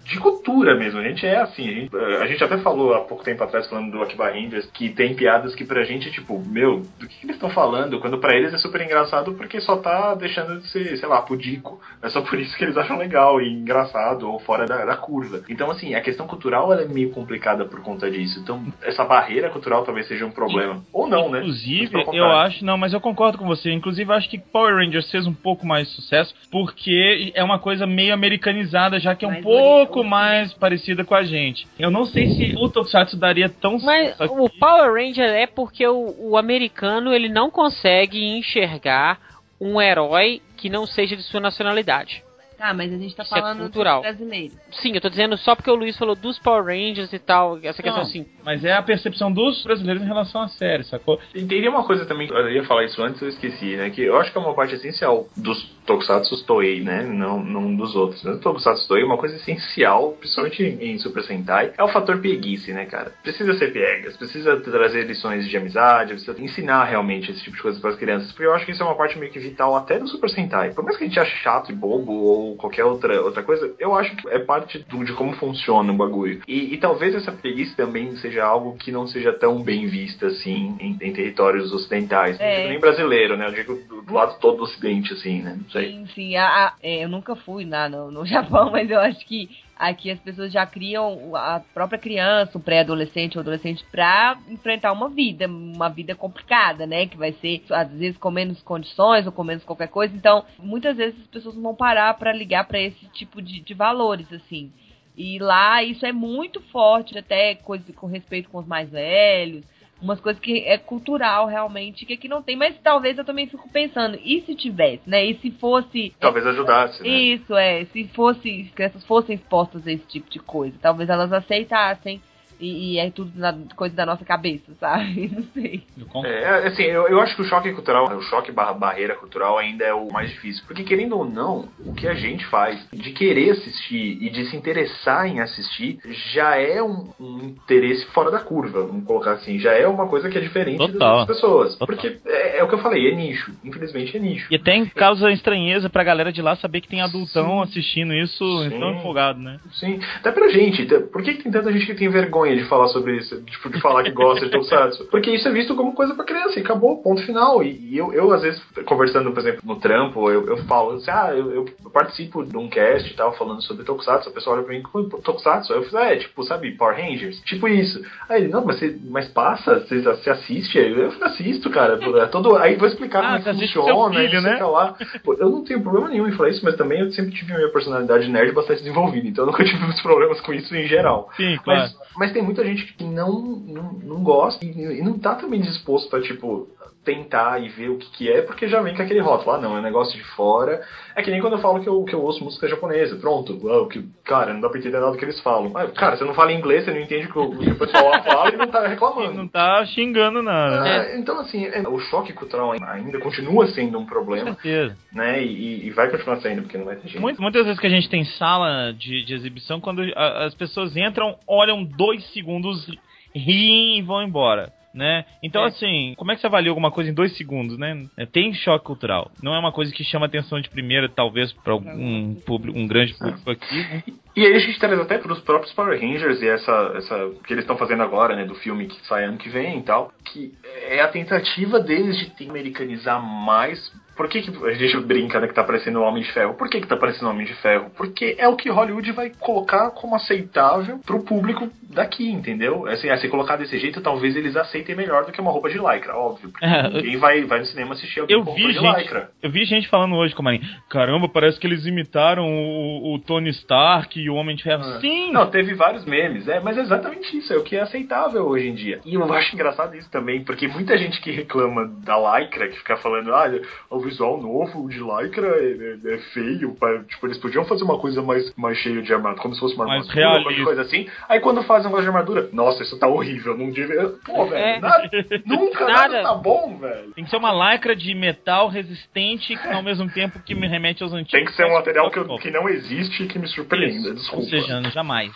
de 0.08 0.18
cultura 0.18 0.74
mesmo. 0.74 0.98
A 0.98 1.02
gente 1.02 1.26
é 1.26 1.36
assim. 1.36 1.68
A 1.68 1.72
gente, 1.72 1.96
a 1.96 2.26
gente 2.26 2.42
até 2.42 2.58
falou 2.58 2.94
há 2.94 3.00
pouco 3.00 3.22
tempo 3.22 3.44
atrás, 3.44 3.68
falando 3.68 3.92
do 3.92 4.02
Akiba 4.02 4.30
Rangers, 4.30 4.66
que 4.72 4.88
tem 4.88 5.14
piadas 5.14 5.54
que 5.54 5.64
pra 5.64 5.84
gente, 5.84 6.10
tipo, 6.10 6.42
meu, 6.48 6.80
do 6.98 7.06
que, 7.06 7.18
que 7.20 7.26
eles 7.26 7.36
estão 7.36 7.50
falando? 7.50 8.00
Quando 8.00 8.18
pra 8.18 8.34
eles 8.34 8.54
é 8.54 8.58
super 8.58 8.80
engraçado 8.80 9.34
porque 9.34 9.60
só 9.60 9.76
tá 9.76 10.14
deixando 10.14 10.60
de 10.60 10.68
ser, 10.68 10.96
sei 10.96 11.08
lá, 11.08 11.20
pudico. 11.20 11.78
É 12.02 12.08
só 12.08 12.22
por 12.22 12.40
isso 12.40 12.56
que 12.56 12.64
eles 12.64 12.76
acham 12.76 12.96
legal 12.96 13.40
e 13.40 13.52
engraçado 13.52 14.30
ou 14.30 14.40
fora 14.40 14.66
da, 14.66 14.84
da 14.84 14.96
curva. 14.96 15.42
Então, 15.48 15.70
assim, 15.70 15.94
a 15.94 16.00
questão 16.00 16.26
cultural 16.26 16.72
ela 16.72 16.82
é 16.82 16.88
meio 16.88 17.10
complicada 17.10 17.66
por 17.66 17.82
conta 17.82 18.10
disso. 18.10 18.40
Então, 18.40 18.64
essa 18.82 19.04
barreira 19.04 19.50
cultural 19.50 19.84
talvez 19.84 20.08
seja 20.08 20.24
um 20.24 20.30
problema. 20.30 20.82
Ou 20.90 21.06
não, 21.06 21.30
né? 21.30 21.40
Mas 21.40 21.58
Inclusive, 21.58 22.04
eu 22.12 22.26
acho, 22.26 22.64
não, 22.64 22.78
mas 22.78 22.92
eu 22.92 23.00
concordo 23.00 23.36
com 23.36 23.46
você. 23.46 23.70
Inclusive, 23.70 24.10
eu 24.10 24.16
acho 24.16 24.30
que 24.30 24.38
Power 24.38 24.74
Rangers 24.76 25.10
fez 25.10 25.26
um 25.26 25.34
pouco 25.34 25.66
mais 25.66 25.88
de 25.88 25.94
sucesso 25.94 26.34
porque 26.50 27.32
é 27.34 27.44
uma 27.44 27.58
coisa 27.58 27.86
meio 27.86 28.14
americanizada, 28.14 28.98
já 28.98 29.14
que 29.14 29.24
é 29.24 29.28
um 29.28 29.32
Mais 29.32 29.44
pouco 29.44 29.97
ori- 30.00 30.08
mais 30.08 30.52
parecida 30.54 31.04
com 31.04 31.14
a 31.14 31.22
gente. 31.22 31.66
Eu 31.78 31.90
não 31.90 32.04
sei 32.04 32.28
se 32.28 32.54
o 32.56 32.68
Tokusatsu 32.68 33.16
daria 33.16 33.48
tão 33.48 33.78
Mas 33.80 34.10
sucesso 34.12 34.34
o 34.34 34.48
Power 34.58 34.92
Ranger 34.92 35.28
é 35.30 35.46
porque 35.46 35.86
o, 35.86 36.14
o 36.30 36.36
americano 36.36 37.12
ele 37.12 37.28
não 37.28 37.50
consegue 37.50 38.22
enxergar 38.24 39.18
um 39.60 39.80
herói 39.80 40.40
que 40.56 40.68
não 40.70 40.86
seja 40.86 41.16
de 41.16 41.22
sua 41.22 41.40
nacionalidade. 41.40 42.22
Tá, 42.56 42.74
mas 42.74 42.92
a 42.92 42.96
gente 42.98 43.14
tá 43.14 43.22
Isso 43.22 43.36
é 43.36 43.40
falando 43.40 43.60
cultural. 43.60 43.98
do 44.00 44.02
brasileiro. 44.02 44.52
Sim, 44.72 44.92
eu 44.92 45.00
tô 45.00 45.08
dizendo 45.08 45.36
só 45.38 45.54
porque 45.54 45.70
o 45.70 45.76
Luiz 45.76 45.96
falou 45.96 46.16
dos 46.16 46.40
Power 46.40 46.64
Rangers 46.64 47.12
e 47.12 47.18
tal, 47.20 47.56
essa 47.62 47.80
questão 47.80 48.02
Não, 48.02 48.08
assim. 48.08 48.26
Mas 48.44 48.64
é 48.64 48.72
a 48.72 48.82
percepção 48.82 49.30
dos 49.32 49.62
brasileiros 49.62 50.02
em 50.02 50.06
relação 50.06 50.42
à 50.42 50.48
série, 50.48 50.82
sacou? 50.82 51.20
E 51.32 51.44
teria 51.44 51.70
uma 51.70 51.84
coisa 51.84 52.04
também, 52.04 52.26
eu 52.28 52.50
ia 52.50 52.64
falar 52.64 52.84
isso 52.84 53.00
antes, 53.00 53.22
eu 53.22 53.28
esqueci, 53.28 53.76
né? 53.76 53.90
Que 53.90 54.02
eu 54.02 54.16
acho 54.18 54.32
que 54.32 54.38
é 54.38 54.40
uma 54.40 54.54
parte 54.54 54.74
essencial 54.74 55.28
dos 55.36 55.62
Tokusatsu 55.88 56.44
Toei, 56.44 56.80
né? 56.80 57.02
Não, 57.02 57.42
não 57.42 57.74
dos 57.74 57.96
outros. 57.96 58.22
Mas 58.22 58.36
o 58.36 58.40
Tokusatsu 58.40 58.86
Toei, 58.86 59.02
uma 59.02 59.16
coisa 59.16 59.34
essencial, 59.36 60.12
principalmente 60.20 60.62
em, 60.62 60.98
Super 60.98 61.22
Sentai, 61.22 61.72
é 61.76 61.82
o 61.82 61.88
fator 61.88 62.18
pieguice, 62.18 62.72
né, 62.72 62.84
cara? 62.86 63.12
Precisa 63.22 63.54
ser 63.54 63.72
piegas, 63.72 64.16
precisa 64.16 64.56
trazer 64.60 65.04
lições 65.06 65.48
de 65.48 65.56
amizade, 65.56 66.12
precisa 66.14 66.40
ensinar 66.40 66.84
realmente 66.84 67.30
esse 67.30 67.42
tipo 67.42 67.56
de 67.56 67.62
coisa 67.62 67.80
para 67.80 67.90
as 67.90 67.96
crianças, 67.96 68.30
porque 68.32 68.44
eu 68.46 68.54
acho 68.54 68.64
que 68.66 68.72
isso 68.72 68.82
é 68.82 68.86
uma 68.86 68.94
parte 68.96 69.18
meio 69.18 69.32
que 69.32 69.38
vital 69.38 69.74
até 69.76 69.98
do 69.98 70.06
Super 70.08 70.28
Sentai. 70.30 70.70
Por 70.74 70.84
mais 70.84 70.96
que 70.96 71.04
a 71.04 71.06
gente 71.06 71.18
ache 71.18 71.36
chato 71.42 71.72
e 71.72 71.74
bobo 71.74 72.12
ou 72.12 72.56
qualquer 72.56 72.84
outra, 72.84 73.20
outra 73.22 73.42
coisa, 73.42 73.72
eu 73.78 73.94
acho 73.94 74.14
que 74.16 74.28
é 74.28 74.38
parte 74.38 74.78
do- 74.80 75.04
de 75.04 75.12
como 75.14 75.32
funciona 75.34 75.92
o 75.92 75.96
bagulho. 75.96 76.40
E, 76.46 76.74
e 76.74 76.76
talvez 76.76 77.14
essa 77.14 77.32
preguiça 77.32 77.74
também 77.76 78.14
seja 78.16 78.44
algo 78.44 78.76
que 78.76 78.92
não 78.92 79.06
seja 79.06 79.32
tão 79.32 79.62
bem 79.62 79.86
vista 79.86 80.26
assim 80.26 80.76
em, 80.80 80.96
em 81.00 81.12
territórios 81.12 81.72
ocidentais. 81.72 82.38
Não 82.38 82.44
É. 82.46 82.56
digo 82.56 82.68
nem 82.68 82.80
brasileiro, 82.80 83.36
né? 83.36 83.46
Eu 83.48 83.52
digo 83.52 83.97
do, 84.08 84.12
do 84.12 84.14
lado 84.14 84.38
todo 84.40 84.58
do 84.58 84.62
ocidente, 84.64 85.12
assim, 85.12 85.42
né? 85.42 85.56
Não 85.62 85.70
sei. 85.70 85.92
Sim, 85.92 86.06
sim. 86.14 86.36
A, 86.36 86.46
a- 86.66 86.74
é, 86.82 87.04
eu 87.04 87.08
nunca 87.08 87.36
fui 87.36 87.64
lá 87.64 87.88
no, 87.88 88.10
no 88.10 88.24
Japão, 88.26 88.70
mas 88.70 88.90
eu 88.90 88.98
acho 89.00 89.24
que 89.26 89.48
aqui 89.76 90.10
as 90.10 90.18
pessoas 90.18 90.52
já 90.52 90.66
criam 90.66 91.34
a 91.36 91.60
própria 91.72 91.98
criança, 91.98 92.58
o 92.58 92.60
pré-adolescente 92.60 93.36
ou 93.38 93.42
adolescente, 93.42 93.84
pra 93.92 94.36
enfrentar 94.48 94.92
uma 94.92 95.08
vida, 95.08 95.46
uma 95.46 95.88
vida 95.88 96.14
complicada, 96.14 96.86
né? 96.86 97.06
Que 97.06 97.16
vai 97.16 97.32
ser, 97.32 97.62
às 97.70 97.90
vezes, 97.92 98.18
com 98.18 98.30
menos 98.30 98.60
condições 98.62 99.26
ou 99.26 99.32
com 99.32 99.44
menos 99.44 99.64
qualquer 99.64 99.88
coisa. 99.88 100.14
Então, 100.14 100.44
muitas 100.58 100.96
vezes 100.96 101.20
as 101.20 101.26
pessoas 101.28 101.54
vão 101.54 101.74
parar 101.74 102.14
pra 102.14 102.32
ligar 102.32 102.66
pra 102.66 102.80
esse 102.80 103.06
tipo 103.12 103.40
de, 103.40 103.60
de 103.60 103.74
valores, 103.74 104.32
assim. 104.32 104.72
E 105.16 105.38
lá 105.38 105.82
isso 105.82 106.06
é 106.06 106.12
muito 106.12 106.60
forte, 106.70 107.18
até 107.18 107.54
coisa 107.56 107.92
com 107.92 108.06
respeito 108.06 108.48
com 108.50 108.58
os 108.58 108.66
mais 108.66 108.88
velhos 108.88 109.64
umas 110.00 110.20
coisas 110.20 110.40
que 110.40 110.60
é 110.60 110.78
cultural 110.78 111.46
realmente, 111.46 112.06
que 112.06 112.14
aqui 112.14 112.28
não 112.28 112.42
tem, 112.42 112.56
mas 112.56 112.76
talvez 112.82 113.18
eu 113.18 113.24
também 113.24 113.46
fico 113.46 113.68
pensando, 113.70 114.18
e 114.22 114.42
se 114.42 114.54
tivesse, 114.54 115.02
né? 115.06 115.24
E 115.24 115.38
se 115.38 115.50
fosse. 115.52 116.14
Talvez 116.20 116.46
ajudasse, 116.46 117.02
né? 117.02 117.08
Isso, 117.08 117.54
é, 117.54 117.84
se 117.86 118.04
fosse, 118.08 118.40
se 118.40 118.66
as 118.68 118.74
crianças 118.74 119.04
fossem 119.04 119.34
expostas 119.36 119.86
a 119.86 119.92
esse 119.92 120.06
tipo 120.06 120.30
de 120.30 120.38
coisa, 120.38 120.76
talvez 120.80 121.08
elas 121.08 121.32
aceitassem. 121.32 122.22
E, 122.60 122.94
e 122.94 122.98
é 122.98 123.10
tudo 123.10 123.32
na- 123.38 123.56
coisa 123.76 123.94
da 123.94 124.04
nossa 124.06 124.24
cabeça, 124.24 124.72
sabe? 124.80 125.30
Não 125.34 125.42
sei. 125.54 125.82
Eu 125.96 126.06
concordo. 126.06 126.28
É, 126.28 126.66
assim, 126.66 126.82
eu, 126.82 127.06
eu 127.08 127.20
acho 127.20 127.36
que 127.36 127.42
o 127.42 127.44
choque 127.44 127.72
cultural, 127.72 128.16
o 128.16 128.22
choque 128.22 128.50
barra 128.52 128.72
barreira 128.72 129.14
cultural 129.14 129.58
ainda 129.58 129.84
é 129.84 129.94
o 129.94 130.10
mais 130.12 130.30
difícil. 130.30 130.64
Porque, 130.66 130.82
querendo 130.82 131.16
ou 131.16 131.24
não, 131.24 131.68
o 131.84 131.94
que 131.94 132.08
a 132.08 132.14
gente 132.14 132.44
faz 132.46 132.78
de 132.92 133.12
querer 133.12 133.50
assistir 133.50 134.18
e 134.22 134.30
de 134.30 134.46
se 134.46 134.56
interessar 134.56 135.26
em 135.26 135.40
assistir 135.40 135.98
já 136.32 136.56
é 136.56 136.82
um, 136.82 137.10
um 137.20 137.38
interesse 137.46 138.06
fora 138.06 138.30
da 138.30 138.40
curva, 138.40 138.86
vamos 138.86 139.04
colocar 139.04 139.32
assim. 139.32 139.58
Já 139.58 139.72
é 139.72 139.86
uma 139.86 140.08
coisa 140.08 140.28
que 140.28 140.38
é 140.38 140.40
diferente 140.40 140.78
das 140.78 140.92
Total. 140.92 141.18
outras 141.20 141.36
pessoas. 141.36 141.72
Total. 141.76 141.86
Porque 141.86 142.18
é, 142.26 142.58
é 142.58 142.64
o 142.64 142.68
que 142.68 142.74
eu 142.74 142.82
falei, 142.82 143.08
é 143.10 143.14
nicho. 143.14 143.52
Infelizmente 143.64 144.16
é 144.16 144.20
nicho. 144.20 144.46
E 144.50 144.56
até 144.56 144.84
causa 144.86 145.30
estranheza 145.30 145.88
pra 145.88 146.04
galera 146.04 146.32
de 146.32 146.42
lá 146.42 146.56
saber 146.56 146.80
que 146.80 146.88
tem 146.88 147.00
adultão 147.00 147.58
Sim. 147.58 147.62
assistindo 147.62 148.14
isso, 148.14 148.44
Sim. 148.62 148.66
então 148.66 148.90
empolgado, 148.92 149.38
né? 149.38 149.60
Sim, 149.72 150.00
até 150.16 150.32
pra 150.32 150.48
gente. 150.48 150.84
Por 151.12 151.22
que, 151.22 151.34
que 151.34 151.42
tem 151.42 151.52
tanta 151.52 151.72
gente 151.72 151.86
que 151.86 151.94
tem 151.94 152.08
vergonha 152.08 152.47
de 152.56 152.64
falar 152.68 152.88
sobre 152.88 153.16
isso? 153.16 153.42
Tipo, 153.44 153.70
de 153.70 153.80
falar 153.80 154.02
que 154.02 154.10
gosta 154.10 154.44
de 154.46 154.52
Tokusatsu? 154.52 155.04
Porque 155.06 155.30
isso 155.30 155.48
é 155.48 155.52
visto 155.52 155.74
como 155.74 155.94
coisa 155.94 156.14
pra 156.14 156.24
criança 156.24 156.58
e 156.58 156.62
acabou, 156.62 157.02
ponto 157.02 157.22
final. 157.24 157.62
E, 157.62 157.96
eu, 157.96 158.12
eu, 158.12 158.32
às 158.32 158.42
vezes, 158.42 158.62
conversando, 158.84 159.30
por 159.32 159.40
exemplo, 159.40 159.60
no 159.64 159.76
trampo, 159.76 160.30
eu, 160.30 160.46
eu 160.46 160.56
falo 160.64 160.92
assim, 160.92 161.10
ah, 161.10 161.30
eu, 161.34 161.52
eu 161.52 161.90
participo 161.92 162.44
de 162.44 162.56
um 162.56 162.68
cast 162.68 163.10
e 163.10 163.16
tal, 163.16 163.32
falando 163.36 163.62
sobre 163.62 163.84
Tokusatsu. 163.84 164.28
A 164.28 164.32
pessoa 164.32 164.56
olha 164.56 164.64
pra 164.64 164.74
mim, 164.74 164.82
como 164.82 165.08
Tokusatsu? 165.08 165.72
Aí 165.72 165.78
eu 165.78 165.84
falo, 165.84 166.04
ah, 166.04 166.12
é, 166.12 166.16
tipo, 166.16 166.42
sabe, 166.44 166.76
Power 166.76 166.96
Rangers? 166.96 167.40
Tipo 167.40 167.68
isso. 167.68 168.00
Aí 168.28 168.42
ele, 168.42 168.52
não, 168.52 168.64
mas, 168.64 168.78
você, 168.78 168.98
mas 169.08 169.28
passa, 169.28 169.80
você, 169.80 170.00
você 170.00 170.30
assiste? 170.30 170.78
Aí 170.78 170.92
eu 170.92 171.12
assisto, 171.22 171.70
cara. 171.70 171.98
É 172.22 172.26
todo, 172.26 172.56
aí 172.56 172.76
vou 172.76 172.88
explicar 172.88 173.24
Ah, 173.24 173.40
como 173.40 173.58
funciona, 173.58 174.20
filho, 174.20 174.40
né? 174.40 174.58
lá. 174.64 174.94
Pô, 175.24 175.34
eu 175.34 175.48
não 175.48 175.64
tenho 175.64 175.80
problema 175.82 176.08
nenhum 176.08 176.28
em 176.28 176.32
falar 176.32 176.50
isso, 176.50 176.64
mas 176.64 176.76
também 176.76 177.00
eu 177.00 177.10
sempre 177.12 177.32
tive 177.32 177.52
a 177.52 177.56
minha 177.56 177.72
personalidade 177.72 178.28
nerd 178.28 178.52
bastante 178.52 178.82
desenvolvida, 178.82 179.26
então 179.26 179.44
eu 179.44 179.50
nunca 179.50 179.64
tive 179.64 179.82
muitos 179.82 180.02
problemas 180.02 180.40
com 180.40 180.52
isso 180.52 180.74
em 180.74 180.86
geral. 180.86 181.30
Sim, 181.36 181.58
claro. 181.62 181.80
Mas, 181.80 181.96
mas 182.16 182.32
tem 182.38 182.44
muita 182.44 182.64
gente 182.64 182.92
que 182.94 183.02
não, 183.02 183.42
não, 183.42 183.92
não 183.94 184.22
gosta 184.22 184.64
e, 184.64 184.68
e 184.70 185.02
não 185.02 185.18
tá 185.18 185.34
também 185.34 185.60
disposto 185.60 186.14
a, 186.14 186.20
tipo, 186.22 186.68
tentar 187.04 187.60
e 187.62 187.68
ver 187.70 187.88
o 187.90 187.96
que, 187.98 188.10
que 188.10 188.30
é, 188.30 188.42
porque 188.42 188.68
já 188.68 188.80
vem 188.82 188.94
com 188.94 189.02
aquele 189.02 189.20
rótulo. 189.20 189.52
Ah, 189.56 189.58
não, 189.60 189.76
é 189.76 189.80
um 189.80 189.82
negócio 189.82 190.16
de 190.16 190.22
fora. 190.36 190.82
É 191.16 191.22
que 191.22 191.30
nem 191.30 191.40
quando 191.40 191.54
eu 191.54 191.58
falo 191.58 191.80
que 191.80 191.88
eu, 191.88 192.04
que 192.04 192.14
eu 192.14 192.20
ouço 192.22 192.44
música 192.44 192.68
japonesa. 192.68 193.16
Pronto, 193.16 193.58
ah, 193.68 193.82
o 193.82 193.88
que, 193.88 194.04
cara, 194.24 194.52
não 194.52 194.60
dá 194.60 194.68
pra 194.68 194.78
entender 194.78 194.98
nada 195.00 195.10
do 195.12 195.18
que 195.18 195.24
eles 195.24 195.40
falam. 195.40 195.72
Ah, 195.74 195.86
cara, 195.88 196.16
você 196.16 196.24
não 196.24 196.34
fala 196.34 196.52
inglês, 196.52 196.84
você 196.84 196.92
não 196.92 197.00
entende 197.00 197.26
o 197.26 197.32
que 197.32 197.38
o, 197.38 197.58
que 197.58 197.70
o 197.70 197.78
pessoal 197.78 198.10
lá 198.10 198.22
fala 198.22 198.50
e 198.54 198.56
não 198.56 198.68
tá 198.68 198.84
E 198.84 198.88
reclamando. 198.88 199.32
não 199.34 199.48
tá 199.48 199.84
xingando 199.86 200.42
nada, 200.42 200.80
né? 200.82 200.98
Ah, 200.98 201.16
Então, 201.18 201.40
assim, 201.40 201.64
é- 201.64 201.88
o 201.88 201.98
choque 201.98 202.32
cultural 202.32 202.72
ainda 202.82 203.18
continua 203.18 203.66
sendo 203.68 203.98
um 203.98 204.02
Com 204.02 204.06
problema, 204.08 204.52
certeza. 204.54 204.96
né? 205.12 205.42
E, 205.42 205.86
e 205.86 205.90
vai 205.90 206.10
continuar 206.10 206.36
sendo, 206.40 206.62
porque 206.62 206.76
não 206.78 206.84
vai 206.84 206.96
ter 206.96 207.08
jeito. 207.08 207.40
Muitas 207.40 207.64
vezes 207.64 207.80
que 207.80 207.86
a 207.86 207.90
gente 207.90 208.08
tem 208.10 208.24
sala 208.24 208.92
de, 208.92 209.24
de 209.24 209.34
exibição, 209.34 209.80
quando 209.80 210.02
a- 210.14 210.44
as 210.44 210.54
pessoas 210.54 210.94
entram, 210.96 211.36
olham 211.46 211.82
dois 211.82 212.22
segundos, 212.32 212.86
riem 213.34 213.98
e 213.98 214.02
vão 214.02 214.22
embora. 214.22 214.72
Né? 214.94 215.24
Então, 215.42 215.62
É. 215.62 215.66
assim, 215.66 216.14
como 216.16 216.32
é 216.32 216.34
que 216.34 216.40
você 216.40 216.46
avalia 216.46 216.70
alguma 216.70 216.90
coisa 216.90 217.10
em 217.10 217.14
dois 217.14 217.36
segundos, 217.36 217.78
né? 217.78 218.06
É, 218.16 218.24
Tem 218.24 218.52
choque 218.54 218.86
cultural. 218.86 219.30
Não 219.42 219.54
é 219.54 219.58
uma 219.58 219.70
coisa 219.70 219.92
que 219.92 220.02
chama 220.02 220.26
atenção 220.26 220.60
de 220.60 220.68
primeira, 220.70 221.08
talvez, 221.08 221.52
para 221.52 221.74
algum 221.74 222.34
público, 222.34 222.76
um 222.76 222.86
grande 222.86 223.14
público 223.14 223.48
aqui. 223.50 223.76
né? 223.76 224.02
E 224.34 224.46
aí 224.46 224.54
a 224.54 224.58
gente 224.58 224.78
traz 224.78 224.98
até 224.98 225.18
pros 225.18 225.40
próprios 225.40 225.72
Power 225.74 226.00
Rangers 226.00 226.40
e 226.40 226.48
essa, 226.48 226.92
essa 226.96 227.30
que 227.46 227.52
eles 227.52 227.64
estão 227.64 227.76
fazendo 227.76 228.02
agora, 228.02 228.34
né, 228.34 228.44
do 228.46 228.54
filme 228.56 228.86
que 228.86 229.06
sai 229.06 229.24
ano 229.24 229.36
que 229.36 229.50
vem 229.50 229.78
e 229.78 229.82
tal, 229.82 230.10
que 230.24 230.54
é 230.88 231.00
a 231.00 231.08
tentativa 231.08 231.78
deles 231.78 232.16
de 232.18 232.30
te 232.30 232.48
americanizar 232.48 233.22
mais. 233.22 233.92
Por 234.18 234.28
que, 234.28 234.42
que 234.42 234.50
a 234.66 234.74
gente 234.74 234.98
brinca, 235.06 235.38
né, 235.40 235.46
que 235.46 235.54
tá 235.54 235.62
parecendo 235.62 236.00
o 236.00 236.02
Homem 236.02 236.24
de 236.24 236.32
Ferro? 236.32 236.54
Por 236.54 236.68
que, 236.68 236.80
que 236.80 236.88
tá 236.88 236.96
parecendo 236.96 237.28
o 237.28 237.30
Homem 237.30 237.46
de 237.46 237.54
Ferro? 237.54 237.88
Porque 237.96 238.34
é 238.36 238.48
o 238.48 238.56
que 238.56 238.68
Hollywood 238.68 239.12
vai 239.12 239.30
colocar 239.38 239.92
como 239.92 240.16
aceitável 240.16 240.98
pro 241.06 241.22
público 241.22 241.70
daqui, 241.88 242.28
entendeu? 242.28 242.84
Assim, 242.88 243.08
se 243.16 243.28
colocar 243.28 243.56
desse 243.56 243.78
jeito, 243.78 244.00
talvez 244.00 244.34
eles 244.36 244.56
aceitem 244.56 244.96
melhor 244.96 245.24
do 245.24 245.30
que 245.32 245.40
uma 245.40 245.52
roupa 245.52 245.70
de 245.70 245.78
lycra, 245.78 246.16
óbvio. 246.16 246.50
Porque 246.50 246.64
É, 246.66 246.88
ninguém 246.90 247.16
vai, 247.16 247.44
vai 247.44 247.60
no 247.60 247.66
cinema 247.66 247.92
assistir 247.94 248.20
alguém 248.20 248.36
Eu 248.36 248.44
com 248.44 248.54
vi 248.54 248.62
roupa 248.62 248.78
de 248.80 248.86
gente, 248.86 248.98
lycra. 249.04 249.30
eu 249.40 249.50
vi 249.52 249.64
gente 249.64 249.88
falando 249.88 250.16
hoje 250.16 250.34
com 250.34 250.42
a 250.42 250.44
Marinha, 250.46 250.66
caramba, 250.90 251.28
parece 251.28 251.58
que 251.60 251.66
eles 251.68 251.86
imitaram 251.86 252.44
o, 252.44 253.14
o 253.14 253.18
Tony 253.20 253.50
Stark 253.50 254.20
e 254.20 254.28
o 254.28 254.34
Homem 254.34 254.56
de 254.56 254.64
Ferro. 254.64 254.82
Ah. 254.84 255.00
Sim! 255.00 255.30
Não, 255.32 255.48
teve 255.48 255.74
vários 255.74 256.04
memes, 256.04 256.48
é, 256.48 256.58
mas 256.58 256.76
é 256.76 256.80
exatamente 256.80 257.36
isso, 257.38 257.52
é 257.52 257.56
o 257.56 257.62
que 257.62 257.76
é 257.76 257.80
aceitável 257.82 258.44
hoje 258.46 258.66
em 258.68 258.74
dia. 258.74 259.00
E 259.04 259.14
eu 259.14 259.32
acho 259.32 259.54
engraçado 259.54 259.94
isso 259.96 260.10
também, 260.10 260.42
porque 260.44 260.66
muita 260.66 260.98
gente 260.98 261.20
que 261.20 261.30
reclama 261.30 261.86
da 262.04 262.16
Lycra, 262.40 262.68
que 262.68 262.78
fica 262.78 262.96
falando, 262.96 263.32
ah, 263.32 263.48
o 263.90 264.07
visual 264.08 264.40
novo 264.40 264.88
de 264.88 264.98
Lycra 264.98 265.46
é, 265.46 265.72
é- 266.10 266.14
é 266.14 266.18
feio, 266.34 266.76
tipo, 267.08 267.26
eles 267.26 267.38
podiam 267.38 267.64
fazer 267.64 267.84
uma 267.84 267.98
coisa 267.98 268.22
mais, 268.22 268.52
mais 268.56 268.76
cheia 268.78 269.00
de 269.02 269.12
armadura, 269.12 269.42
como 269.42 269.54
se 269.54 269.60
fosse 269.60 269.74
uma 269.74 269.86
Mais 269.86 270.08
armadura, 270.08 270.38
realista. 270.38 270.64
coisa 270.64 270.82
assim. 270.82 271.08
Aí 271.28 271.40
quando 271.40 271.62
fazem 271.64 271.84
negócio 271.86 272.02
de 272.02 272.08
armadura. 272.08 272.48
Nossa, 272.52 272.82
isso 272.82 272.98
tá 272.98 273.06
horrível, 273.06 273.56
não 273.56 273.70
devia. 273.70 274.08
Pô, 274.24 274.46
velho, 274.46 274.56
É. 274.64 274.80
nada- 274.80 275.10
nunca 275.46 275.86
nada. 275.86 275.98
Nada. 276.08 276.22
tá 276.22 276.34
bom, 276.34 276.78
velho. 276.78 277.12
Tem 277.12 277.24
que 277.24 277.30
ser 277.30 277.36
uma 277.36 277.72
lycra 277.72 277.94
de 277.96 278.14
metal 278.14 278.68
resistente, 278.68 279.56
que 279.56 279.68
ao 279.68 279.82
mesmo 279.82 280.08
tempo 280.10 280.38
que 280.40 280.54
me 280.54 280.66
remete 280.66 281.02
aos 281.02 281.12
antigos. 281.12 281.32
Tem 281.32 281.44
que 281.44 281.52
ser 281.54 281.66
um 281.66 281.74
material 281.74 282.10
que, 282.10 282.18
eu- 282.18 282.26
Isso. 282.26 282.38
que 282.38 282.50
não 282.50 282.68
existe 282.68 283.24
e 283.24 283.26
que 283.26 283.38
me 283.38 283.46
surpreenda, 283.48 284.14
desculpa. 284.14 284.44
Ou 284.44 284.48
seja, 284.50 284.82
jamais. 284.90 285.32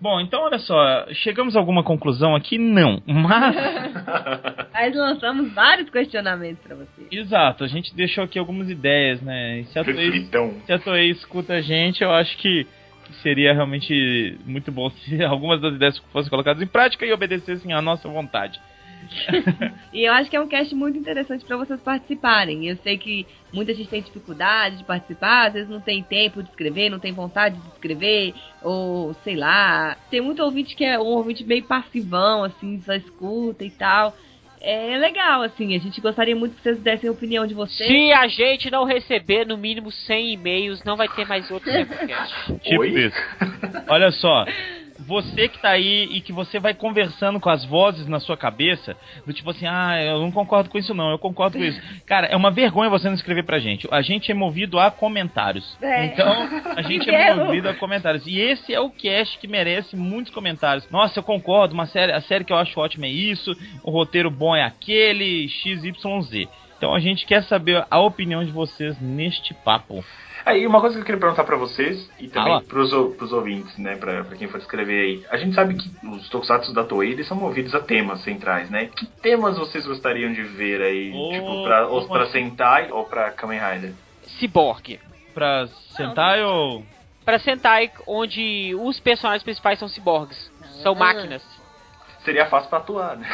Bom, 0.00 0.18
então 0.18 0.40
olha 0.42 0.58
só, 0.58 1.06
chegamos 1.12 1.54
a 1.54 1.58
alguma 1.58 1.84
conclusão 1.84 2.34
aqui? 2.34 2.56
Não. 2.56 3.02
Mas, 3.06 3.54
Mas 4.72 4.96
lançamos 4.96 5.52
vários 5.52 5.90
questionamentos 5.90 6.62
pra 6.62 6.74
você. 6.74 7.06
exato, 7.10 7.64
a 7.64 7.68
gente 7.68 7.94
deixou 7.94 8.24
aqui 8.24 8.38
algumas 8.38 8.70
ideias, 8.70 9.20
né? 9.20 9.60
E 9.60 9.64
se 9.66 9.78
a 9.78 9.84
Toei, 9.84 10.28
se 10.64 10.72
a 10.72 10.78
Toei 10.78 11.10
escuta 11.10 11.54
a 11.54 11.60
gente, 11.60 12.02
eu 12.02 12.10
acho 12.12 12.34
que, 12.38 12.66
que 13.04 13.12
seria 13.22 13.52
realmente 13.52 14.38
muito 14.46 14.72
bom 14.72 14.88
se 14.88 15.20
algumas 15.22 15.60
das 15.60 15.74
ideias 15.74 15.98
fossem 16.12 16.30
colocadas 16.30 16.62
em 16.62 16.66
prática 16.66 17.04
e 17.04 17.12
obedecessem 17.12 17.72
à 17.74 17.82
nossa 17.82 18.08
vontade. 18.08 18.58
E 19.92 20.04
eu 20.04 20.12
acho 20.12 20.30
que 20.30 20.36
é 20.36 20.40
um 20.40 20.46
cast 20.46 20.72
muito 20.74 20.96
interessante 20.98 21.44
pra 21.44 21.56
vocês 21.56 21.80
participarem. 21.80 22.68
Eu 22.68 22.76
sei 22.76 22.96
que 22.96 23.26
muita 23.52 23.74
gente 23.74 23.90
tem 23.90 24.00
dificuldade 24.00 24.78
de 24.78 24.84
participar, 24.84 25.48
às 25.48 25.54
vezes 25.54 25.68
não 25.68 25.80
tem 25.80 26.02
tempo 26.02 26.42
de 26.42 26.48
escrever, 26.48 26.88
não 26.88 27.00
tem 27.00 27.12
vontade 27.12 27.56
de 27.56 27.68
escrever, 27.68 28.32
ou 28.62 29.12
sei 29.24 29.34
lá. 29.34 29.96
Tem 30.08 30.20
muito 30.20 30.42
ouvinte 30.42 30.76
que 30.76 30.84
é 30.84 30.98
um 30.98 31.06
ouvinte 31.06 31.44
meio 31.44 31.64
passivão, 31.64 32.44
assim, 32.44 32.80
só 32.82 32.94
escuta 32.94 33.64
e 33.64 33.70
tal. 33.70 34.14
É 34.60 34.98
legal, 34.98 35.42
assim, 35.42 35.74
a 35.74 35.78
gente 35.78 36.02
gostaria 36.02 36.36
muito 36.36 36.54
que 36.54 36.62
vocês 36.62 36.78
dessem 36.80 37.08
a 37.08 37.12
opinião 37.12 37.46
de 37.46 37.54
vocês. 37.54 37.88
Se 37.88 38.12
a 38.12 38.28
gente 38.28 38.70
não 38.70 38.84
receber 38.84 39.46
no 39.46 39.56
mínimo 39.56 39.90
100 39.90 40.34
e-mails, 40.34 40.84
não 40.84 40.98
vai 40.98 41.08
ter 41.08 41.26
mais 41.26 41.50
outro 41.50 41.72
podcast. 41.72 42.58
Tipo 42.60 42.84
isso. 42.84 43.16
Olha 43.88 44.12
só. 44.12 44.44
Você 45.06 45.48
que 45.48 45.58
tá 45.58 45.70
aí 45.70 46.08
e 46.12 46.20
que 46.20 46.32
você 46.32 46.58
vai 46.58 46.74
conversando 46.74 47.40
com 47.40 47.48
as 47.48 47.64
vozes 47.64 48.06
na 48.06 48.20
sua 48.20 48.36
cabeça, 48.36 48.96
do 49.26 49.32
tipo 49.32 49.50
assim, 49.50 49.66
ah, 49.66 50.02
eu 50.02 50.20
não 50.20 50.30
concordo 50.30 50.68
com 50.68 50.78
isso 50.78 50.94
não, 50.94 51.10
eu 51.10 51.18
concordo 51.18 51.58
com 51.58 51.64
isso. 51.64 51.80
Cara, 52.06 52.26
é 52.26 52.36
uma 52.36 52.50
vergonha 52.50 52.90
você 52.90 53.08
não 53.08 53.14
escrever 53.14 53.44
pra 53.44 53.58
gente. 53.58 53.88
A 53.90 54.02
gente 54.02 54.30
é 54.30 54.34
movido 54.34 54.78
a 54.78 54.90
comentários. 54.90 55.76
É. 55.80 56.06
Então, 56.06 56.48
a 56.76 56.82
gente 56.82 57.04
Que 57.04 57.10
é 57.10 57.34
movido 57.34 57.68
a 57.68 57.74
comentários. 57.74 58.26
E 58.26 58.38
esse 58.38 58.72
é 58.72 58.80
o 58.80 58.90
cast 58.90 59.38
que 59.38 59.48
merece 59.48 59.96
muitos 59.96 60.32
comentários. 60.32 60.88
Nossa, 60.90 61.18
eu 61.18 61.22
concordo, 61.22 61.74
uma 61.74 61.86
série, 61.86 62.12
a 62.12 62.20
série 62.20 62.44
que 62.44 62.52
eu 62.52 62.56
acho 62.56 62.78
ótima 62.78 63.06
é 63.06 63.10
isso, 63.10 63.56
o 63.82 63.90
roteiro 63.90 64.30
bom 64.30 64.54
é 64.54 64.62
aquele, 64.62 65.48
XYZ. 65.48 66.48
Então 66.76 66.94
a 66.94 67.00
gente 67.00 67.26
quer 67.26 67.42
saber 67.44 67.84
a 67.90 68.00
opinião 68.00 68.42
de 68.42 68.50
vocês 68.50 68.98
neste 69.00 69.52
papo. 69.52 70.02
Aí, 70.44 70.66
uma 70.66 70.80
coisa 70.80 70.96
que 70.96 71.02
eu 71.02 71.04
queria 71.04 71.20
perguntar 71.20 71.44
pra 71.44 71.56
vocês 71.56 72.10
e 72.18 72.28
também 72.28 72.52
Fala. 72.52 72.62
pros, 72.62 72.90
pros 73.16 73.32
ouvintes, 73.32 73.76
né, 73.78 73.96
pra, 73.96 74.24
pra 74.24 74.36
quem 74.36 74.48
for 74.48 74.58
escrever 74.58 75.00
aí. 75.00 75.26
A 75.30 75.36
gente 75.36 75.54
sabe 75.54 75.74
que 75.74 75.90
os 76.06 76.28
tokusatsu 76.28 76.72
da 76.72 76.84
Toei, 76.84 77.12
eles 77.12 77.26
são 77.26 77.36
movidos 77.36 77.74
a 77.74 77.80
temas 77.80 78.22
centrais, 78.22 78.70
né? 78.70 78.86
Que 78.86 79.06
temas 79.06 79.58
vocês 79.58 79.86
gostariam 79.86 80.32
de 80.32 80.42
ver 80.42 80.80
aí, 80.82 81.12
Ô, 81.14 81.30
tipo, 81.30 81.64
pra, 81.64 81.86
ou 81.86 82.08
pra 82.08 82.22
assim? 82.22 82.50
Sentai 82.50 82.90
ou 82.90 83.04
pra 83.04 83.30
Kamen 83.32 83.60
Rider? 83.60 83.92
Cyborg. 84.38 84.98
Pra 85.34 85.66
Sentai 85.96 86.42
ou. 86.42 86.84
Pra 87.24 87.38
Sentai, 87.38 87.90
onde 88.06 88.74
os 88.74 88.98
personagens 88.98 89.42
principais 89.42 89.78
são 89.78 89.88
ciborgues. 89.88 90.50
São 90.82 90.94
máquinas. 90.94 91.42
Seria 92.24 92.46
fácil 92.46 92.68
pra 92.68 92.78
atuar, 92.80 93.16
né? 93.16 93.26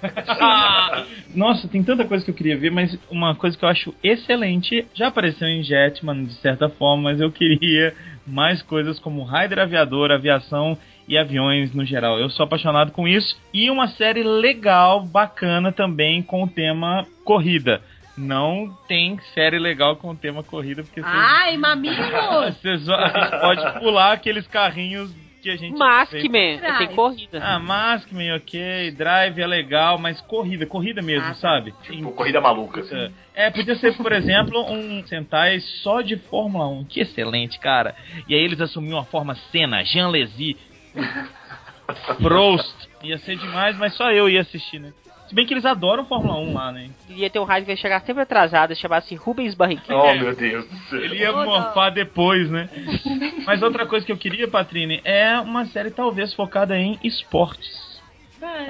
Nossa, 1.34 1.66
tem 1.68 1.82
tanta 1.82 2.04
coisa 2.04 2.24
que 2.24 2.30
eu 2.30 2.34
queria 2.34 2.56
ver, 2.58 2.70
mas 2.70 2.98
uma 3.10 3.34
coisa 3.34 3.56
que 3.56 3.64
eu 3.64 3.68
acho 3.68 3.94
excelente 4.02 4.86
já 4.94 5.08
apareceu 5.08 5.48
em 5.48 5.62
Jetman 5.62 6.24
de 6.24 6.34
certa 6.34 6.68
forma, 6.68 7.04
mas 7.04 7.20
eu 7.20 7.30
queria 7.32 7.94
mais 8.26 8.60
coisas 8.62 8.98
como 8.98 9.24
Raider 9.24 9.58
Aviador, 9.58 10.10
aviação 10.10 10.76
e 11.08 11.16
aviões 11.16 11.72
no 11.74 11.84
geral. 11.84 12.18
Eu 12.18 12.28
sou 12.28 12.44
apaixonado 12.44 12.90
com 12.92 13.06
isso 13.08 13.36
e 13.54 13.70
uma 13.70 13.88
série 13.88 14.22
legal, 14.22 15.02
bacana 15.04 15.72
também 15.72 16.22
com 16.22 16.42
o 16.42 16.48
tema 16.48 17.06
corrida. 17.24 17.80
Não 18.18 18.70
tem 18.88 19.18
série 19.34 19.58
legal 19.58 19.96
com 19.96 20.10
o 20.10 20.16
tema 20.16 20.42
corrida 20.42 20.82
porque 20.82 21.00
vocês- 21.02 21.14
Ai, 21.14 21.56
mamigos! 21.56 21.96
vocês, 22.60 22.88
a 22.88 23.08
gente 23.08 23.40
pode 23.40 23.78
pular 23.80 24.12
aqueles 24.12 24.46
carrinhos 24.46 25.14
que 25.46 25.50
a 25.52 25.56
gente 25.56 25.78
Maskman, 25.78 26.58
Drive. 26.58 26.78
tem 26.78 26.96
corrida. 26.96 27.40
ah, 27.42 27.58
Maskman, 27.60 28.34
ok, 28.36 28.90
Drive 28.90 29.40
é 29.40 29.46
legal, 29.46 29.96
mas 29.98 30.20
corrida, 30.22 30.66
corrida 30.66 31.00
mesmo, 31.00 31.24
Ah, 31.26 31.28
tá. 31.30 31.34
sabe? 31.36 31.72
Tipo, 31.82 32.10
corrida 32.12 32.40
maluca, 32.40 32.80
assim. 32.80 33.12
É, 33.34 33.50
podia 33.50 33.76
ser, 33.76 33.96
por 33.96 34.12
exemplo, 34.12 34.60
um 34.70 35.06
Sentai 35.06 35.60
só 35.82 36.00
de 36.00 36.16
Fórmula 36.16 36.66
1. 36.68 36.84
Que 36.86 37.00
excelente, 37.02 37.58
cara. 37.60 37.94
E 38.28 38.34
aí 38.34 38.40
eles 38.42 38.60
assumiam 38.60 38.98
a 38.98 39.04
forma 39.04 39.34
Senna, 39.52 39.84
Jean 39.84 40.08
Lézy, 40.08 40.56
Prost. 42.20 42.74
Ia 43.02 43.18
ser 43.18 43.36
demais, 43.36 43.76
mas 43.78 43.94
só 43.94 44.10
eu 44.10 44.28
ia 44.28 44.40
assistir, 44.40 44.78
né? 44.80 44.92
Se 45.28 45.34
bem 45.34 45.44
que 45.46 45.52
eles 45.54 45.64
adoram 45.64 46.04
Fórmula 46.04 46.38
1 46.38 46.52
lá, 46.54 46.70
né? 46.72 46.88
Ia 47.08 47.28
ter 47.28 47.38
um 47.40 47.44
rádio 47.44 47.64
que 47.66 47.72
ia 47.72 47.76
chegar 47.76 48.00
sempre 48.02 48.22
atrasado, 48.22 48.74
chamasse 48.76 49.14
Rubens 49.16 49.54
Barrichello. 49.54 50.00
Oh, 50.00 50.14
meu 50.14 50.34
Deus 50.36 50.68
do 50.68 50.76
céu. 50.88 51.00
Ele 51.02 51.16
ia 51.16 51.32
Oh, 51.32 51.36
não. 51.38 51.46
morfar 51.46 51.92
depois, 51.92 52.48
né? 52.50 52.68
Mas 53.44 53.60
outra 53.62 53.86
coisa 53.86 54.06
que 54.06 54.12
eu 54.12 54.16
queria, 54.16 54.46
Patrine, 54.48 55.00
é 55.04 55.38
uma 55.40 55.64
série 55.66 55.90
talvez 55.90 56.32
focada 56.34 56.78
em 56.78 56.98
esportes. 57.02 57.86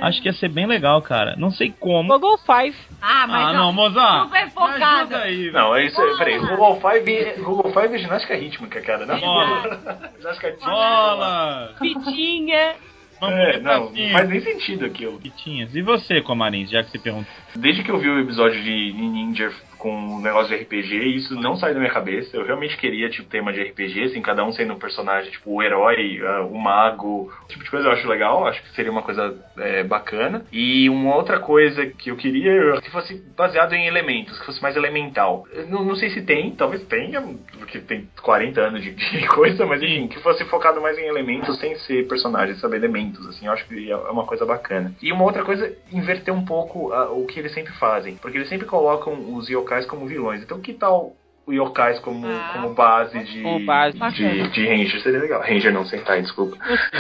Acho 0.01 0.23
que 0.23 0.29
ia 0.29 0.33
ser 0.33 0.49
bem 0.49 0.65
legal, 0.67 1.03
cara. 1.03 1.35
Não 1.37 1.51
sei 1.51 1.73
como. 1.79 2.13
Google 2.15 2.39
Five. 2.39 2.77
Ah, 3.03 3.27
mas 3.27 3.49
ah, 3.49 3.53
não, 3.53 3.73
Mozart. 3.73 4.25
super 4.25 4.45
me 4.45 4.51
focado. 4.53 5.17
aí. 5.17 5.51
Não, 5.51 5.75
é 5.75 5.85
isso 5.87 6.01
aí, 6.01 6.17
peraí. 6.19 6.39
Google 6.39 6.81
Five, 6.81 7.43
Google 7.43 7.73
Five 7.73 7.95
é 7.95 7.99
ginástica 7.99 8.35
rítmica, 8.37 8.81
cara, 8.81 9.05
não? 9.05 9.19
Bola. 9.21 10.13
ginástica 10.19 10.49
rítmica. 10.49 10.71
Bola! 10.71 11.75
Fitinha. 11.79 12.75
Vamos 13.21 13.37
É, 13.39 13.61
não, 13.61 13.91
não 13.91 14.11
faz 14.11 14.29
nem 14.29 14.41
sentido 14.41 14.85
aquilo. 14.85 15.19
Pitinhas. 15.19 15.75
E 15.75 15.83
você, 15.83 16.21
Comarins, 16.21 16.71
já 16.71 16.83
que 16.83 16.91
você 16.91 16.99
perguntou? 16.99 17.33
Desde 17.55 17.83
que 17.83 17.91
eu 17.91 17.99
vi 17.99 18.09
o 18.09 18.21
episódio 18.21 18.63
de 18.63 18.93
Ninja 18.93 19.51
com 19.87 20.17
o 20.17 20.21
negócio 20.21 20.49
de 20.49 20.65
RPG, 20.65 20.97
isso 21.17 21.35
não 21.37 21.55
sai 21.57 21.73
da 21.73 21.79
minha 21.79 21.93
cabeça. 21.93 22.37
Eu 22.37 22.45
realmente 22.45 22.77
queria, 22.77 23.09
tipo, 23.09 23.29
tema 23.29 23.53
de 23.53 23.63
RPG, 23.63 24.03
assim, 24.03 24.21
cada 24.21 24.45
um 24.45 24.51
sendo 24.51 24.73
um 24.73 24.79
personagem, 24.79 25.31
tipo, 25.31 25.53
o 25.53 25.63
herói, 25.63 26.21
ah, 26.27 26.41
o 26.43 26.59
mago, 26.59 27.33
esse 27.43 27.51
tipo 27.51 27.63
de 27.63 27.71
coisa 27.71 27.87
eu 27.87 27.93
acho 27.93 28.09
legal, 28.09 28.45
acho 28.49 28.61
que 28.63 28.75
seria 28.75 28.91
uma 28.91 29.03
coisa 29.03 29.39
é, 29.59 29.85
bacana. 29.85 30.45
E 30.51 30.91
uma 30.91 31.15
outra 31.15 31.39
coisa 31.39 31.87
que 31.87 32.11
eu 32.11 32.17
queria 32.17 32.81
que 32.81 32.91
fosse 32.91 33.15
baseado 33.37 33.75
em 33.75 33.87
elementos, 33.87 34.37
que 34.41 34.47
fosse 34.47 34.61
mais 34.61 34.75
elemental. 34.77 35.47
Não, 35.69 35.85
não 35.85 35.95
sei 35.95 36.11
se 36.11 36.23
tem, 36.23 36.51
talvez 36.51 36.83
tenha, 36.87 37.23
porque 37.57 37.79
tem 37.79 38.09
40 38.23 38.61
anos 38.61 38.83
de, 38.83 38.93
de 38.93 39.27
coisa, 39.31 39.65
mas 39.67 39.81
enfim, 39.81 40.09
que 40.09 40.19
fosse 40.19 40.45
focado 40.47 40.81
mais 40.81 40.99
em 40.99 41.07
elementos 41.07 41.61
sem 41.61 41.77
ser 41.77 42.09
personagens, 42.09 42.59
sabe, 42.59 42.77
elementos, 42.77 43.25
assim, 43.29 43.47
eu 43.47 43.53
acho 43.53 43.65
que 43.69 43.89
é 43.89 43.97
uma 43.97 44.25
coisa 44.25 44.45
bacana. 44.45 44.93
E 45.01 45.13
uma 45.13 45.23
outra 45.23 45.45
coisa, 45.45 45.73
inverter 45.93 46.35
um 46.35 46.45
pouco 46.45 46.93
ah, 46.93 47.13
o 47.13 47.25
que 47.25 47.39
eles 47.39 47.55
sempre 47.55 47.73
fazem, 47.75 48.17
porque 48.17 48.37
eles 48.37 48.49
sempre 48.49 48.67
colocam 48.67 49.37
os 49.37 49.49
yokais 49.77 49.87
como 49.87 50.07
vilões. 50.07 50.43
Então 50.43 50.61
que 50.61 50.73
tal 50.73 51.13
o 51.47 51.53
yokais 51.53 52.01
como, 52.01 52.27
Ah, 52.27 52.51
como 52.55 52.75
base 52.75 53.23
de, 53.23 53.41
como 53.43 53.65
base. 53.65 53.97
de, 53.97 54.49
de 54.51 54.67
Ranger? 54.67 55.01
Seria 55.01 55.21
legal. 55.21 55.41
Ranger 55.43 55.73
não, 55.73 55.85
Sentai, 55.87 56.21
desculpa. 56.23 56.57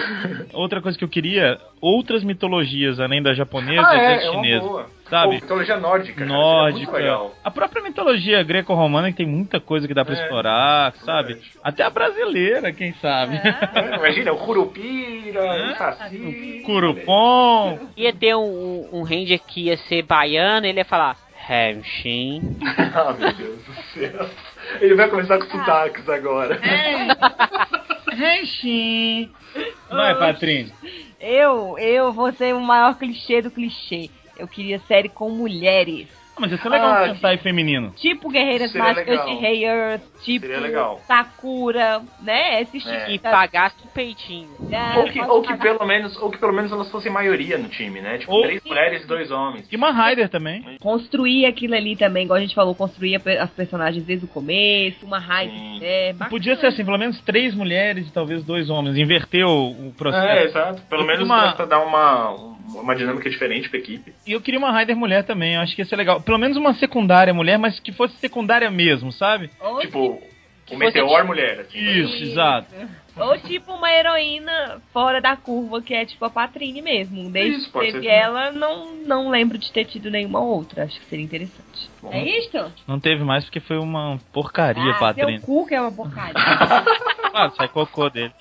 Outra 0.54 0.80
coisa 0.80 0.96
que 0.96 1.02
eu 1.04 1.08
queria, 1.08 1.58
outras 1.80 2.22
mitologias 2.22 3.00
além 3.00 3.20
da 3.22 3.34
japonesa 3.34 3.84
Ah, 3.86 3.96
e 3.96 3.98
é, 3.98 4.16
da 4.18 4.22
é 4.22 4.30
uma 4.30 4.42
chinesa. 4.42 4.66
boa. 4.68 4.96
Sabe? 5.08 5.34
Mitologia 5.36 5.76
nórdica, 5.76 6.14
cara, 6.18 6.26
Nórdica. 6.28 6.90
muito 6.90 6.92
legal. 6.92 7.32
A 7.44 7.48
própria 7.50 7.80
mitologia 7.80 8.42
greco-romana 8.42 9.10
que 9.12 9.16
tem 9.18 9.26
muita 9.26 9.60
coisa 9.60 9.86
que 9.86 9.94
dá 9.94 10.04
pra 10.04 10.16
É, 10.16 10.20
explorar, 10.20 10.92
sabe? 11.04 11.34
verdade. 11.34 11.52
Até 11.62 11.82
a 11.84 11.90
brasileira, 11.90 12.72
quem 12.72 12.92
sabe? 12.94 13.36
É, 13.74 13.96
imagina, 13.96 14.32
o 14.32 14.38
Curupira, 14.38 15.40
É? 15.40 15.72
o 15.72 15.76
Saci. 15.76 16.62
Curupom. 16.66 17.78
Ia 17.96 18.12
ter 18.12 18.34
um, 18.34 18.40
um, 18.92 18.98
um 18.98 19.02
ranger 19.04 19.40
que 19.46 19.66
ia 19.66 19.76
ser 19.76 20.02
baiano, 20.02 20.66
ele 20.66 20.78
ia 20.78 20.84
falar 20.84 21.16
Henshin. 21.48 22.42
ah, 22.94 23.12
meu 23.12 23.32
Deus 23.32 23.62
do 23.64 23.74
céu. 23.94 24.28
Ele 24.80 24.94
vai 24.94 25.08
começar 25.08 25.38
com 25.38 25.46
sotaques 25.46 26.08
agora. 26.08 26.60
Henshin. 28.12 29.30
Vai, 29.88 30.18
Patrine. 30.18 30.72
Eu, 31.20 31.78
eu 31.78 32.12
vou 32.12 32.32
ser 32.32 32.54
o 32.54 32.60
maior 32.60 32.98
clichê 32.98 33.40
do 33.40 33.50
clichê. 33.50 34.10
Eu 34.36 34.46
queria 34.46 34.78
série 34.80 35.08
com 35.08 35.30
mulheres. 35.30 36.08
Ah, 36.36 36.40
mas 36.40 36.52
ia 36.52 36.58
ser 36.58 36.68
legal 36.68 36.88
Ah, 36.88 37.02
um 37.10 37.14
Sentai 37.14 37.38
feminino. 37.38 37.92
Tipo 37.96 38.28
Guerreiras 38.30 38.70
Seria 38.70 38.86
Mágicas 38.88 39.08
legal. 39.08 39.26
de 39.26 39.34
Rei 39.40 39.64
Earth, 39.64 40.02
tipo 40.22 40.46
Seria 40.46 40.60
legal. 40.60 41.00
Sakura, 41.06 42.02
né? 42.22 42.62
Esse 42.62 42.78
tipo. 42.78 42.90
É. 42.90 43.12
E 43.14 43.18
pagasse 43.18 43.76
peitinho. 43.94 44.48
Ah, 44.72 44.98
Ou 44.98 45.04
que, 45.08 45.20
ou 45.20 45.42
que 45.42 45.56
pelo 45.56 45.86
menos, 45.86 46.16
ou 46.18 46.30
que 46.30 46.38
pelo 46.38 46.52
menos 46.52 46.70
elas 46.72 46.90
fossem 46.90 47.10
maioria 47.10 47.56
no 47.58 47.68
time, 47.68 48.00
né? 48.00 48.18
Tipo, 48.18 48.32
Ou- 48.32 48.42
três 48.42 48.62
mulheres 48.64 49.02
e 49.04 49.06
dois 49.06 49.30
homens. 49.30 49.66
E 49.70 49.76
uma 49.76 49.90
Rider 50.08 50.28
também. 50.28 50.76
Construir 50.80 51.46
aquilo 51.46 51.74
ali 51.74 51.96
também, 51.96 52.24
igual 52.24 52.36
a 52.36 52.40
gente 52.40 52.54
falou, 52.54 52.74
construir 52.74 53.16
as 53.40 53.50
personagens 53.50 54.04
desde 54.04 54.24
o 54.24 54.28
começo, 54.28 55.04
uma. 55.06 55.20
Sim. 55.20 55.78
É. 55.82 56.14
Podia 56.28 56.56
ser 56.56 56.66
assim, 56.66 56.84
pelo 56.84 56.98
menos 56.98 57.20
três 57.22 57.54
mulheres 57.54 58.06
e 58.08 58.12
talvez 58.12 58.44
dois 58.44 58.68
homens. 58.70 58.96
Inverter 58.96 59.46
o, 59.46 59.70
o 59.88 59.92
processo. 59.96 60.26
É, 60.26 60.44
exato. 60.44 60.82
Pelo 60.82 61.02
Eu 61.02 61.06
menos 61.06 61.24
uma- 61.24 61.52
pra, 61.52 61.64
dar 61.64 61.80
uma, 61.80 62.30
uma 62.80 62.94
dinâmica 62.94 63.28
diferente 63.28 63.68
pra 63.68 63.78
equipe. 63.78 64.12
E 64.26 64.32
eu 64.32 64.40
queria 64.40 64.58
uma 64.58 64.76
Rider 64.78 64.96
mulher 64.96 65.24
também, 65.24 65.54
eu 65.54 65.60
acho 65.60 65.74
que 65.74 65.82
ia 65.82 65.86
ser 65.86 65.96
legal. 65.96 66.20
Pelo 66.26 66.38
menos 66.38 66.56
uma 66.56 66.74
secundária 66.74 67.32
mulher, 67.32 67.56
mas 67.56 67.78
que 67.80 67.92
fosse 67.92 68.16
secundária 68.16 68.68
mesmo, 68.70 69.12
sabe? 69.12 69.48
Tipo, 69.80 70.20
o 70.72 70.76
Meteor 70.76 71.08
tipo- 71.08 71.26
mulher, 71.26 71.60
assim. 71.60 71.78
Isso, 71.78 72.22
exato. 72.24 72.74
Ou 73.16 73.38
tipo 73.38 73.72
uma 73.72 73.90
heroína 73.90 74.80
fora 74.92 75.20
da 75.20 75.36
curva, 75.36 75.80
que 75.80 75.94
é 75.94 76.04
tipo 76.04 76.24
a 76.24 76.30
Patrine 76.30 76.82
mesmo. 76.82 77.30
Desde 77.30 77.58
Isso, 77.58 77.72
que 77.72 77.78
teve 77.78 78.00
ser 78.00 78.06
ela, 78.06 78.52
não, 78.52 78.94
não 79.06 79.30
lembro 79.30 79.56
de 79.56 79.72
ter 79.72 79.86
tido 79.86 80.10
nenhuma 80.10 80.40
outra. 80.40 80.84
Acho 80.84 81.00
que 81.00 81.06
seria 81.06 81.24
interessante. 81.24 81.90
Bom. 82.02 82.12
É 82.12 82.22
isto? 82.22 82.72
Não 82.86 83.00
teve 83.00 83.24
mais 83.24 83.44
porque 83.44 83.60
foi 83.60 83.78
uma 83.78 84.18
porcaria, 84.32 84.92
ah, 84.92 84.98
Patrine. 84.98 85.38
seu 85.38 85.46
cu 85.46 85.66
que 85.66 85.74
é 85.74 85.80
uma 85.80 85.92
porcaria. 85.92 86.34
Ah, 87.38 87.50
sai 87.50 87.68
cocô 87.68 88.08
dele. 88.08 88.32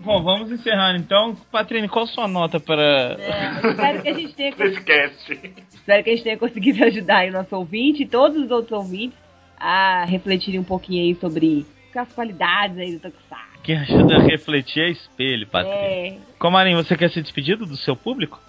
Bom, 0.00 0.20
vamos 0.24 0.50
encerrar 0.50 0.96
então. 0.96 1.36
Patrine, 1.52 1.88
qual 1.88 2.04
sua 2.04 2.26
nota 2.26 2.58
para. 2.58 3.16
É, 3.16 3.68
espero 3.68 4.02
que 4.02 4.08
a 4.08 4.12
gente 4.12 4.34
tenha 4.34 4.52
cast. 4.82 5.32
Espero 5.72 6.02
que 6.02 6.10
a 6.10 6.12
gente 6.14 6.24
tenha 6.24 6.36
conseguido 6.36 6.84
ajudar 6.84 7.18
aí 7.18 7.30
o 7.30 7.32
nosso 7.32 7.54
ouvinte 7.54 8.02
e 8.02 8.08
todos 8.08 8.42
os 8.42 8.50
outros 8.50 8.72
ouvintes 8.72 9.16
a 9.56 10.04
refletirem 10.04 10.58
um 10.58 10.64
pouquinho 10.64 11.04
aí 11.04 11.14
sobre 11.14 11.64
as 11.94 12.12
qualidades 12.12 12.76
aí 12.78 12.92
do 12.96 13.00
Tokusatsu. 13.00 13.47
Que 13.68 13.74
ajuda 13.74 14.16
a 14.16 14.22
refletir 14.22 14.82
é 14.82 14.88
espelho, 14.88 15.46
Patrine. 15.46 15.76
É. 15.76 16.18
Comarim, 16.38 16.74
você 16.74 16.96
quer 16.96 17.10
ser 17.10 17.20
despedido 17.20 17.66
do 17.66 17.76
seu 17.76 17.94
público? 17.94 18.40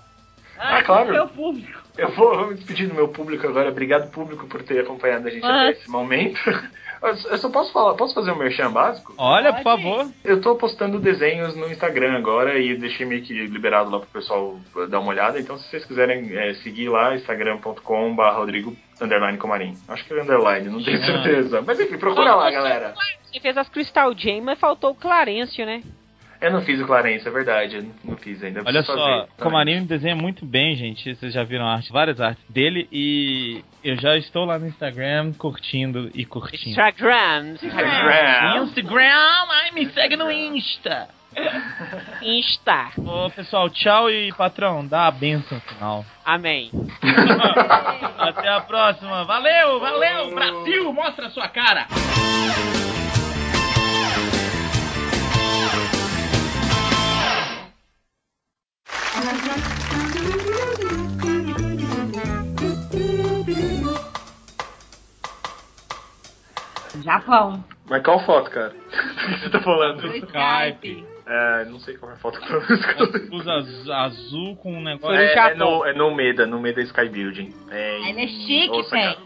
Ah, 0.58 0.82
claro. 0.82 1.14
Seu 1.14 1.28
público. 1.28 1.79
Eu 1.98 2.10
vou, 2.12 2.36
vou 2.36 2.48
me 2.48 2.56
despedir 2.56 2.88
do 2.88 2.96
meu 2.96 3.10
público 3.10 3.48
agora. 3.48 3.70
Obrigado, 3.70 4.10
público, 4.12 4.48
por 4.48 4.64
ter 4.64 4.80
acompanhado 4.80 5.28
a 5.28 5.32
gente 5.32 5.46
até 5.46 5.72
esse 5.72 5.90
momento. 5.90 6.40
Eu 7.02 7.38
só 7.38 7.50
posso 7.50 7.72
falar, 7.72 7.94
posso 7.94 8.14
fazer 8.14 8.32
um 8.32 8.38
merchan 8.38 8.72
básico? 8.72 9.14
Olha, 9.18 9.54
por 9.54 9.64
Pode. 9.64 9.84
favor. 9.84 10.12
Eu 10.24 10.42
tô 10.42 10.56
postando 10.56 11.00
desenhos 11.00 11.56
no 11.56 11.72
Instagram 11.72 12.18
agora 12.18 12.60
e 12.60 12.76
deixei 12.76 13.06
meio 13.06 13.22
que 13.24 13.34
liberado 13.48 13.90
lá 13.90 14.00
pro 14.00 14.10
pessoal 14.10 14.60
dar 14.90 15.00
uma 15.00 15.10
olhada. 15.10 15.40
Então, 15.40 15.58
se 15.58 15.70
vocês 15.70 15.86
quiserem 15.86 16.38
é, 16.38 16.54
seguir 16.56 16.90
lá, 16.90 17.16
instagram.com.br 17.16 18.22
Rodrigo 18.36 18.76
underline 19.00 19.38
Comarim. 19.38 19.76
Acho 19.88 20.04
que 20.06 20.14
é 20.14 20.22
underline, 20.22 20.70
não 20.70 20.84
tenho 20.84 21.02
certeza. 21.06 21.62
Mas 21.66 21.80
enfim, 21.80 21.98
procura 21.98 22.36
lá, 22.36 22.52
galera. 22.52 22.94
Você 23.32 23.40
fez 23.40 23.56
as 23.56 23.70
Crystal 23.70 24.14
Jam, 24.18 24.42
mas 24.42 24.60
faltou 24.60 24.92
o 24.92 24.96
Clarencio, 24.96 25.66
né? 25.66 25.82
Eu 26.42 26.52
não 26.52 26.62
fiz 26.62 26.80
o 26.80 26.86
Clarence, 26.86 27.28
é 27.28 27.32
verdade. 27.32 27.76
Eu 27.76 27.86
não- 28.04 28.16
fiz 28.18 28.42
ainda. 28.44 28.62
Olha 28.66 28.82
só, 28.84 28.96
fazer. 28.96 29.28
Comarim 29.38 29.86
desenha 29.86 30.16
muito 30.16 30.46
bem, 30.46 30.76
gente. 30.76 31.14
Vocês 31.16 31.34
já 31.34 31.44
viram 31.44 31.68
arte, 31.68 31.92
várias 31.92 32.20
artes 32.22 32.44
dele 32.50 32.88
e 32.92 33.62
eu 33.84 33.96
já 34.00 34.16
estou 34.18 34.46
lá 34.46 34.58
no 34.58 34.66
Instagram 34.68 35.34
curtindo 35.34 36.10
e 36.14 36.26
curtindo. 36.26 36.70
Instagram. 36.70 37.56
Instagram. 37.62 38.64
Instagram, 38.64 39.46
ai, 39.50 39.72
me 39.72 39.90
segue 39.90 40.16
no 40.16 40.32
Insta. 40.32 41.10
Insta. 42.24 42.88
Ô, 42.98 43.30
pessoal, 43.30 43.70
tchau 43.70 44.10
e 44.10 44.32
patrão, 44.34 44.86
dá 44.88 45.08
a 45.08 45.12
benção 45.12 45.60
final. 45.62 46.06
Amém. 46.26 46.72
Até 48.18 48.48
a 48.50 48.62
próxima. 48.62 49.26
Valeu, 49.26 49.80
valeu, 49.80 50.34
Brasil, 50.34 50.92
mostra 50.94 51.28
a 51.28 51.30
sua 51.30 51.48
cara. 51.50 51.86
Japão. 67.02 67.64
Mas 67.86 68.04
qual 68.04 68.20
foto, 68.26 68.50
cara? 68.52 68.74
O 69.20 69.32
que 69.32 69.40
você 69.42 69.50
tá 69.50 69.62
falando? 69.62 70.02
Do 70.02 70.16
Skype. 70.16 71.06
É, 71.28 71.66
não 71.66 71.80
sei 71.80 71.96
qual 71.98 72.12
é 72.12 72.16
a 72.16 72.18
foto 72.18 72.40
que 72.40 72.52
eu 72.52 72.66
tô 73.30 73.36
Usa 73.36 73.54
az- 73.54 73.90
azul 73.90 74.56
com 74.56 74.74
um 74.74 74.82
negócio. 74.82 75.16
É, 75.16 75.52
é 75.52 75.54
no, 75.54 75.86
é 75.86 75.94
no 75.94 76.16
Meda, 76.16 76.48
no 76.48 76.60
Meda 76.60 76.82
Sky 76.82 77.08
Building. 77.10 77.54
É 77.70 78.00
em 78.00 78.10
Ele 78.10 78.24
é 78.24 78.28
chique, 78.28 78.70
Osaka. 78.72 79.18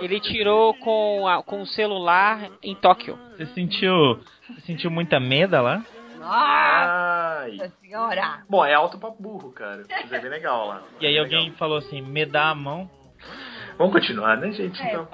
Ele 0.00 0.18
tirou 0.20 0.74
com, 0.74 1.28
a, 1.28 1.42
com 1.44 1.62
o 1.62 1.66
celular 1.66 2.50
em 2.62 2.74
Tóquio. 2.74 3.16
Você 3.36 3.46
sentiu, 3.46 4.18
você 4.48 4.60
sentiu 4.66 4.90
muita 4.90 5.20
meda 5.20 5.60
lá? 5.60 5.84
Nossa 6.26 7.42
Ai. 7.44 7.72
senhora. 7.80 8.40
Bom, 8.48 8.64
é 8.64 8.74
alto 8.74 8.98
pra 8.98 9.10
burro, 9.10 9.52
cara. 9.52 9.84
Mas 9.88 10.12
é 10.12 10.18
bem 10.20 10.30
legal 10.30 10.66
lá. 10.68 10.82
E 11.00 11.06
aí 11.06 11.16
É 11.16 11.20
alguém 11.20 11.44
legal. 11.44 11.56
falou 11.58 11.78
assim, 11.78 12.00
me 12.02 12.24
dá 12.26 12.50
a 12.50 12.54
mão. 12.54 12.90
Vamos 13.78 13.92
continuar, 13.92 14.36
né, 14.38 14.50
gente? 14.52 14.80
É, 14.82 14.88
Então. 14.88 15.08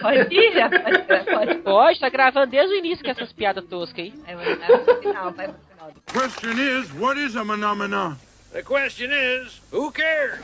Pode 0.00 0.18
ir, 0.34 0.52
já 0.52 0.68
pode, 0.68 1.24
pode. 1.24 1.54
Pode, 1.62 2.00
tá 2.00 2.08
gravando 2.08 2.46
desde 2.50 2.74
o 2.74 2.78
início 2.78 3.04
com 3.04 3.10
essas 3.10 3.32
piadas 3.32 3.64
toscas 3.66 3.98
aí. 4.04 4.14
É, 4.26 4.34
vai 4.36 4.56
pro 4.56 4.96
final, 5.02 5.32
vai 5.32 5.48
pro 5.48 5.56
final. 5.68 5.92
Question 6.12 6.52
is, 6.58 6.90
what 6.98 7.18
is 7.20 7.36
a 7.36 7.44
phenomenon? 7.44 8.14
The 8.52 8.62
question 8.62 9.10
is, 9.12 9.62
who 9.72 9.92
cares? 9.92 10.40